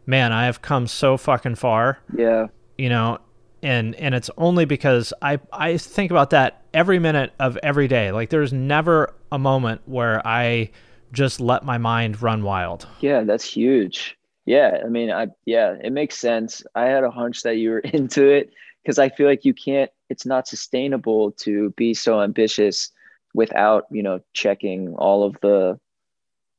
man, 0.05 0.31
I 0.31 0.45
have 0.45 0.61
come 0.61 0.87
so 0.87 1.17
fucking 1.17 1.55
far, 1.55 1.99
Yeah, 2.15 2.47
you 2.77 2.89
know, 2.89 3.17
and 3.63 3.95
and 3.95 4.13
it's 4.15 4.29
only 4.37 4.65
because 4.65 5.11
I 5.21 5.39
I 5.51 5.77
think 5.77 6.11
about 6.11 6.29
that 6.29 6.61
every 6.73 6.99
minute 6.99 7.33
of 7.39 7.57
every 7.63 7.87
day. 7.87 8.11
Like 8.11 8.29
there's 8.29 8.53
never 8.53 9.13
a 9.31 9.39
moment 9.39 9.81
where 9.85 10.25
I 10.25 10.69
just 11.11 11.41
let 11.41 11.65
my 11.65 11.79
mind 11.79 12.21
run 12.21 12.43
wild. 12.43 12.87
yeah, 12.99 13.23
that's 13.23 13.43
huge. 13.43 14.15
Yeah, 14.49 14.81
I 14.83 14.89
mean, 14.89 15.11
I 15.11 15.27
yeah, 15.45 15.75
it 15.79 15.93
makes 15.93 16.17
sense. 16.17 16.63
I 16.73 16.85
had 16.85 17.03
a 17.03 17.11
hunch 17.11 17.43
that 17.43 17.57
you 17.57 17.69
were 17.69 17.79
into 17.99 18.27
it 18.27 18.51
because 18.81 18.97
I 18.97 19.09
feel 19.09 19.27
like 19.27 19.45
you 19.45 19.53
can't. 19.53 19.91
It's 20.09 20.25
not 20.25 20.47
sustainable 20.47 21.33
to 21.43 21.69
be 21.77 21.93
so 21.93 22.19
ambitious 22.19 22.89
without 23.35 23.85
you 23.91 24.01
know 24.01 24.21
checking 24.33 24.95
all 24.95 25.23
of 25.23 25.37
the 25.43 25.79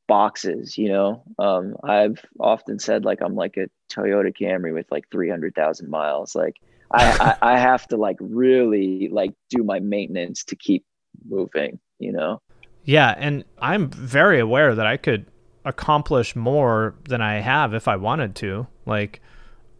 boxes. 0.06 0.78
You 0.78 0.88
know, 0.90 1.24
um, 1.40 1.74
I've 1.82 2.24
often 2.38 2.78
said 2.78 3.04
like 3.04 3.20
I'm 3.22 3.34
like 3.34 3.56
a 3.56 3.66
Toyota 3.92 4.32
Camry 4.32 4.72
with 4.72 4.86
like 4.92 5.10
three 5.10 5.28
hundred 5.28 5.56
thousand 5.56 5.90
miles. 5.90 6.36
Like 6.36 6.60
I, 6.92 7.36
I 7.42 7.54
I 7.54 7.58
have 7.58 7.88
to 7.88 7.96
like 7.96 8.18
really 8.20 9.08
like 9.08 9.32
do 9.48 9.64
my 9.64 9.80
maintenance 9.80 10.44
to 10.44 10.54
keep 10.54 10.84
moving. 11.28 11.80
You 11.98 12.12
know. 12.12 12.40
Yeah, 12.84 13.16
and 13.18 13.44
I'm 13.60 13.90
very 13.90 14.38
aware 14.38 14.76
that 14.76 14.86
I 14.86 14.96
could 14.96 15.26
accomplish 15.64 16.34
more 16.34 16.94
than 17.08 17.20
I 17.20 17.40
have 17.40 17.74
if 17.74 17.88
I 17.88 17.96
wanted 17.96 18.34
to. 18.36 18.66
Like 18.86 19.20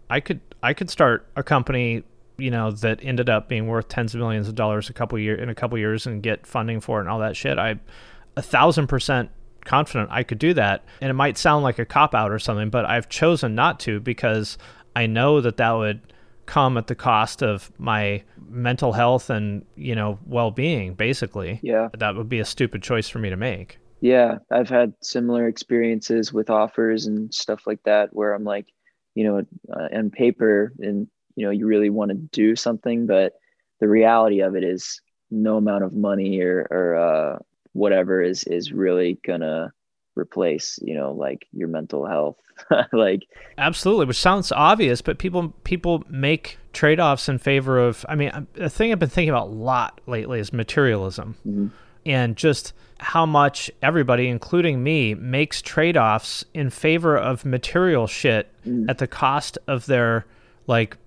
I 0.09 0.20
could 0.20 0.41
I 0.62 0.74
could 0.74 0.91
start 0.91 1.26
a 1.37 1.43
company, 1.43 2.03
you 2.39 2.51
know, 2.51 2.70
that 2.70 3.01
ended 3.03 3.31
up 3.31 3.49
being 3.49 3.66
worth 3.66 3.89
tens 3.89 4.14
of 4.14 4.20
millions 4.20 4.49
of 4.49 4.55
dollars 4.55 4.91
a 4.91 4.93
couple 4.93 5.18
year 5.18 5.35
in 5.35 5.49
a 5.49 5.55
couple 5.55 5.78
years 5.78 6.07
and 6.07 6.22
get 6.22 6.47
funding 6.47 6.81
for 6.81 6.99
it 6.99 7.03
and 7.03 7.11
all 7.11 7.20
that 7.20 7.37
shit. 7.37 7.59
I 7.59 7.81
a 8.37 8.43
thousand 8.43 8.87
percent 8.87 9.31
confident 9.64 10.09
I 10.11 10.22
could 10.22 10.39
do 10.39 10.55
that. 10.55 10.85
And 11.01 11.11
it 11.11 11.14
might 11.14 11.39
sound 11.39 11.62
like 11.62 11.78
a 11.78 11.85
cop 11.85 12.14
out 12.14 12.31
or 12.31 12.39
something, 12.39 12.70
but 12.70 12.85
I've 12.85 13.09
chosen 13.09 13.55
not 13.55 13.81
to 13.81 14.01
because 14.01 14.59
I 14.97 15.07
know 15.07 15.41
that 15.41 15.57
that 15.59 15.72
would 15.72 16.01
come 16.47 16.76
at 16.76 16.89
the 16.89 16.95
cost 16.95 17.43
of 17.43 17.70
my 17.78 18.22
mental 18.49 18.93
health 18.93 19.31
and, 19.31 19.64
you 19.76 19.95
know, 19.95 20.18
well-being 20.26 20.95
basically. 20.95 21.61
Yeah. 21.62 21.89
That 21.97 22.16
would 22.16 22.28
be 22.28 22.41
a 22.41 22.45
stupid 22.45 22.83
choice 22.83 23.09
for 23.09 23.18
me 23.18 23.31
to 23.31 23.37
make. 23.37 23.78
Yeah, 24.01 24.38
I've 24.51 24.68
had 24.68 24.94
similar 25.03 25.46
experiences 25.46 26.32
with 26.32 26.51
offers 26.51 27.07
and 27.07 27.32
stuff 27.32 27.66
like 27.66 27.82
that 27.84 28.14
where 28.14 28.32
I'm 28.34 28.44
like, 28.44 28.66
you 29.14 29.24
know, 29.24 29.38
uh, 29.72 29.88
on 29.96 30.11
paper 30.11 30.72
and 30.78 31.07
you 31.36 31.46
know, 31.46 31.51
you 31.51 31.66
really 31.66 31.90
want 31.90 32.11
to 32.11 32.16
do 32.16 32.57
something, 32.57 33.07
but 33.07 33.34
the 33.80 33.88
reality 33.88 34.40
of 34.40 34.57
it 34.57 34.64
is 34.64 35.01
no 35.30 35.57
amount 35.57 35.84
of 35.84 35.92
money 35.92 36.40
or 36.40 36.66
or 36.70 36.96
uh, 36.96 37.38
whatever 37.72 38.22
is 38.22 38.44
is 38.44 38.72
really 38.72 39.18
gonna 39.26 39.72
replace, 40.16 40.78
you 40.82 40.94
know, 40.94 41.12
like 41.12 41.46
your 41.53 41.68
mental 41.68 42.07
health. 42.07 42.36
like, 42.92 43.22
Absolutely, 43.59 44.07
which 44.07 44.18
sounds 44.18 44.53
obvious, 44.53 45.01
but 45.03 45.18
people 45.18 45.51
people 45.64 46.05
make 46.09 46.59
trade-offs 46.72 47.28
in 47.28 47.38
favor 47.38 47.78
of 47.78 48.05
I 48.09 48.14
mean, 48.14 48.46
the 48.55 48.70
thing 48.70 48.92
I've 48.92 48.98
been 48.98 49.09
thinking 49.09 49.30
about 49.30 49.48
a 49.48 49.51
lot 49.51 50.01
lately 50.07 50.40
is 50.40 50.53
materialism. 50.53 51.36
mhm. 51.46 51.70
And 52.07 52.36
just 52.36 52.72
how 52.98 53.24
much 53.24 53.70
everybody, 53.82 54.28
including 54.28 54.82
me, 54.82 55.14
makes 55.14 55.62
trade 55.62 55.96
offs 55.96 56.44
in 56.55 56.68
favor 56.70 57.16
of 57.16 57.44
material 57.44 58.07
shit 58.07 58.48
Mm. 58.66 58.90
at 58.90 58.98
the 58.98 59.07
cost 59.07 59.57
of 59.66 59.86
their, 59.86 60.26
like, 60.66 60.98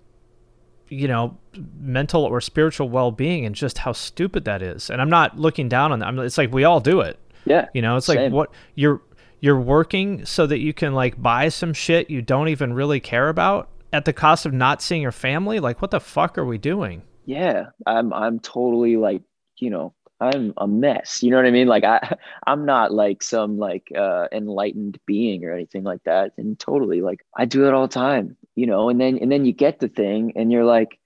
you 0.90 1.08
know, 1.08 1.38
mental 1.80 2.24
or 2.24 2.42
spiritual 2.42 2.90
well 2.90 3.12
being, 3.12 3.46
and 3.46 3.54
just 3.56 3.78
how 3.80 3.92
stupid 3.92 4.46
that 4.46 4.62
is. 4.62 4.90
And 4.90 5.02
I'm 5.02 5.10
not 5.10 5.38
looking 5.40 5.70
down 5.70 5.92
on 5.92 6.00
that. 6.00 6.08
I'm, 6.08 6.20
it's 6.20 6.38
like 6.38 6.52
we 6.52 6.64
all 6.64 6.80
do 6.80 7.02
it. 7.02 7.20
yeah, 7.46 7.68
You 7.74 7.82
know, 7.82 7.96
it's 7.96 8.10
like 8.10 8.32
what 8.32 8.52
you're 8.76 9.02
you're 9.40 9.60
working 9.60 10.26
so 10.26 10.48
that 10.48 10.60
you 10.60 10.74
can 10.74 10.94
like 10.94 11.22
buy 11.22 11.50
some 11.50 11.74
shit 11.74 12.10
you 12.10 12.22
don't 12.22 12.48
even 12.48 12.74
really 12.74 13.00
care 13.02 13.28
about 13.30 13.68
at 13.92 14.06
the 14.06 14.14
cost 14.14 14.46
of 14.46 14.54
not 14.54 14.82
seeing 14.82 15.02
your 15.02 15.12
family. 15.12 15.60
Like, 15.60 15.82
what 15.82 15.92
the 15.92 16.00
fuck 16.00 16.38
are 16.38 16.46
we 16.46 16.58
doing? 16.58 17.04
yeah, 17.26 17.68
I'm 17.86 18.12
I'm 18.14 18.40
totally 18.40 18.98
like, 18.98 19.22
you 19.58 19.70
know, 19.70 19.94
I'm 20.20 20.54
a 20.58 20.68
mess. 20.68 21.22
You 21.22 21.32
know 21.32 21.38
what 21.38 21.46
I 21.46 21.52
mean? 21.52 21.68
Like 21.68 21.84
I 21.84 22.18
I'm 22.48 22.66
not 22.66 22.94
like 22.94 23.24
some 23.24 23.58
like 23.58 23.92
uh 23.96 24.28
enlightened 24.32 25.00
being 25.06 25.44
or 25.46 25.52
anything 25.54 25.84
like 25.84 26.04
that. 26.06 26.34
And 26.38 26.58
totally 26.58 27.02
like 27.02 27.26
I 27.36 27.46
do 27.46 27.68
it 27.68 27.74
all 27.74 27.88
the 27.88 27.94
time, 27.94 28.38
you 28.56 28.66
know, 28.68 28.90
and 28.90 29.00
then 29.00 29.18
and 29.18 29.32
then 29.32 29.46
you 29.46 29.54
get 29.54 29.80
the 29.80 29.90
thing 29.90 30.34
and 30.36 30.52
you're 30.52 30.66
like, 30.66 31.00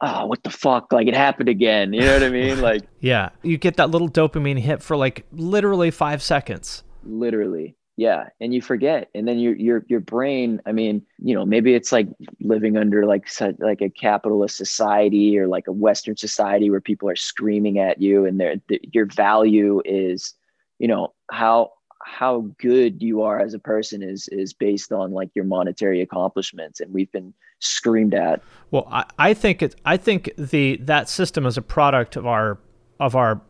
oh, 0.00 0.26
what 0.26 0.42
the 0.42 0.50
fuck? 0.50 0.92
Like 0.92 1.08
it 1.08 1.14
happened 1.14 1.48
again. 1.48 1.92
You 1.92 2.02
know 2.02 2.14
what 2.14 2.22
I 2.22 2.30
mean? 2.30 2.60
Like 2.62 2.82
Yeah, 3.00 3.30
you 3.42 3.58
get 3.58 3.76
that 3.76 3.90
little 3.90 4.08
dopamine 4.08 4.58
hit 4.58 4.82
for 4.82 4.96
like 4.96 5.26
literally 5.32 5.90
five 5.90 6.22
seconds. 6.22 6.82
literally. 7.04 7.76
Yeah. 8.00 8.30
And 8.40 8.54
you 8.54 8.62
forget. 8.62 9.10
And 9.14 9.28
then 9.28 9.38
your 9.38 9.54
your 9.56 9.84
your 9.88 10.00
brain, 10.00 10.62
I 10.64 10.72
mean, 10.72 11.02
you 11.18 11.34
know, 11.34 11.44
maybe 11.44 11.74
it's 11.74 11.92
like 11.92 12.08
living 12.40 12.78
under 12.78 13.04
like 13.04 13.28
like 13.58 13.82
a 13.82 13.90
capitalist 13.90 14.56
society 14.56 15.38
or 15.38 15.46
like 15.46 15.68
a 15.68 15.72
Western 15.72 16.16
society 16.16 16.70
where 16.70 16.80
people 16.80 17.10
are 17.10 17.16
screaming 17.16 17.78
at 17.78 18.00
you 18.00 18.24
and 18.24 18.40
their 18.40 18.56
th- 18.70 18.80
your 18.94 19.04
value 19.04 19.82
is, 19.84 20.32
you 20.78 20.88
know, 20.88 21.12
how 21.30 21.72
how 22.02 22.46
good 22.58 23.02
you 23.02 23.20
are 23.20 23.38
as 23.38 23.52
a 23.52 23.58
person 23.58 24.02
is 24.02 24.28
is 24.32 24.54
based 24.54 24.92
on 24.92 25.12
like 25.12 25.28
your 25.34 25.44
monetary 25.44 26.00
accomplishments 26.00 26.80
and 26.80 26.94
we've 26.94 27.12
been 27.12 27.34
screamed 27.58 28.14
at 28.14 28.40
Well, 28.70 28.88
I, 28.90 29.04
I 29.18 29.34
think 29.34 29.60
it. 29.60 29.74
I 29.84 29.98
think 29.98 30.30
the 30.38 30.78
that 30.84 31.10
system 31.10 31.44
is 31.44 31.58
a 31.58 31.62
product 31.62 32.16
of 32.16 32.26
our 32.26 32.58
of 32.98 33.14
our 33.14 33.42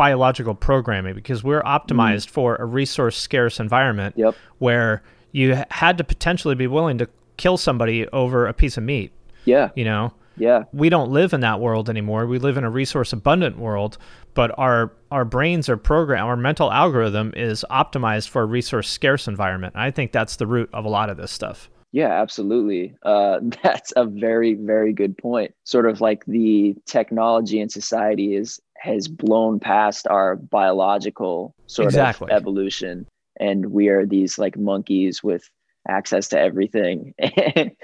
biological 0.00 0.54
programming 0.54 1.14
because 1.14 1.44
we're 1.44 1.62
optimized 1.64 2.30
for 2.30 2.56
a 2.56 2.64
resource 2.64 3.18
scarce 3.18 3.60
environment 3.60 4.14
Yep. 4.16 4.34
where 4.56 5.02
you 5.32 5.62
had 5.70 5.98
to 5.98 6.04
potentially 6.04 6.54
be 6.54 6.66
willing 6.66 6.96
to 6.96 7.06
kill 7.36 7.58
somebody 7.58 8.08
over 8.08 8.46
a 8.46 8.54
piece 8.54 8.78
of 8.78 8.82
meat. 8.82 9.12
yeah 9.44 9.68
You 9.76 9.84
know, 9.84 10.14
yeah 10.38 10.62
we 10.72 10.88
don't 10.88 11.10
live 11.10 11.34
in 11.34 11.40
that 11.40 11.60
world 11.60 11.90
anymore. 11.90 12.26
We 12.26 12.38
live 12.38 12.56
in 12.56 12.64
a 12.64 12.70
resource 12.70 13.12
abundant 13.12 13.58
world, 13.58 13.98
but 14.32 14.50
our 14.56 14.90
our 15.10 15.26
brains 15.26 15.68
are 15.68 15.76
program 15.76 16.24
our 16.24 16.36
mental 16.36 16.72
algorithm 16.72 17.34
is 17.36 17.62
optimized 17.70 18.30
for 18.30 18.40
a 18.40 18.46
resource 18.46 18.88
scarce 18.88 19.28
environment. 19.28 19.74
I 19.76 19.90
think 19.90 20.12
that's 20.12 20.36
the 20.36 20.46
root 20.46 20.70
of 20.72 20.86
a 20.86 20.88
lot 20.88 21.10
of 21.10 21.18
this 21.18 21.30
stuff. 21.30 21.68
Yeah, 21.92 22.12
absolutely. 22.22 22.94
Uh, 23.02 23.40
that's 23.62 23.92
a 23.96 24.04
very, 24.06 24.54
very 24.54 24.92
good 24.94 25.18
point. 25.18 25.52
Sort 25.64 25.86
of 25.90 26.00
like 26.00 26.24
the 26.24 26.74
technology 26.86 27.58
in 27.60 27.68
society 27.68 28.34
is 28.36 28.60
has 28.80 29.08
blown 29.08 29.60
past 29.60 30.06
our 30.08 30.36
biological 30.36 31.54
sort 31.66 31.86
Exactly. 31.88 32.30
of 32.30 32.36
evolution, 32.36 33.06
and 33.38 33.66
we 33.72 33.88
are 33.88 34.04
these 34.06 34.38
like 34.38 34.56
monkeys 34.58 35.22
with 35.22 35.48
access 35.88 36.28
to 36.28 36.38
everything. 36.40 37.14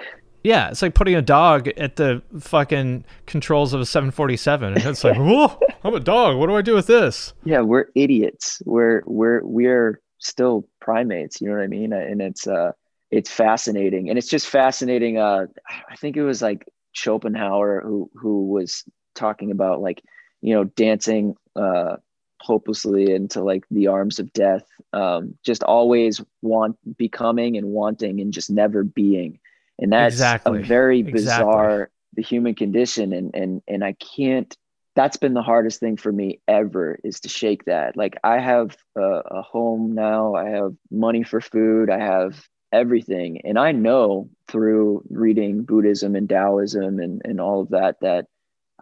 Yeah, 0.42 0.68
it's 0.68 0.80
like 0.80 0.94
putting 0.94 1.16
a 1.16 1.22
dog 1.22 1.66
at 1.76 1.96
the 1.96 2.22
fucking 2.38 3.04
controls 3.26 3.72
of 3.74 3.80
a 3.80 3.86
747. 3.86 4.74
And 4.74 4.84
it's 4.86 5.02
like, 5.02 5.16
whoa, 5.16 5.58
I'm 5.82 5.92
a 5.92 5.98
dog. 5.98 6.36
What 6.36 6.46
do 6.46 6.54
I 6.54 6.62
do 6.62 6.74
with 6.74 6.86
this? 6.86 7.32
yeah, 7.44 7.62
we're 7.62 7.86
idiots. 7.96 8.62
We're 8.64 9.02
we're 9.06 9.44
we're 9.44 10.00
still 10.18 10.68
primates. 10.80 11.40
You 11.40 11.48
know 11.48 11.54
what 11.56 11.64
I 11.64 11.66
mean? 11.66 11.92
And 11.92 12.22
it's 12.22 12.46
uh, 12.46 12.70
it's 13.10 13.28
fascinating, 13.28 14.08
and 14.08 14.16
it's 14.18 14.28
just 14.28 14.46
fascinating. 14.46 15.18
Uh, 15.18 15.46
I 15.90 15.96
think 15.96 16.16
it 16.16 16.22
was 16.22 16.42
like 16.42 16.64
Schopenhauer 16.92 17.80
who 17.84 18.08
who 18.14 18.46
was 18.46 18.84
talking 19.16 19.50
about 19.50 19.80
like 19.80 20.00
you 20.46 20.54
know 20.54 20.64
dancing 20.64 21.34
uh, 21.56 21.96
hopelessly 22.40 23.12
into 23.12 23.42
like 23.42 23.64
the 23.70 23.88
arms 23.88 24.20
of 24.20 24.32
death. 24.32 24.64
Um, 24.92 25.36
just 25.44 25.62
always 25.64 26.22
want 26.42 26.76
becoming 26.96 27.56
and 27.56 27.66
wanting 27.68 28.20
and 28.20 28.32
just 28.32 28.50
never 28.50 28.84
being, 28.84 29.40
and 29.80 29.92
that's 29.92 30.14
Exactly. 30.14 30.60
a 30.60 30.62
very 30.64 31.02
bizarre 31.02 31.74
Exactly. 31.74 31.94
the 32.14 32.22
human 32.22 32.54
condition, 32.54 33.12
and 33.12 33.34
and 33.34 33.62
and 33.68 33.84
I 33.84 33.94
can't 33.94 34.56
that's 34.94 35.18
been 35.18 35.34
the 35.34 35.42
hardest 35.42 35.80
thing 35.80 35.96
for 35.98 36.10
me 36.12 36.40
ever 36.48 36.98
is 37.04 37.20
to 37.20 37.28
shake 37.28 37.66
that. 37.66 37.96
Like 37.96 38.16
I 38.24 38.38
have 38.38 38.76
a, 38.96 39.02
a 39.02 39.42
home 39.42 39.94
now, 39.94 40.34
I 40.34 40.48
have 40.48 40.74
money 40.90 41.22
for 41.22 41.40
food, 41.40 41.90
I 41.90 41.98
have 41.98 42.48
everything. 42.72 43.42
And 43.44 43.58
I 43.58 43.72
know 43.72 44.30
through 44.48 45.04
reading 45.10 45.64
Buddhism 45.64 46.16
and 46.16 46.28
Taoism 46.28 46.98
and, 46.98 47.20
and 47.24 47.40
all 47.40 47.60
of 47.60 47.70
that, 47.70 48.00
that 48.00 48.26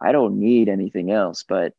I 0.00 0.12
don't 0.12 0.38
need 0.38 0.68
anything 0.68 1.10
else, 1.10 1.42
but 1.42 1.74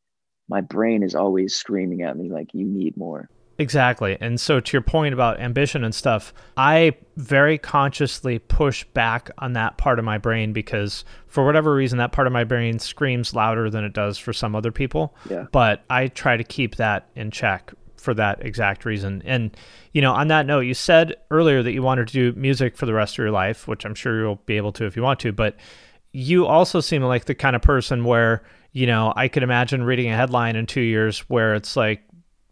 my 0.47 0.61
brain 0.61 1.03
is 1.03 1.16
always 1.16 1.55
screaming 1.55 2.01
at 2.01 2.18
me 2.18 2.30
like 2.30 2.53
you 2.53 2.66
need 2.66 2.95
more. 2.97 3.30
Exactly. 3.57 4.18
And 4.20 4.39
so, 4.39 4.59
to 4.59 4.74
your 4.74 4.82
point 4.82 5.13
about 5.13 5.39
ambition 5.39 5.84
and 5.86 5.95
stuff, 5.95 6.34
I 6.57 6.93
very 7.16 7.57
consciously 7.57 8.39
push 8.39 8.84
back 8.84 9.32
on 9.38 9.53
that 9.53 9.78
part 9.78 9.97
of 9.97 10.03
my 10.03 10.18
brain 10.18 10.51
because, 10.51 11.05
for 11.28 11.45
whatever 11.45 11.74
reason, 11.74 11.97
that 11.99 12.11
part 12.11 12.28
of 12.28 12.34
my 12.34 12.43
brain 12.43 12.80
screams 12.80 13.34
louder 13.34 13.70
than 13.70 13.86
it 13.86 13.93
does 13.93 14.18
for 14.18 14.34
some 14.34 14.55
other 14.55 14.74
people. 14.74 15.16
Yeah. 15.30 15.45
But 15.53 15.84
I 15.89 16.09
try 16.09 16.36
to 16.36 16.43
keep 16.43 16.76
that 16.76 17.07
in 17.16 17.32
check 17.32 17.72
for 17.95 18.13
that 18.13 18.45
exact 18.45 18.84
reason. 18.86 19.24
And, 19.26 19.55
you 19.93 20.01
know, 20.01 20.13
on 20.13 20.28
that 20.28 20.45
note, 20.45 20.61
you 20.61 20.74
said 20.74 21.16
earlier 21.32 21.63
that 21.63 21.72
you 21.72 21.82
wanted 21.82 22.07
to 22.09 22.13
do 22.13 22.39
music 22.39 22.76
for 22.76 22.86
the 22.86 22.93
rest 22.93 23.16
of 23.16 23.20
your 23.20 23.32
life, 23.32 23.68
which 23.68 23.86
I'm 23.86 23.95
sure 23.95 24.20
you'll 24.20 24.41
be 24.45 24.57
able 24.57 24.74
to 24.74 24.86
if 24.86 24.97
you 24.97 25.01
want 25.01 25.20
to. 25.22 25.32
But 25.32 25.55
you 26.16 26.45
also 26.45 26.80
seem 26.80 27.03
like 27.03 27.26
the 27.26 27.36
kind 27.36 27.57
of 27.57 27.61
person 27.61 28.05
where, 28.05 28.41
you 28.72 28.88
know, 28.88 29.11
I 29.18 29.28
could 29.28 29.43
imagine 29.43 29.84
reading 29.84 30.09
a 30.09 30.16
headline 30.16 30.55
in 30.55 30.66
two 30.66 30.80
years 30.80 31.20
where 31.28 31.55
it's 31.55 31.76
like, 31.76 32.03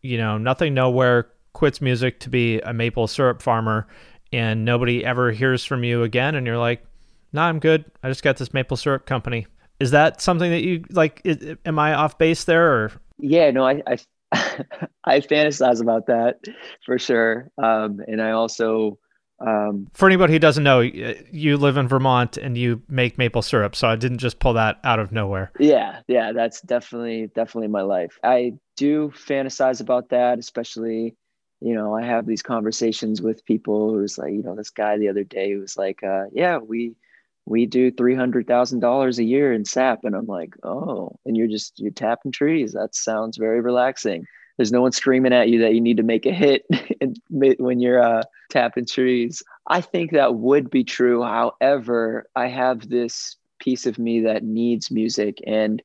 you 0.01 0.17
know, 0.17 0.37
nothing 0.37 0.73
nowhere 0.73 1.29
quits 1.53 1.79
music 1.79 2.19
to 2.19 2.29
be 2.29 2.59
a 2.59 2.73
maple 2.73 3.07
syrup 3.07 3.41
farmer 3.41 3.87
and 4.33 4.65
nobody 4.65 5.05
ever 5.05 5.31
hears 5.31 5.63
from 5.63 5.85
you 5.85 6.03
again 6.03 6.35
and 6.35 6.45
you're 6.45 6.57
like, 6.57 6.85
"Nah, 7.31 7.45
I'm 7.45 7.59
good. 7.59 7.85
I 8.03 8.09
just 8.09 8.21
got 8.21 8.35
this 8.35 8.53
maple 8.53 8.75
syrup 8.75 9.05
company." 9.05 9.47
Is 9.79 9.91
that 9.91 10.19
something 10.19 10.51
that 10.51 10.63
you 10.63 10.83
like 10.89 11.21
i 11.25 11.55
am 11.65 11.79
I 11.79 11.93
off 11.93 12.17
base 12.17 12.43
there 12.43 12.69
or 12.69 12.91
Yeah, 13.17 13.49
no, 13.51 13.65
I, 13.65 13.81
I, 13.87 13.97
I 15.05 15.19
fantasize 15.21 15.81
about 15.81 16.07
that 16.07 16.39
for 16.85 16.99
sure. 16.99 17.49
Um, 17.57 18.01
and 18.07 18.21
I 18.21 18.31
also, 18.31 18.99
um, 19.39 19.87
for 19.93 20.07
anybody 20.07 20.33
who 20.33 20.39
doesn't 20.39 20.63
know, 20.63 20.79
you 20.79 21.57
live 21.57 21.77
in 21.77 21.87
Vermont 21.87 22.37
and 22.37 22.57
you 22.57 22.81
make 22.87 23.17
maple 23.17 23.41
syrup, 23.41 23.75
so 23.75 23.87
I 23.87 23.95
didn't 23.95 24.19
just 24.19 24.39
pull 24.39 24.53
that 24.53 24.79
out 24.83 24.99
of 24.99 25.11
nowhere. 25.11 25.51
Yeah, 25.59 25.99
yeah, 26.07 26.31
that's 26.31 26.61
definitely 26.61 27.29
definitely 27.33 27.67
my 27.67 27.81
life. 27.81 28.17
I 28.23 28.53
do 28.77 29.11
fantasize 29.15 29.81
about 29.81 30.09
that, 30.09 30.39
especially, 30.39 31.15
you 31.59 31.73
know, 31.73 31.95
I 31.95 32.03
have 32.03 32.25
these 32.25 32.41
conversations 32.41 33.21
with 33.21 33.45
people 33.45 33.93
who's 33.93 34.17
like, 34.17 34.33
you 34.33 34.43
know, 34.43 34.55
this 34.55 34.69
guy 34.69 34.97
the 34.97 35.09
other 35.09 35.23
day 35.23 35.55
was 35.55 35.77
like, 35.77 36.03
uh, 36.03 36.25
yeah, 36.31 36.57
we 36.57 36.95
we 37.45 37.65
do 37.65 37.91
three 37.91 38.15
hundred 38.15 38.47
thousand 38.47 38.79
dollars 38.79 39.19
a 39.19 39.23
year 39.23 39.51
in 39.51 39.65
SAP, 39.65 39.99
and 40.03 40.15
I'm 40.15 40.27
like, 40.27 40.53
oh, 40.63 41.17
and 41.25 41.35
you're 41.35 41.47
just 41.47 41.73
you're 41.77 41.91
tapping 41.91 42.31
trees. 42.31 42.73
That 42.73 42.95
sounds 42.95 43.37
very 43.37 43.61
relaxing. 43.61 44.25
There's 44.57 44.71
no 44.71 44.81
one 44.81 44.91
screaming 44.91 45.33
at 45.33 45.49
you 45.49 45.59
that 45.61 45.73
you 45.73 45.81
need 45.81 45.97
to 45.97 46.03
make 46.03 46.25
a 46.25 46.31
hit 46.31 46.65
when 47.29 47.79
you're 47.79 48.01
uh, 48.01 48.23
tapping 48.49 48.85
trees. 48.85 49.41
I 49.67 49.81
think 49.81 50.11
that 50.11 50.35
would 50.35 50.69
be 50.69 50.83
true. 50.83 51.23
However, 51.23 52.27
I 52.35 52.47
have 52.47 52.87
this 52.89 53.35
piece 53.59 53.85
of 53.85 53.97
me 53.97 54.21
that 54.21 54.43
needs 54.43 54.91
music, 54.91 55.39
and 55.47 55.81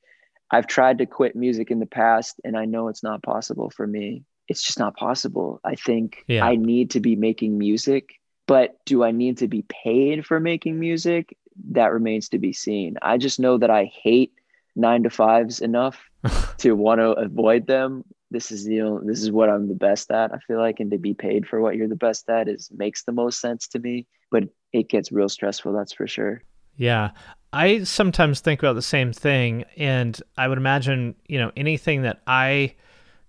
I've 0.51 0.67
tried 0.67 0.97
to 0.99 1.05
quit 1.05 1.35
music 1.35 1.71
in 1.71 1.79
the 1.79 1.85
past, 1.85 2.39
and 2.43 2.57
I 2.57 2.65
know 2.65 2.87
it's 2.87 3.03
not 3.03 3.23
possible 3.23 3.69
for 3.69 3.87
me. 3.87 4.23
It's 4.47 4.63
just 4.63 4.79
not 4.79 4.97
possible. 4.97 5.59
I 5.63 5.75
think 5.75 6.23
Yeah. 6.27 6.45
I 6.45 6.55
need 6.55 6.91
to 6.91 6.99
be 6.99 7.15
making 7.15 7.57
music, 7.57 8.15
but 8.47 8.77
do 8.85 9.03
I 9.03 9.11
need 9.11 9.37
to 9.39 9.47
be 9.47 9.63
paid 9.69 10.25
for 10.25 10.39
making 10.39 10.79
music? 10.79 11.35
That 11.71 11.91
remains 11.91 12.29
to 12.29 12.39
be 12.39 12.53
seen. 12.53 12.97
I 13.01 13.17
just 13.17 13.39
know 13.39 13.57
that 13.57 13.69
I 13.69 13.85
hate 13.85 14.33
nine 14.75 15.03
to 15.03 15.09
fives 15.09 15.61
enough 15.61 15.99
to 16.59 16.75
want 16.75 16.99
to 16.99 17.11
avoid 17.11 17.67
them. 17.67 18.05
This 18.31 18.51
is 18.51 18.67
you 18.67 18.83
know 18.83 19.01
this 19.03 19.21
is 19.21 19.31
what 19.31 19.49
I'm 19.49 19.67
the 19.67 19.75
best 19.75 20.11
at. 20.11 20.33
I 20.33 20.39
feel 20.39 20.59
like, 20.59 20.79
and 20.79 20.91
to 20.91 20.97
be 20.97 21.13
paid 21.13 21.47
for 21.47 21.61
what 21.61 21.75
you're 21.75 21.87
the 21.87 21.95
best 21.95 22.29
at 22.29 22.47
is 22.47 22.69
makes 22.75 23.03
the 23.03 23.11
most 23.11 23.41
sense 23.41 23.67
to 23.69 23.79
me. 23.79 24.07
But 24.31 24.43
it 24.73 24.89
gets 24.89 25.11
real 25.11 25.29
stressful. 25.29 25.73
That's 25.73 25.93
for 25.93 26.07
sure. 26.07 26.43
Yeah. 26.75 27.11
I 27.51 27.83
sometimes 27.83 28.39
think 28.39 28.61
about 28.61 28.73
the 28.73 28.81
same 28.81 29.11
thing. 29.11 29.65
And 29.77 30.19
I 30.37 30.47
would 30.47 30.57
imagine, 30.57 31.15
you 31.27 31.39
know, 31.39 31.51
anything 31.57 32.03
that 32.03 32.21
I 32.27 32.75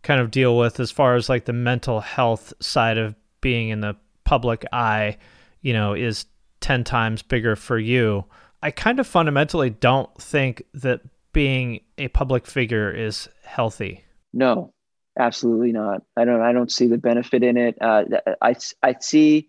kind 0.02 0.20
of 0.20 0.30
deal 0.30 0.56
with 0.56 0.80
as 0.80 0.90
far 0.90 1.16
as 1.16 1.28
like 1.28 1.44
the 1.46 1.52
mental 1.52 2.00
health 2.00 2.52
side 2.60 2.98
of 2.98 3.14
being 3.40 3.70
in 3.70 3.80
the 3.80 3.96
public 4.24 4.64
eye, 4.72 5.18
you 5.62 5.72
know, 5.72 5.94
is 5.94 6.26
10 6.60 6.84
times 6.84 7.22
bigger 7.22 7.56
for 7.56 7.78
you. 7.78 8.24
I 8.62 8.70
kind 8.70 9.00
of 9.00 9.06
fundamentally 9.06 9.70
don't 9.70 10.14
think 10.20 10.62
that 10.74 11.00
being 11.32 11.80
a 11.98 12.08
public 12.08 12.46
figure 12.46 12.90
is 12.90 13.28
healthy. 13.42 14.04
No, 14.32 14.72
absolutely 15.18 15.72
not. 15.72 16.02
I 16.16 16.24
don't. 16.24 16.40
I 16.40 16.52
don't 16.52 16.72
see 16.72 16.86
the 16.86 16.98
benefit 16.98 17.42
in 17.42 17.56
it. 17.56 17.76
Uh, 17.80 18.04
I 18.40 18.54
I 18.82 18.94
see 19.00 19.48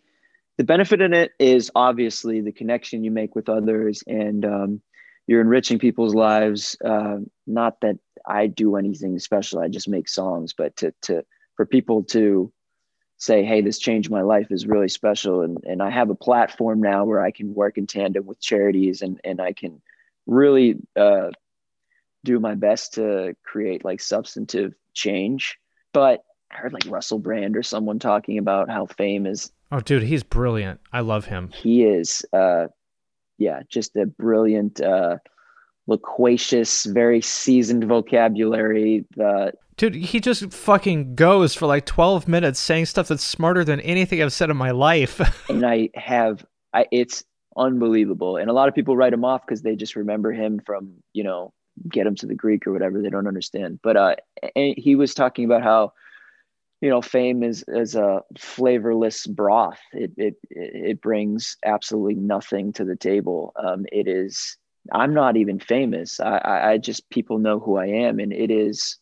the 0.57 0.64
benefit 0.64 1.01
in 1.01 1.14
it 1.14 1.32
is 1.39 1.72
obviously 1.76 2.41
the 2.41 2.51
connection 2.51 3.03
you 3.03 3.12
make 3.12 3.36
with 3.36 3.49
others, 3.49 4.03
and 4.07 4.45
um, 4.45 4.82
you're 5.28 5.41
enriching 5.41 5.80
people's 5.80 6.16
lives. 6.16 6.78
Uh, 6.84 7.18
not 7.47 7.82
that 7.82 7.97
I 8.26 8.47
do 8.47 8.76
anything 8.76 9.18
special. 9.20 9.59
I 9.59 9.68
just 9.68 9.89
make 9.89 10.09
songs, 10.09 10.53
but 10.53 10.76
to 10.78 10.93
to 11.03 11.24
for 11.55 11.66
people 11.66 12.03
to 12.05 12.51
say, 13.18 13.43
"Hey, 13.43 13.62
this 13.62 13.80
changed 13.80 14.12
my 14.12 14.22
life," 14.22 14.47
is 14.51 14.68
really 14.68 14.89
special, 14.89 15.41
and 15.41 15.57
and 15.64 15.82
I 15.82 15.89
have 15.89 16.09
a 16.09 16.16
platform 16.16 16.82
now 16.82 17.05
where 17.05 17.22
I 17.22 17.32
can 17.32 17.53
work 17.53 17.78
in 17.78 17.88
tandem 17.88 18.26
with 18.26 18.39
charities, 18.39 19.01
and 19.01 19.20
and 19.24 19.41
I 19.41 19.53
can 19.53 19.82
really. 20.26 20.76
Uh, 20.95 21.30
do 22.24 22.39
my 22.39 22.55
best 22.55 22.93
to 22.93 23.36
create 23.43 23.84
like 23.84 23.99
substantive 23.99 24.74
change. 24.93 25.57
But 25.93 26.23
I 26.51 26.57
heard 26.57 26.73
like 26.73 26.85
Russell 26.87 27.19
Brand 27.19 27.55
or 27.57 27.63
someone 27.63 27.99
talking 27.99 28.37
about 28.37 28.69
how 28.69 28.85
fame 28.85 29.25
is 29.25 29.51
Oh, 29.73 29.79
dude, 29.79 30.03
he's 30.03 30.23
brilliant. 30.23 30.81
I 30.91 30.99
love 30.99 31.25
him. 31.25 31.49
he 31.53 31.83
is 31.83 32.23
uh 32.33 32.67
yeah, 33.37 33.61
just 33.69 33.95
a 33.95 34.05
brilliant 34.05 34.81
uh 34.81 35.17
loquacious, 35.87 36.85
very 36.85 37.21
seasoned 37.21 37.85
vocabulary. 37.85 39.05
The 39.15 39.53
Dude, 39.77 39.95
he 39.95 40.19
just 40.19 40.53
fucking 40.53 41.15
goes 41.15 41.55
for 41.55 41.65
like 41.65 41.85
12 41.87 42.27
minutes 42.27 42.59
saying 42.59 42.85
stuff 42.85 43.07
that's 43.07 43.23
smarter 43.23 43.63
than 43.63 43.79
anything 43.79 44.21
I've 44.21 44.33
said 44.33 44.49
in 44.51 44.57
my 44.57 44.71
life. 44.71 45.19
and 45.49 45.65
I 45.65 45.89
have 45.95 46.45
I 46.73 46.85
it's 46.91 47.23
unbelievable. 47.57 48.37
And 48.37 48.49
a 48.49 48.53
lot 48.53 48.67
of 48.67 48.75
people 48.75 48.95
write 48.95 49.13
him 49.13 49.25
off 49.25 49.41
because 49.45 49.61
they 49.61 49.75
just 49.75 49.95
remember 49.95 50.31
him 50.31 50.59
from, 50.65 50.93
you 51.13 51.23
know, 51.23 51.53
get 51.89 52.07
him 52.07 52.15
to 52.15 52.26
the 52.26 52.36
Greek 52.36 52.67
or 52.67 52.74
whatever. 52.74 53.01
They 53.01 53.09
don't 53.09 53.28
understand. 53.28 53.80
But 53.82 53.97
uh 53.97 54.15
he 54.55 54.95
was 54.95 55.13
talking 55.13 55.45
about 55.45 55.63
how 55.63 55.93
you 56.82 56.89
know 56.89 57.01
fame 57.01 57.43
is 57.43 57.63
is 57.67 57.95
a 57.95 58.24
flavorless 58.38 59.26
broth 59.28 59.80
it 59.93 60.11
it 60.17 60.36
it 60.49 61.01
brings 61.01 61.55
absolutely 61.63 62.15
nothing 62.15 62.74
to 62.74 62.84
the 62.84 62.95
table 62.95 63.53
um 63.55 63.86
it 63.91 64.07
is 64.07 64.57
i'm 64.91 65.13
not 65.13 65.38
even 65.38 65.59
famous 65.59 66.19
i 66.19 66.38
i 66.38 66.72
I 66.72 66.78
just 66.78 67.09
people 67.09 67.38
know 67.38 67.59
who 67.59 67.78
i 67.78 67.86
am 67.86 68.19
and 68.19 68.34
it 68.34 68.51
is 68.51 68.97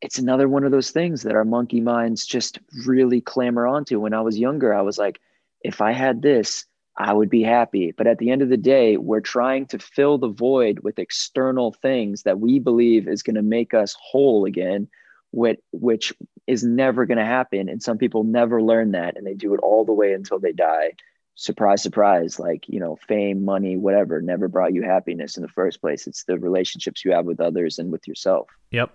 it's 0.00 0.18
another 0.18 0.48
one 0.48 0.64
of 0.64 0.70
those 0.70 0.90
things 0.90 1.22
that 1.22 1.34
our 1.34 1.44
monkey 1.44 1.80
minds 1.80 2.24
just 2.24 2.58
really 2.86 3.20
clamor 3.20 3.66
onto 3.66 3.98
when 4.00 4.14
i 4.14 4.20
was 4.20 4.38
younger 4.38 4.72
i 4.72 4.82
was 4.82 4.96
like 4.96 5.20
if 5.62 5.80
i 5.80 5.92
had 5.92 6.22
this 6.22 6.64
i 6.96 7.12
would 7.12 7.30
be 7.30 7.42
happy 7.42 7.92
but 7.96 8.06
at 8.06 8.18
the 8.18 8.30
end 8.30 8.42
of 8.42 8.48
the 8.48 8.56
day 8.56 8.96
we're 8.96 9.20
trying 9.20 9.66
to 9.66 9.78
fill 9.78 10.18
the 10.18 10.28
void 10.28 10.80
with 10.80 10.98
external 10.98 11.72
things 11.72 12.22
that 12.22 12.40
we 12.40 12.58
believe 12.58 13.08
is 13.08 13.22
going 13.22 13.36
to 13.36 13.42
make 13.42 13.74
us 13.74 13.96
whole 14.00 14.44
again 14.44 14.88
which 15.30 15.60
which 15.72 16.12
is 16.46 16.62
never 16.62 17.06
going 17.06 17.18
to 17.18 17.24
happen 17.24 17.68
and 17.68 17.82
some 17.82 17.98
people 17.98 18.24
never 18.24 18.62
learn 18.62 18.92
that 18.92 19.16
and 19.16 19.26
they 19.26 19.34
do 19.34 19.54
it 19.54 19.60
all 19.60 19.84
the 19.84 19.92
way 19.92 20.12
until 20.12 20.38
they 20.38 20.52
die 20.52 20.92
surprise 21.36 21.82
surprise 21.82 22.38
like 22.38 22.68
you 22.68 22.78
know 22.78 22.96
fame 23.08 23.44
money 23.44 23.76
whatever 23.76 24.20
never 24.20 24.46
brought 24.46 24.72
you 24.72 24.82
happiness 24.82 25.36
in 25.36 25.42
the 25.42 25.48
first 25.48 25.80
place 25.80 26.06
it's 26.06 26.22
the 26.24 26.38
relationships 26.38 27.04
you 27.04 27.10
have 27.10 27.24
with 27.24 27.40
others 27.40 27.78
and 27.78 27.90
with 27.90 28.06
yourself 28.06 28.48
Yep. 28.74 28.90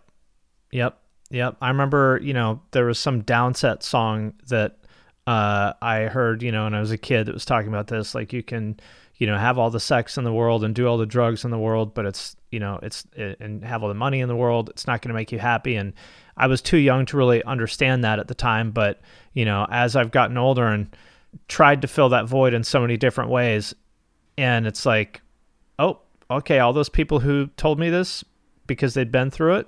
Yep. 0.71 0.99
Yep. 1.31 1.57
I 1.61 1.69
remember, 1.69 2.19
you 2.21 2.33
know, 2.33 2.61
there 2.71 2.85
was 2.85 2.99
some 2.99 3.23
downset 3.23 3.81
song 3.81 4.33
that 4.47 4.79
uh, 5.30 5.73
I 5.80 6.05
heard, 6.05 6.41
you 6.41 6.51
know, 6.51 6.63
when 6.63 6.73
I 6.73 6.80
was 6.80 6.89
a 6.89 6.97
kid 6.97 7.27
that 7.27 7.34
was 7.34 7.45
talking 7.45 7.67
about 7.67 7.86
this. 7.86 8.15
Like, 8.15 8.34
you 8.34 8.41
can, 8.41 8.80
you 9.17 9.27
know, 9.27 9.38
have 9.38 9.59
all 9.59 9.69
the 9.69 9.80
sex 9.80 10.17
in 10.17 10.23
the 10.23 10.34
world 10.34 10.63
and 10.63 10.73
do 10.73 10.88
all 10.88 10.97
the 10.97 11.05
drugs 11.05 11.45
in 11.45 11.51
the 11.51 11.59
world, 11.59 11.93
but 11.93 12.07
it's, 12.07 12.36
you 12.49 12.59
know, 12.59 12.80
it's, 12.82 13.05
and 13.15 13.63
have 13.63 13.84
all 13.84 13.89
the 13.89 13.93
money 13.93 14.21
in 14.21 14.27
the 14.27 14.36
world. 14.36 14.69
It's 14.71 14.88
not 14.88 15.03
going 15.03 15.09
to 15.09 15.13
make 15.13 15.32
you 15.32 15.38
happy. 15.38 15.75
And 15.75 15.93
I 16.36 16.47
was 16.47 16.63
too 16.63 16.77
young 16.77 17.05
to 17.05 17.17
really 17.17 17.43
understand 17.43 18.03
that 18.05 18.17
at 18.17 18.27
the 18.27 18.34
time. 18.34 18.71
But, 18.71 19.01
you 19.34 19.45
know, 19.45 19.67
as 19.69 19.95
I've 19.95 20.09
gotten 20.09 20.36
older 20.36 20.65
and 20.65 20.88
tried 21.47 21.84
to 21.84 21.88
fill 21.88 22.09
that 22.09 22.27
void 22.27 22.55
in 22.55 22.63
so 22.63 22.82
many 22.82 22.97
different 22.97 23.30
ways, 23.30 23.75
and 24.36 24.65
it's 24.65 24.84
like, 24.84 25.21
oh, 25.77 25.99
okay, 26.32 26.57
all 26.57 26.73
those 26.73 26.89
people 26.89 27.19
who 27.19 27.45
told 27.55 27.77
me 27.77 27.91
this 27.91 28.23
because 28.65 28.95
they'd 28.95 29.11
been 29.11 29.30
through 29.30 29.57
it, 29.57 29.67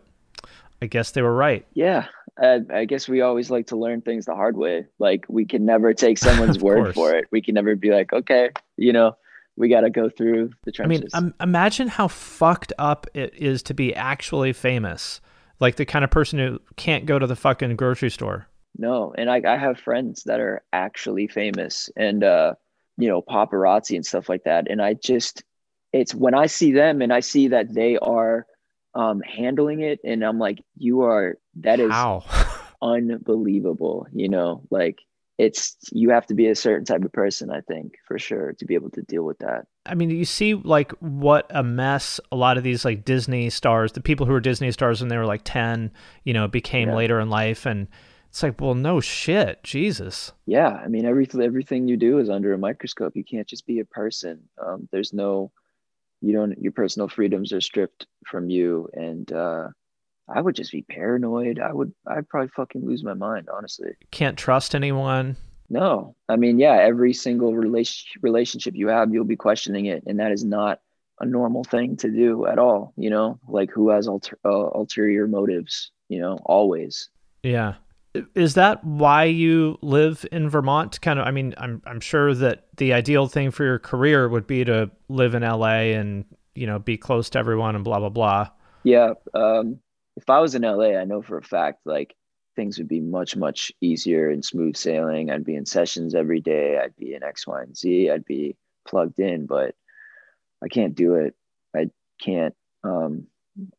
I 0.82 0.88
guess 0.88 1.12
they 1.12 1.22
were 1.22 1.36
right. 1.36 1.68
Yeah. 1.76 2.08
I, 2.42 2.62
I 2.74 2.86
guess 2.86 3.08
we 3.08 3.22
always 3.22 3.52
like 3.52 3.68
to 3.68 3.76
learn 3.76 4.02
things 4.02 4.26
the 4.26 4.36
hard 4.36 4.58
way. 4.58 4.88
Like 5.00 5.26
we 5.30 5.46
can 5.46 5.66
never 5.66 5.94
take 5.94 6.18
someone's 6.18 6.60
word 6.60 6.84
course. 6.84 6.96
for 6.96 7.16
it. 7.16 7.26
We 7.32 7.42
can 7.42 7.56
never 7.56 7.76
be 7.76 7.92
like, 7.92 8.12
okay, 8.12 8.50
you 8.78 8.94
know, 8.94 9.16
we 9.56 9.70
got 9.70 9.82
to 9.82 9.90
go 9.90 10.10
through 10.10 10.52
the 10.64 10.74
I 10.80 10.88
mean, 10.88 11.04
um, 11.14 11.34
imagine 11.40 11.88
how 11.88 12.08
fucked 12.08 12.74
up 12.80 13.08
it 13.14 13.34
is 13.36 13.62
to 13.64 13.74
be 13.74 13.94
actually 13.94 14.54
famous. 14.54 15.22
Like 15.60 15.76
the 15.76 15.86
kind 15.86 16.04
of 16.04 16.10
person 16.10 16.40
who 16.40 16.60
can't 16.76 17.06
go 17.06 17.20
to 17.20 17.28
the 17.28 17.36
fucking 17.36 17.76
grocery 17.76 18.10
store. 18.10 18.48
No, 18.78 19.14
and 19.16 19.30
I, 19.30 19.42
I 19.48 19.58
have 19.58 19.80
friends 19.80 20.24
that 20.24 20.40
are 20.40 20.64
actually 20.74 21.28
famous 21.28 21.90
and 21.96 22.24
uh, 22.24 22.56
you 22.98 23.08
know, 23.08 23.22
paparazzi 23.22 23.96
and 23.96 24.06
stuff 24.06 24.30
like 24.30 24.44
that. 24.46 24.70
And 24.70 24.82
I 24.82 24.96
just 24.96 25.44
it's 25.94 26.16
when 26.16 26.34
I 26.34 26.48
see 26.48 26.72
them 26.72 27.02
and 27.02 27.14
I 27.14 27.20
see 27.20 27.50
that 27.50 27.74
they 27.74 27.98
are 27.98 28.48
um 28.96 29.22
handling 29.22 29.82
it 29.82 30.00
and 30.04 30.24
I'm 30.24 30.40
like, 30.40 30.60
you 30.78 31.02
are 31.02 31.38
that 31.56 31.80
is 31.80 31.92
How? 31.92 32.24
unbelievable, 32.82 34.08
you 34.14 34.30
know, 34.30 34.64
like 34.70 35.00
it's 35.38 35.76
you 35.92 36.10
have 36.12 36.26
to 36.28 36.36
be 36.36 36.48
a 36.48 36.56
certain 36.56 36.86
type 36.86 37.04
of 37.04 37.12
person, 37.12 37.50
I 37.50 37.62
think, 37.62 37.96
for 38.08 38.20
sure, 38.20 38.54
to 38.54 38.66
be 38.66 38.76
able 38.76 38.92
to 38.92 39.02
deal 39.02 39.24
with 39.24 39.40
that. 39.40 39.66
I 39.86 39.96
mean, 39.96 40.10
you 40.12 40.26
see 40.26 40.54
like 40.54 40.92
what 41.00 41.48
a 41.50 41.64
mess 41.64 42.20
a 42.32 42.36
lot 42.36 42.58
of 42.58 42.64
these 42.64 42.86
like 42.86 43.06
Disney 43.06 43.50
stars, 43.50 43.94
the 43.94 44.02
people 44.02 44.26
who 44.26 44.34
were 44.34 44.40
Disney 44.40 44.72
stars 44.72 45.02
when 45.02 45.10
they 45.10 45.18
were 45.18 45.26
like 45.26 45.42
10, 45.44 45.92
you 46.24 46.34
know, 46.34 46.48
became 46.48 46.90
Yeah. 46.90 46.96
later 46.96 47.20
in 47.20 47.30
life 47.30 47.66
and 47.66 47.88
it's 48.30 48.44
like, 48.44 48.62
well, 48.62 48.76
no 48.76 49.02
shit, 49.02 49.62
Jesus. 49.64 50.32
Yeah, 50.46 50.70
I 50.70 50.88
mean 50.88 51.06
everything 51.06 51.42
everything 51.42 51.88
you 51.88 51.98
do 51.98 52.20
is 52.20 52.30
under 52.30 52.54
a 52.54 52.58
microscope. 52.58 53.16
You 53.16 53.26
can't 53.26 53.48
just 53.48 53.66
be 53.66 53.80
a 53.80 53.86
person. 53.86 54.44
Um, 54.64 54.88
there's 54.92 55.12
no 55.12 55.52
you 56.22 56.34
don't 56.34 56.58
your 56.62 56.72
personal 56.72 57.08
freedoms 57.08 57.52
are 57.52 57.62
stripped 57.62 58.06
from 58.28 58.50
you 58.50 58.88
and 58.94 59.32
uh 59.34 59.70
I 60.28 60.42
would 60.42 60.56
just 60.56 60.72
be 60.72 60.84
paranoid. 60.84 61.60
I 61.60 61.74
would 61.74 61.94
I'd 62.08 62.30
probably 62.30 62.50
fucking 62.56 62.86
lose 62.86 63.04
my 63.04 63.14
mind, 63.14 63.50
honestly. 63.54 63.92
Can't 64.12 64.38
trust 64.38 64.76
anyone. 64.76 65.36
No. 65.70 66.16
I 66.28 66.36
mean, 66.36 66.60
yeah, 66.60 66.76
every 66.82 67.14
single 67.14 67.56
relation 67.56 68.22
relationship 68.22 68.76
you 68.76 68.88
have, 68.90 69.14
you'll 69.14 69.24
be 69.24 69.36
questioning 69.36 69.86
it 69.86 70.04
and 70.06 70.20
that 70.20 70.32
is 70.32 70.44
not 70.44 70.80
a 71.20 71.26
normal 71.26 71.64
thing 71.64 71.96
to 71.98 72.10
do 72.10 72.46
at 72.48 72.60
all, 72.60 72.94
you 72.98 73.10
know? 73.10 73.40
Like 73.48 73.72
who 73.72 73.90
has 73.90 74.08
alter, 74.08 74.38
uh, 74.44 74.50
ulterior 74.50 75.28
motives, 75.28 75.92
you 76.10 76.20
know, 76.20 76.40
always. 76.46 77.10
Yeah. 77.44 77.76
Is 78.36 78.56
that 78.56 78.84
why 78.84 79.24
you 79.24 79.78
live 79.82 80.26
in 80.32 80.50
Vermont? 80.50 81.00
Kind 81.00 81.20
of 81.20 81.26
I 81.26 81.32
mean, 81.32 81.54
I'm 81.58 81.82
I'm 81.86 82.02
sure 82.02 82.34
that 82.34 82.66
the 82.76 82.92
ideal 82.92 83.28
thing 83.28 83.52
for 83.52 83.64
your 83.64 83.80
career 83.80 84.28
would 84.28 84.48
be 84.48 84.66
to 84.66 84.92
live 85.08 85.36
in 85.36 85.44
LA 85.44 85.94
and, 85.96 86.26
you 86.54 86.68
know, 86.68 86.80
be 86.80 86.98
close 86.98 87.30
to 87.30 87.40
everyone 87.40 87.76
and 87.76 87.86
blah 87.86 88.00
blah 88.00 88.10
blah. 88.10 88.50
Yeah. 88.84 89.14
Um, 89.34 89.80
if 90.18 90.30
I 90.30 90.40
was 90.40 90.56
in 90.56 90.64
LA, 90.64 90.98
I 90.98 91.06
know 91.06 91.22
for 91.22 91.38
a 91.38 91.44
fact 91.44 91.82
like 91.86 92.16
things 92.56 92.78
would 92.78 92.88
be 92.88 93.00
much, 93.00 93.36
much 93.36 93.72
easier 93.82 94.30
and 94.30 94.44
smooth 94.44 94.76
sailing. 94.76 95.32
I'd 95.32 95.46
be 95.46 95.56
in 95.56 95.66
sessions 95.66 96.16
every 96.16 96.42
day. 96.42 96.80
I'd 96.80 96.96
be 96.96 97.14
in 97.14 97.24
X, 97.24 97.48
Y, 97.48 97.62
and 97.62 97.76
Z. 97.76 98.10
I'd 98.10 98.26
be 98.26 98.56
plugged 98.86 99.20
in, 99.20 99.46
but 99.46 99.76
I 100.64 100.68
can't 100.68 100.96
do 100.96 101.16
it. 101.16 101.36
I 101.76 101.90
can't. 102.22 102.56
Um, 102.84 103.28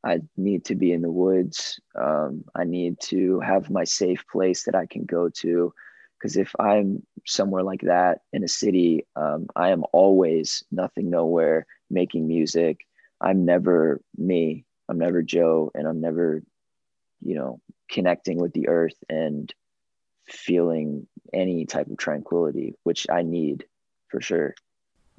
I 0.05 0.21
need 0.37 0.65
to 0.67 0.75
be 0.75 0.93
in 0.93 1.03
the 1.03 1.11
woods. 1.11 1.81
Um, 1.99 2.45
I 2.55 2.65
need 2.65 3.01
to 3.05 3.41
have 3.41 3.71
my 3.71 3.85
safe 3.85 4.25
place 4.31 4.65
that 4.65 4.75
I 4.75 4.87
can 4.87 5.05
go 5.05 5.29
to. 5.41 5.73
Because 6.19 6.37
if 6.37 6.55
I'm 6.61 7.05
somewhere 7.27 7.65
like 7.65 7.81
that 7.83 8.21
in 8.33 8.45
a 8.45 8.49
city, 8.49 9.07
um, 9.17 9.49
I 9.57 9.71
am 9.71 9.85
always 9.93 10.63
nothing, 10.71 11.11
nowhere, 11.11 11.67
making 11.91 12.29
music. 12.29 12.87
I'm 13.21 13.45
never 13.45 14.01
me. 14.17 14.65
I'm 14.89 14.99
never 14.99 15.23
Joe, 15.23 15.71
and 15.75 15.87
I'm 15.87 16.01
never, 16.01 16.43
you 17.21 17.35
know, 17.35 17.61
connecting 17.91 18.39
with 18.39 18.53
the 18.53 18.69
earth 18.69 18.97
and 19.09 19.53
feeling 20.27 21.07
any 21.33 21.67
type 21.67 21.89
of 21.89 21.97
tranquility, 21.97 22.75
which 22.85 23.07
I 23.11 23.23
need 23.23 23.65
for 24.09 24.21
sure. 24.21 24.55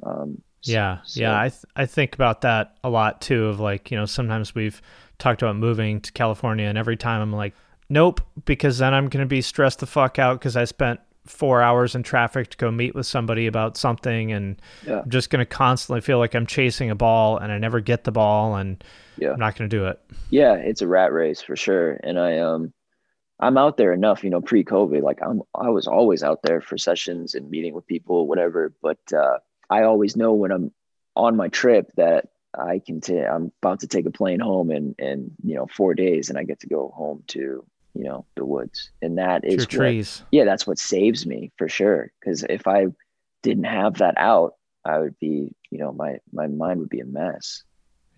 Um, 0.03 0.41
Yeah, 0.63 0.99
so- 1.03 1.21
yeah. 1.21 1.37
I 1.39 1.49
th- 1.49 1.65
I 1.75 1.85
think 1.85 2.15
about 2.15 2.41
that 2.41 2.77
a 2.83 2.89
lot 2.89 3.19
too. 3.21 3.47
Of 3.47 3.59
like, 3.59 3.91
you 3.91 3.97
know, 3.97 4.05
sometimes 4.05 4.55
we've 4.55 4.81
talked 5.17 5.41
about 5.41 5.55
moving 5.57 5.99
to 6.01 6.11
California, 6.13 6.65
and 6.67 6.77
every 6.77 6.95
time 6.97 7.21
I'm 7.21 7.33
like, 7.33 7.53
nope, 7.89 8.21
because 8.45 8.77
then 8.77 8.93
I'm 8.93 9.09
gonna 9.09 9.25
be 9.25 9.41
stressed 9.41 9.79
the 9.79 9.85
fuck 9.85 10.19
out 10.19 10.39
because 10.39 10.55
I 10.55 10.63
spent 10.65 10.99
four 11.25 11.61
hours 11.61 11.95
in 11.95 12.03
traffic 12.03 12.49
to 12.49 12.57
go 12.57 12.69
meet 12.71 12.93
with 12.95 13.05
somebody 13.05 13.47
about 13.47 13.77
something, 13.77 14.31
and 14.31 14.61
Yeah. 14.87 14.99
I'm 15.01 15.09
just 15.09 15.29
gonna 15.29 15.45
constantly 15.45 16.01
feel 16.01 16.17
like 16.19 16.33
I'm 16.35 16.45
chasing 16.45 16.89
a 16.89 16.95
ball, 16.95 17.37
and 17.37 17.51
I 17.51 17.57
never 17.57 17.79
get 17.79 18.03
the 18.03 18.11
ball, 18.11 18.55
and 18.55 18.83
Yeah. 19.17 19.31
I'm 19.33 19.39
not 19.39 19.55
gonna 19.55 19.69
do 19.69 19.85
it. 19.87 19.99
yeah 20.29 20.55
it's 20.55 20.81
a 20.81 20.87
rat 20.87 21.11
race 21.13 21.41
for 21.41 21.55
sure 21.55 21.99
and 22.03 22.17
i 22.19 22.39
um 22.39 22.73
i'm 23.39 23.57
out 23.57 23.77
there 23.77 23.93
enough 23.93 24.23
you 24.23 24.29
know 24.31 24.41
pre-covid 24.41 25.03
like 25.03 25.19
i'm 25.21 25.41
i 25.53 25.69
was 25.69 25.85
always 25.87 26.23
out 26.23 26.41
there 26.43 26.59
for 26.61 26.77
sessions 26.77 27.35
and 27.35 27.49
meeting 27.51 27.73
with 27.75 27.85
people 27.85 28.27
whatever 28.27 28.73
but 28.81 28.97
uh 29.15 29.37
i 29.69 29.83
always 29.83 30.15
know 30.15 30.33
when 30.33 30.51
i'm 30.51 30.71
on 31.15 31.35
my 31.35 31.47
trip 31.49 31.91
that 31.97 32.29
i 32.57 32.79
can 32.83 32.99
ta- 33.01 33.27
i'm 33.35 33.51
about 33.61 33.81
to 33.81 33.87
take 33.87 34.05
a 34.07 34.11
plane 34.11 34.39
home 34.39 34.71
in 34.71 34.95
in 34.97 35.29
you 35.43 35.55
know 35.55 35.67
four 35.67 35.93
days 35.93 36.29
and 36.29 36.39
i 36.39 36.43
get 36.43 36.59
to 36.61 36.67
go 36.67 36.91
home 36.95 37.21
to 37.27 37.63
you 37.93 38.03
know 38.03 38.25
the 38.35 38.45
woods 38.45 38.91
and 39.01 39.17
that 39.17 39.45
is 39.45 39.63
what, 39.63 39.69
trees. 39.69 40.23
yeah 40.31 40.45
that's 40.45 40.65
what 40.65 40.79
saves 40.79 41.25
me 41.25 41.51
for 41.57 41.69
sure 41.69 42.11
because 42.19 42.43
if 42.49 42.67
i 42.67 42.85
didn't 43.43 43.65
have 43.65 43.95
that 43.95 44.15
out 44.17 44.55
i 44.85 44.97
would 44.97 45.17
be 45.19 45.53
you 45.69 45.77
know 45.77 45.91
my 45.91 46.17
my 46.31 46.47
mind 46.47 46.79
would 46.79 46.89
be 46.89 46.99
a 46.99 47.05
mess 47.05 47.63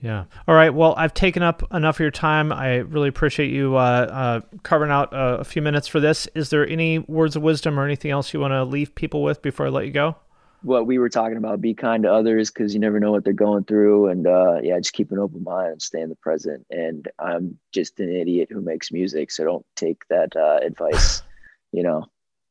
Yeah. 0.02 0.26
All 0.48 0.54
right. 0.54 0.74
Well, 0.74 0.94
I've 0.98 1.14
taken 1.14 1.42
up 1.42 1.64
enough 1.74 1.96
of 1.96 2.00
your 2.02 2.12
time. 2.12 2.52
I 2.52 2.78
really 2.78 3.08
appreciate 3.08 3.50
you 3.50 3.76
uh, 3.76 3.80
uh, 3.80 4.42
carving 4.62 4.92
out 4.92 5.14
uh, 5.14 5.38
a 5.40 5.44
few 5.44 5.62
minutes 5.62 5.88
for 5.88 6.00
this. 6.00 6.28
Is 6.36 6.50
there 6.50 6.68
any 6.68 7.00
words 7.00 7.36
of 7.36 7.42
wisdom 7.42 7.80
or 7.80 7.86
anything 7.86 8.12
else 8.12 8.34
you 8.34 8.40
want 8.40 8.52
to 8.52 8.64
leave 8.66 8.94
people 8.94 9.24
with 9.24 9.42
before 9.42 9.68
I 9.68 9.70
let 9.70 9.86
you 9.86 9.92
go? 9.92 10.18
What 10.66 10.88
we 10.88 10.98
were 10.98 11.10
talking 11.10 11.38
about 11.38 11.62
be 11.62 11.74
kind 11.74 12.04
to 12.04 12.12
others 12.12 12.50
because 12.50 12.74
you 12.74 12.80
never 12.80 13.00
know 13.00 13.12
what 13.12 13.24
they're 13.24 13.34
going 13.34 13.64
through 13.64 14.08
and 14.08 14.26
uh 14.26 14.58
yeah 14.64 14.78
just 14.80 14.94
keep 14.94 15.12
an 15.12 15.20
open 15.20 15.44
mind 15.44 15.74
and 15.74 15.82
stay 15.82 16.02
in 16.02 16.10
the 16.10 16.16
present 16.16 16.66
and 16.72 17.08
i'm 17.20 17.58
just 17.72 18.00
an 18.00 18.10
idiot 18.10 18.50
who 18.52 18.62
makes 18.62 18.92
music 18.92 19.30
so 19.32 19.44
don't 19.44 19.66
take 19.76 20.08
that 20.10 20.36
uh 20.36 20.60
advice 20.66 21.22
you 21.72 21.84
know 21.84 22.06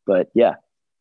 but 0.07 0.31
yeah 0.35 0.55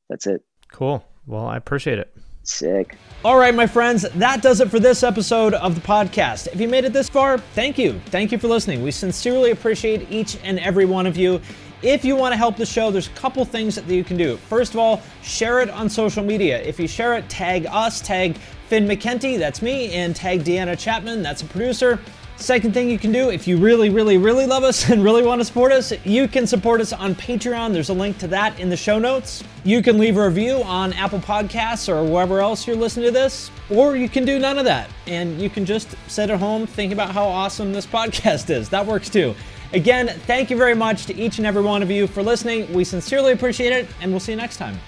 that's 0.10 0.28
it 0.28 0.44
Cool. 0.74 1.06
Well, 1.28 1.46
I 1.46 1.56
appreciate 1.56 2.00
it. 2.00 2.14
sick 2.42 2.98
All 3.24 3.38
right, 3.38 3.56
my 3.56 3.68
friends, 3.68 4.02
that 4.02 4.42
does 4.42 4.60
it 4.60 4.70
for 4.70 4.80
this 4.80 5.04
episode 5.04 5.54
of 5.54 5.76
the 5.76 5.82
podcast. 5.82 6.48
If 6.48 6.60
you 6.60 6.68
made 6.68 6.84
it 6.84 6.92
this 6.92 7.08
far, 7.08 7.38
thank 7.38 7.78
you. 7.78 8.02
Thank 8.08 8.34
you 8.34 8.38
for 8.38 8.50
listening. 8.50 8.84
We 8.84 8.92
sincerely 8.92 9.52
appreciate 9.52 10.12
each 10.12 10.38
and 10.44 10.60
every 10.60 10.84
one 10.86 11.08
of 11.08 11.16
you. 11.16 11.40
If 11.84 12.06
you 12.06 12.16
want 12.16 12.32
to 12.32 12.38
help 12.38 12.56
the 12.56 12.66
show, 12.66 12.92
there's 12.92 13.08
a 13.08 13.12
couple 13.12 13.44
things 13.44 13.76
that 13.76 13.86
you 13.88 14.06
can 14.06 14.16
do. 14.16 14.38
First 14.38 14.74
of 14.74 14.80
all, 14.80 15.02
share 15.22 15.60
it 15.60 15.70
on 15.70 15.90
social 15.90 16.24
media. 16.24 16.62
If 16.62 16.80
you 16.80 16.88
share 16.88 17.16
it, 17.16 17.28
tag 17.28 17.66
us, 17.66 18.00
tag 18.00 18.38
Finn 18.70 18.88
McKenty, 18.88 19.38
that's 19.38 19.62
me, 19.62 19.92
and 19.92 20.16
tag 20.16 20.46
Deanna 20.46 20.80
Chapman, 20.80 21.22
that's 21.22 21.42
a 21.42 21.46
producer. 21.46 22.00
Second 22.38 22.74
thing 22.74 22.90
you 22.90 22.98
can 22.98 23.12
do, 23.12 23.30
if 23.30 23.50
you 23.50 23.58
really, 23.58 23.90
really, 23.90 24.18
really 24.18 24.46
love 24.46 24.64
us 24.64 24.90
and 24.90 25.04
really 25.04 25.24
want 25.24 25.42
to 25.42 25.46
support 25.46 25.74
us, 25.74 25.92
you 26.06 26.30
can 26.30 26.48
support 26.48 26.80
us 26.80 26.94
on 26.94 27.16
Patreon. 27.16 27.74
There's 27.74 27.90
a 27.90 27.94
link 27.94 28.18
to 28.20 28.28
that 28.28 28.58
in 28.62 28.70
the 28.70 28.78
show 28.78 28.98
notes. 28.98 29.44
You 29.66 29.84
can 29.84 29.98
leave 29.98 30.16
a 30.16 30.26
review 30.26 30.64
on 30.64 30.94
Apple 30.94 31.20
Podcasts 31.20 31.90
or 31.90 32.02
wherever 32.10 32.40
else 32.40 32.66
you're 32.66 32.78
listening 32.78 33.08
to 33.08 33.12
this, 33.12 33.52
or 33.70 33.98
you 33.98 34.08
can 34.08 34.24
do 34.24 34.40
none 34.40 34.58
of 34.58 34.64
that. 34.64 34.90
And 35.06 35.42
you 35.42 35.50
can 35.50 35.66
just 35.66 35.96
sit 36.08 36.30
at 36.30 36.40
home 36.40 36.66
thinking 36.66 36.94
about 36.94 37.12
how 37.12 37.26
awesome 37.26 37.74
this 37.74 37.86
podcast 38.00 38.50
is. 38.50 38.70
That 38.70 38.86
works 38.86 39.10
too. 39.10 39.36
Again, 39.74 40.08
thank 40.28 40.52
you 40.52 40.58
very 40.58 40.76
much 40.76 41.08
to 41.08 41.16
each 41.16 41.40
and 41.40 41.48
every 41.48 41.64
one 41.64 41.82
of 41.82 41.90
you 41.90 42.06
for 42.06 42.22
listening. 42.22 42.72
We 42.72 42.84
sincerely 42.84 43.32
appreciate 43.32 43.74
it, 43.74 43.88
and 44.02 44.12
we'll 44.12 44.20
see 44.20 44.34
you 44.34 44.38
next 44.38 44.58
time. 44.58 44.80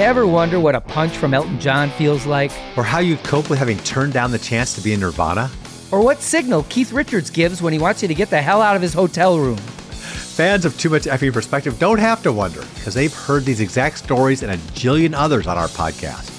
Ever 0.00 0.26
wonder 0.26 0.58
what 0.58 0.74
a 0.74 0.80
punch 0.80 1.18
from 1.18 1.34
Elton 1.34 1.60
John 1.60 1.90
feels 1.90 2.24
like? 2.24 2.50
Or 2.76 2.84
how 2.84 3.00
you'd 3.00 3.22
cope 3.24 3.50
with 3.50 3.58
having 3.58 3.76
turned 3.78 4.14
down 4.14 4.30
the 4.30 4.38
chance 4.38 4.74
to 4.76 4.80
be 4.80 4.94
in 4.94 5.00
Nirvana? 5.00 5.50
Or 5.92 6.00
what 6.02 6.20
signal 6.20 6.64
Keith 6.70 6.92
Richards 6.92 7.28
gives 7.28 7.60
when 7.60 7.74
he 7.74 7.78
wants 7.78 8.00
you 8.00 8.08
to 8.08 8.14
get 8.14 8.30
the 8.30 8.40
hell 8.40 8.62
out 8.62 8.76
of 8.76 8.80
his 8.80 8.94
hotel 8.94 9.38
room? 9.38 9.58
Fans 9.58 10.64
of 10.64 10.78
Too 10.78 10.88
Much 10.88 11.02
Effing 11.02 11.32
Perspective 11.32 11.78
don't 11.78 11.98
have 11.98 12.22
to 12.22 12.32
wonder 12.32 12.60
because 12.76 12.94
they've 12.94 13.12
heard 13.12 13.44
these 13.44 13.60
exact 13.60 13.98
stories 13.98 14.42
and 14.42 14.52
a 14.52 14.56
jillion 14.68 15.14
others 15.14 15.46
on 15.46 15.58
our 15.58 15.68
podcast. 15.68 16.34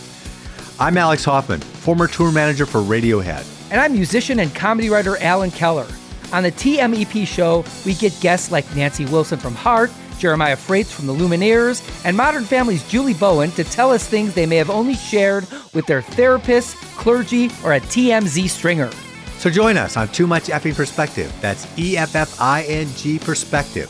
I'm 0.79 0.97
Alex 0.97 1.25
Hoffman, 1.25 1.59
former 1.59 2.07
tour 2.07 2.31
manager 2.31 2.65
for 2.65 2.79
Radiohead. 2.79 3.58
And 3.71 3.79
I'm 3.79 3.93
musician 3.93 4.39
and 4.39 4.53
comedy 4.53 4.89
writer 4.89 5.17
Alan 5.17 5.51
Keller. 5.51 5.87
On 6.31 6.43
the 6.43 6.51
TMEP 6.51 7.25
show, 7.25 7.63
we 7.85 7.93
get 7.93 8.19
guests 8.21 8.51
like 8.51 8.75
Nancy 8.75 9.05
Wilson 9.05 9.39
from 9.39 9.55
Heart, 9.55 9.91
Jeremiah 10.19 10.57
Fraites 10.57 10.91
from 10.91 11.07
the 11.07 11.13
Lumineers, 11.13 11.81
and 12.05 12.15
Modern 12.15 12.43
Family's 12.43 12.87
Julie 12.87 13.13
Bowen 13.13 13.51
to 13.51 13.63
tell 13.63 13.91
us 13.91 14.07
things 14.07 14.33
they 14.33 14.45
may 14.45 14.57
have 14.57 14.69
only 14.69 14.95
shared 14.95 15.47
with 15.73 15.85
their 15.85 16.01
therapist, 16.01 16.75
clergy, 16.97 17.49
or 17.63 17.73
a 17.73 17.79
TMZ 17.79 18.49
stringer. 18.49 18.91
So 19.37 19.49
join 19.49 19.77
us 19.77 19.95
on 19.95 20.09
Too 20.09 20.27
Much 20.27 20.45
Effing 20.47 20.75
Perspective. 20.75 21.33
That's 21.39 21.65
E 21.79 21.97
F 21.97 22.15
F 22.15 22.39
I 22.41 22.63
N 22.63 22.87
G 22.95 23.17
Perspective, 23.17 23.89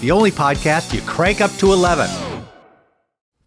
the 0.00 0.10
only 0.10 0.32
podcast 0.32 0.92
you 0.92 1.00
crank 1.02 1.40
up 1.40 1.52
to 1.52 1.72
11. 1.72 2.47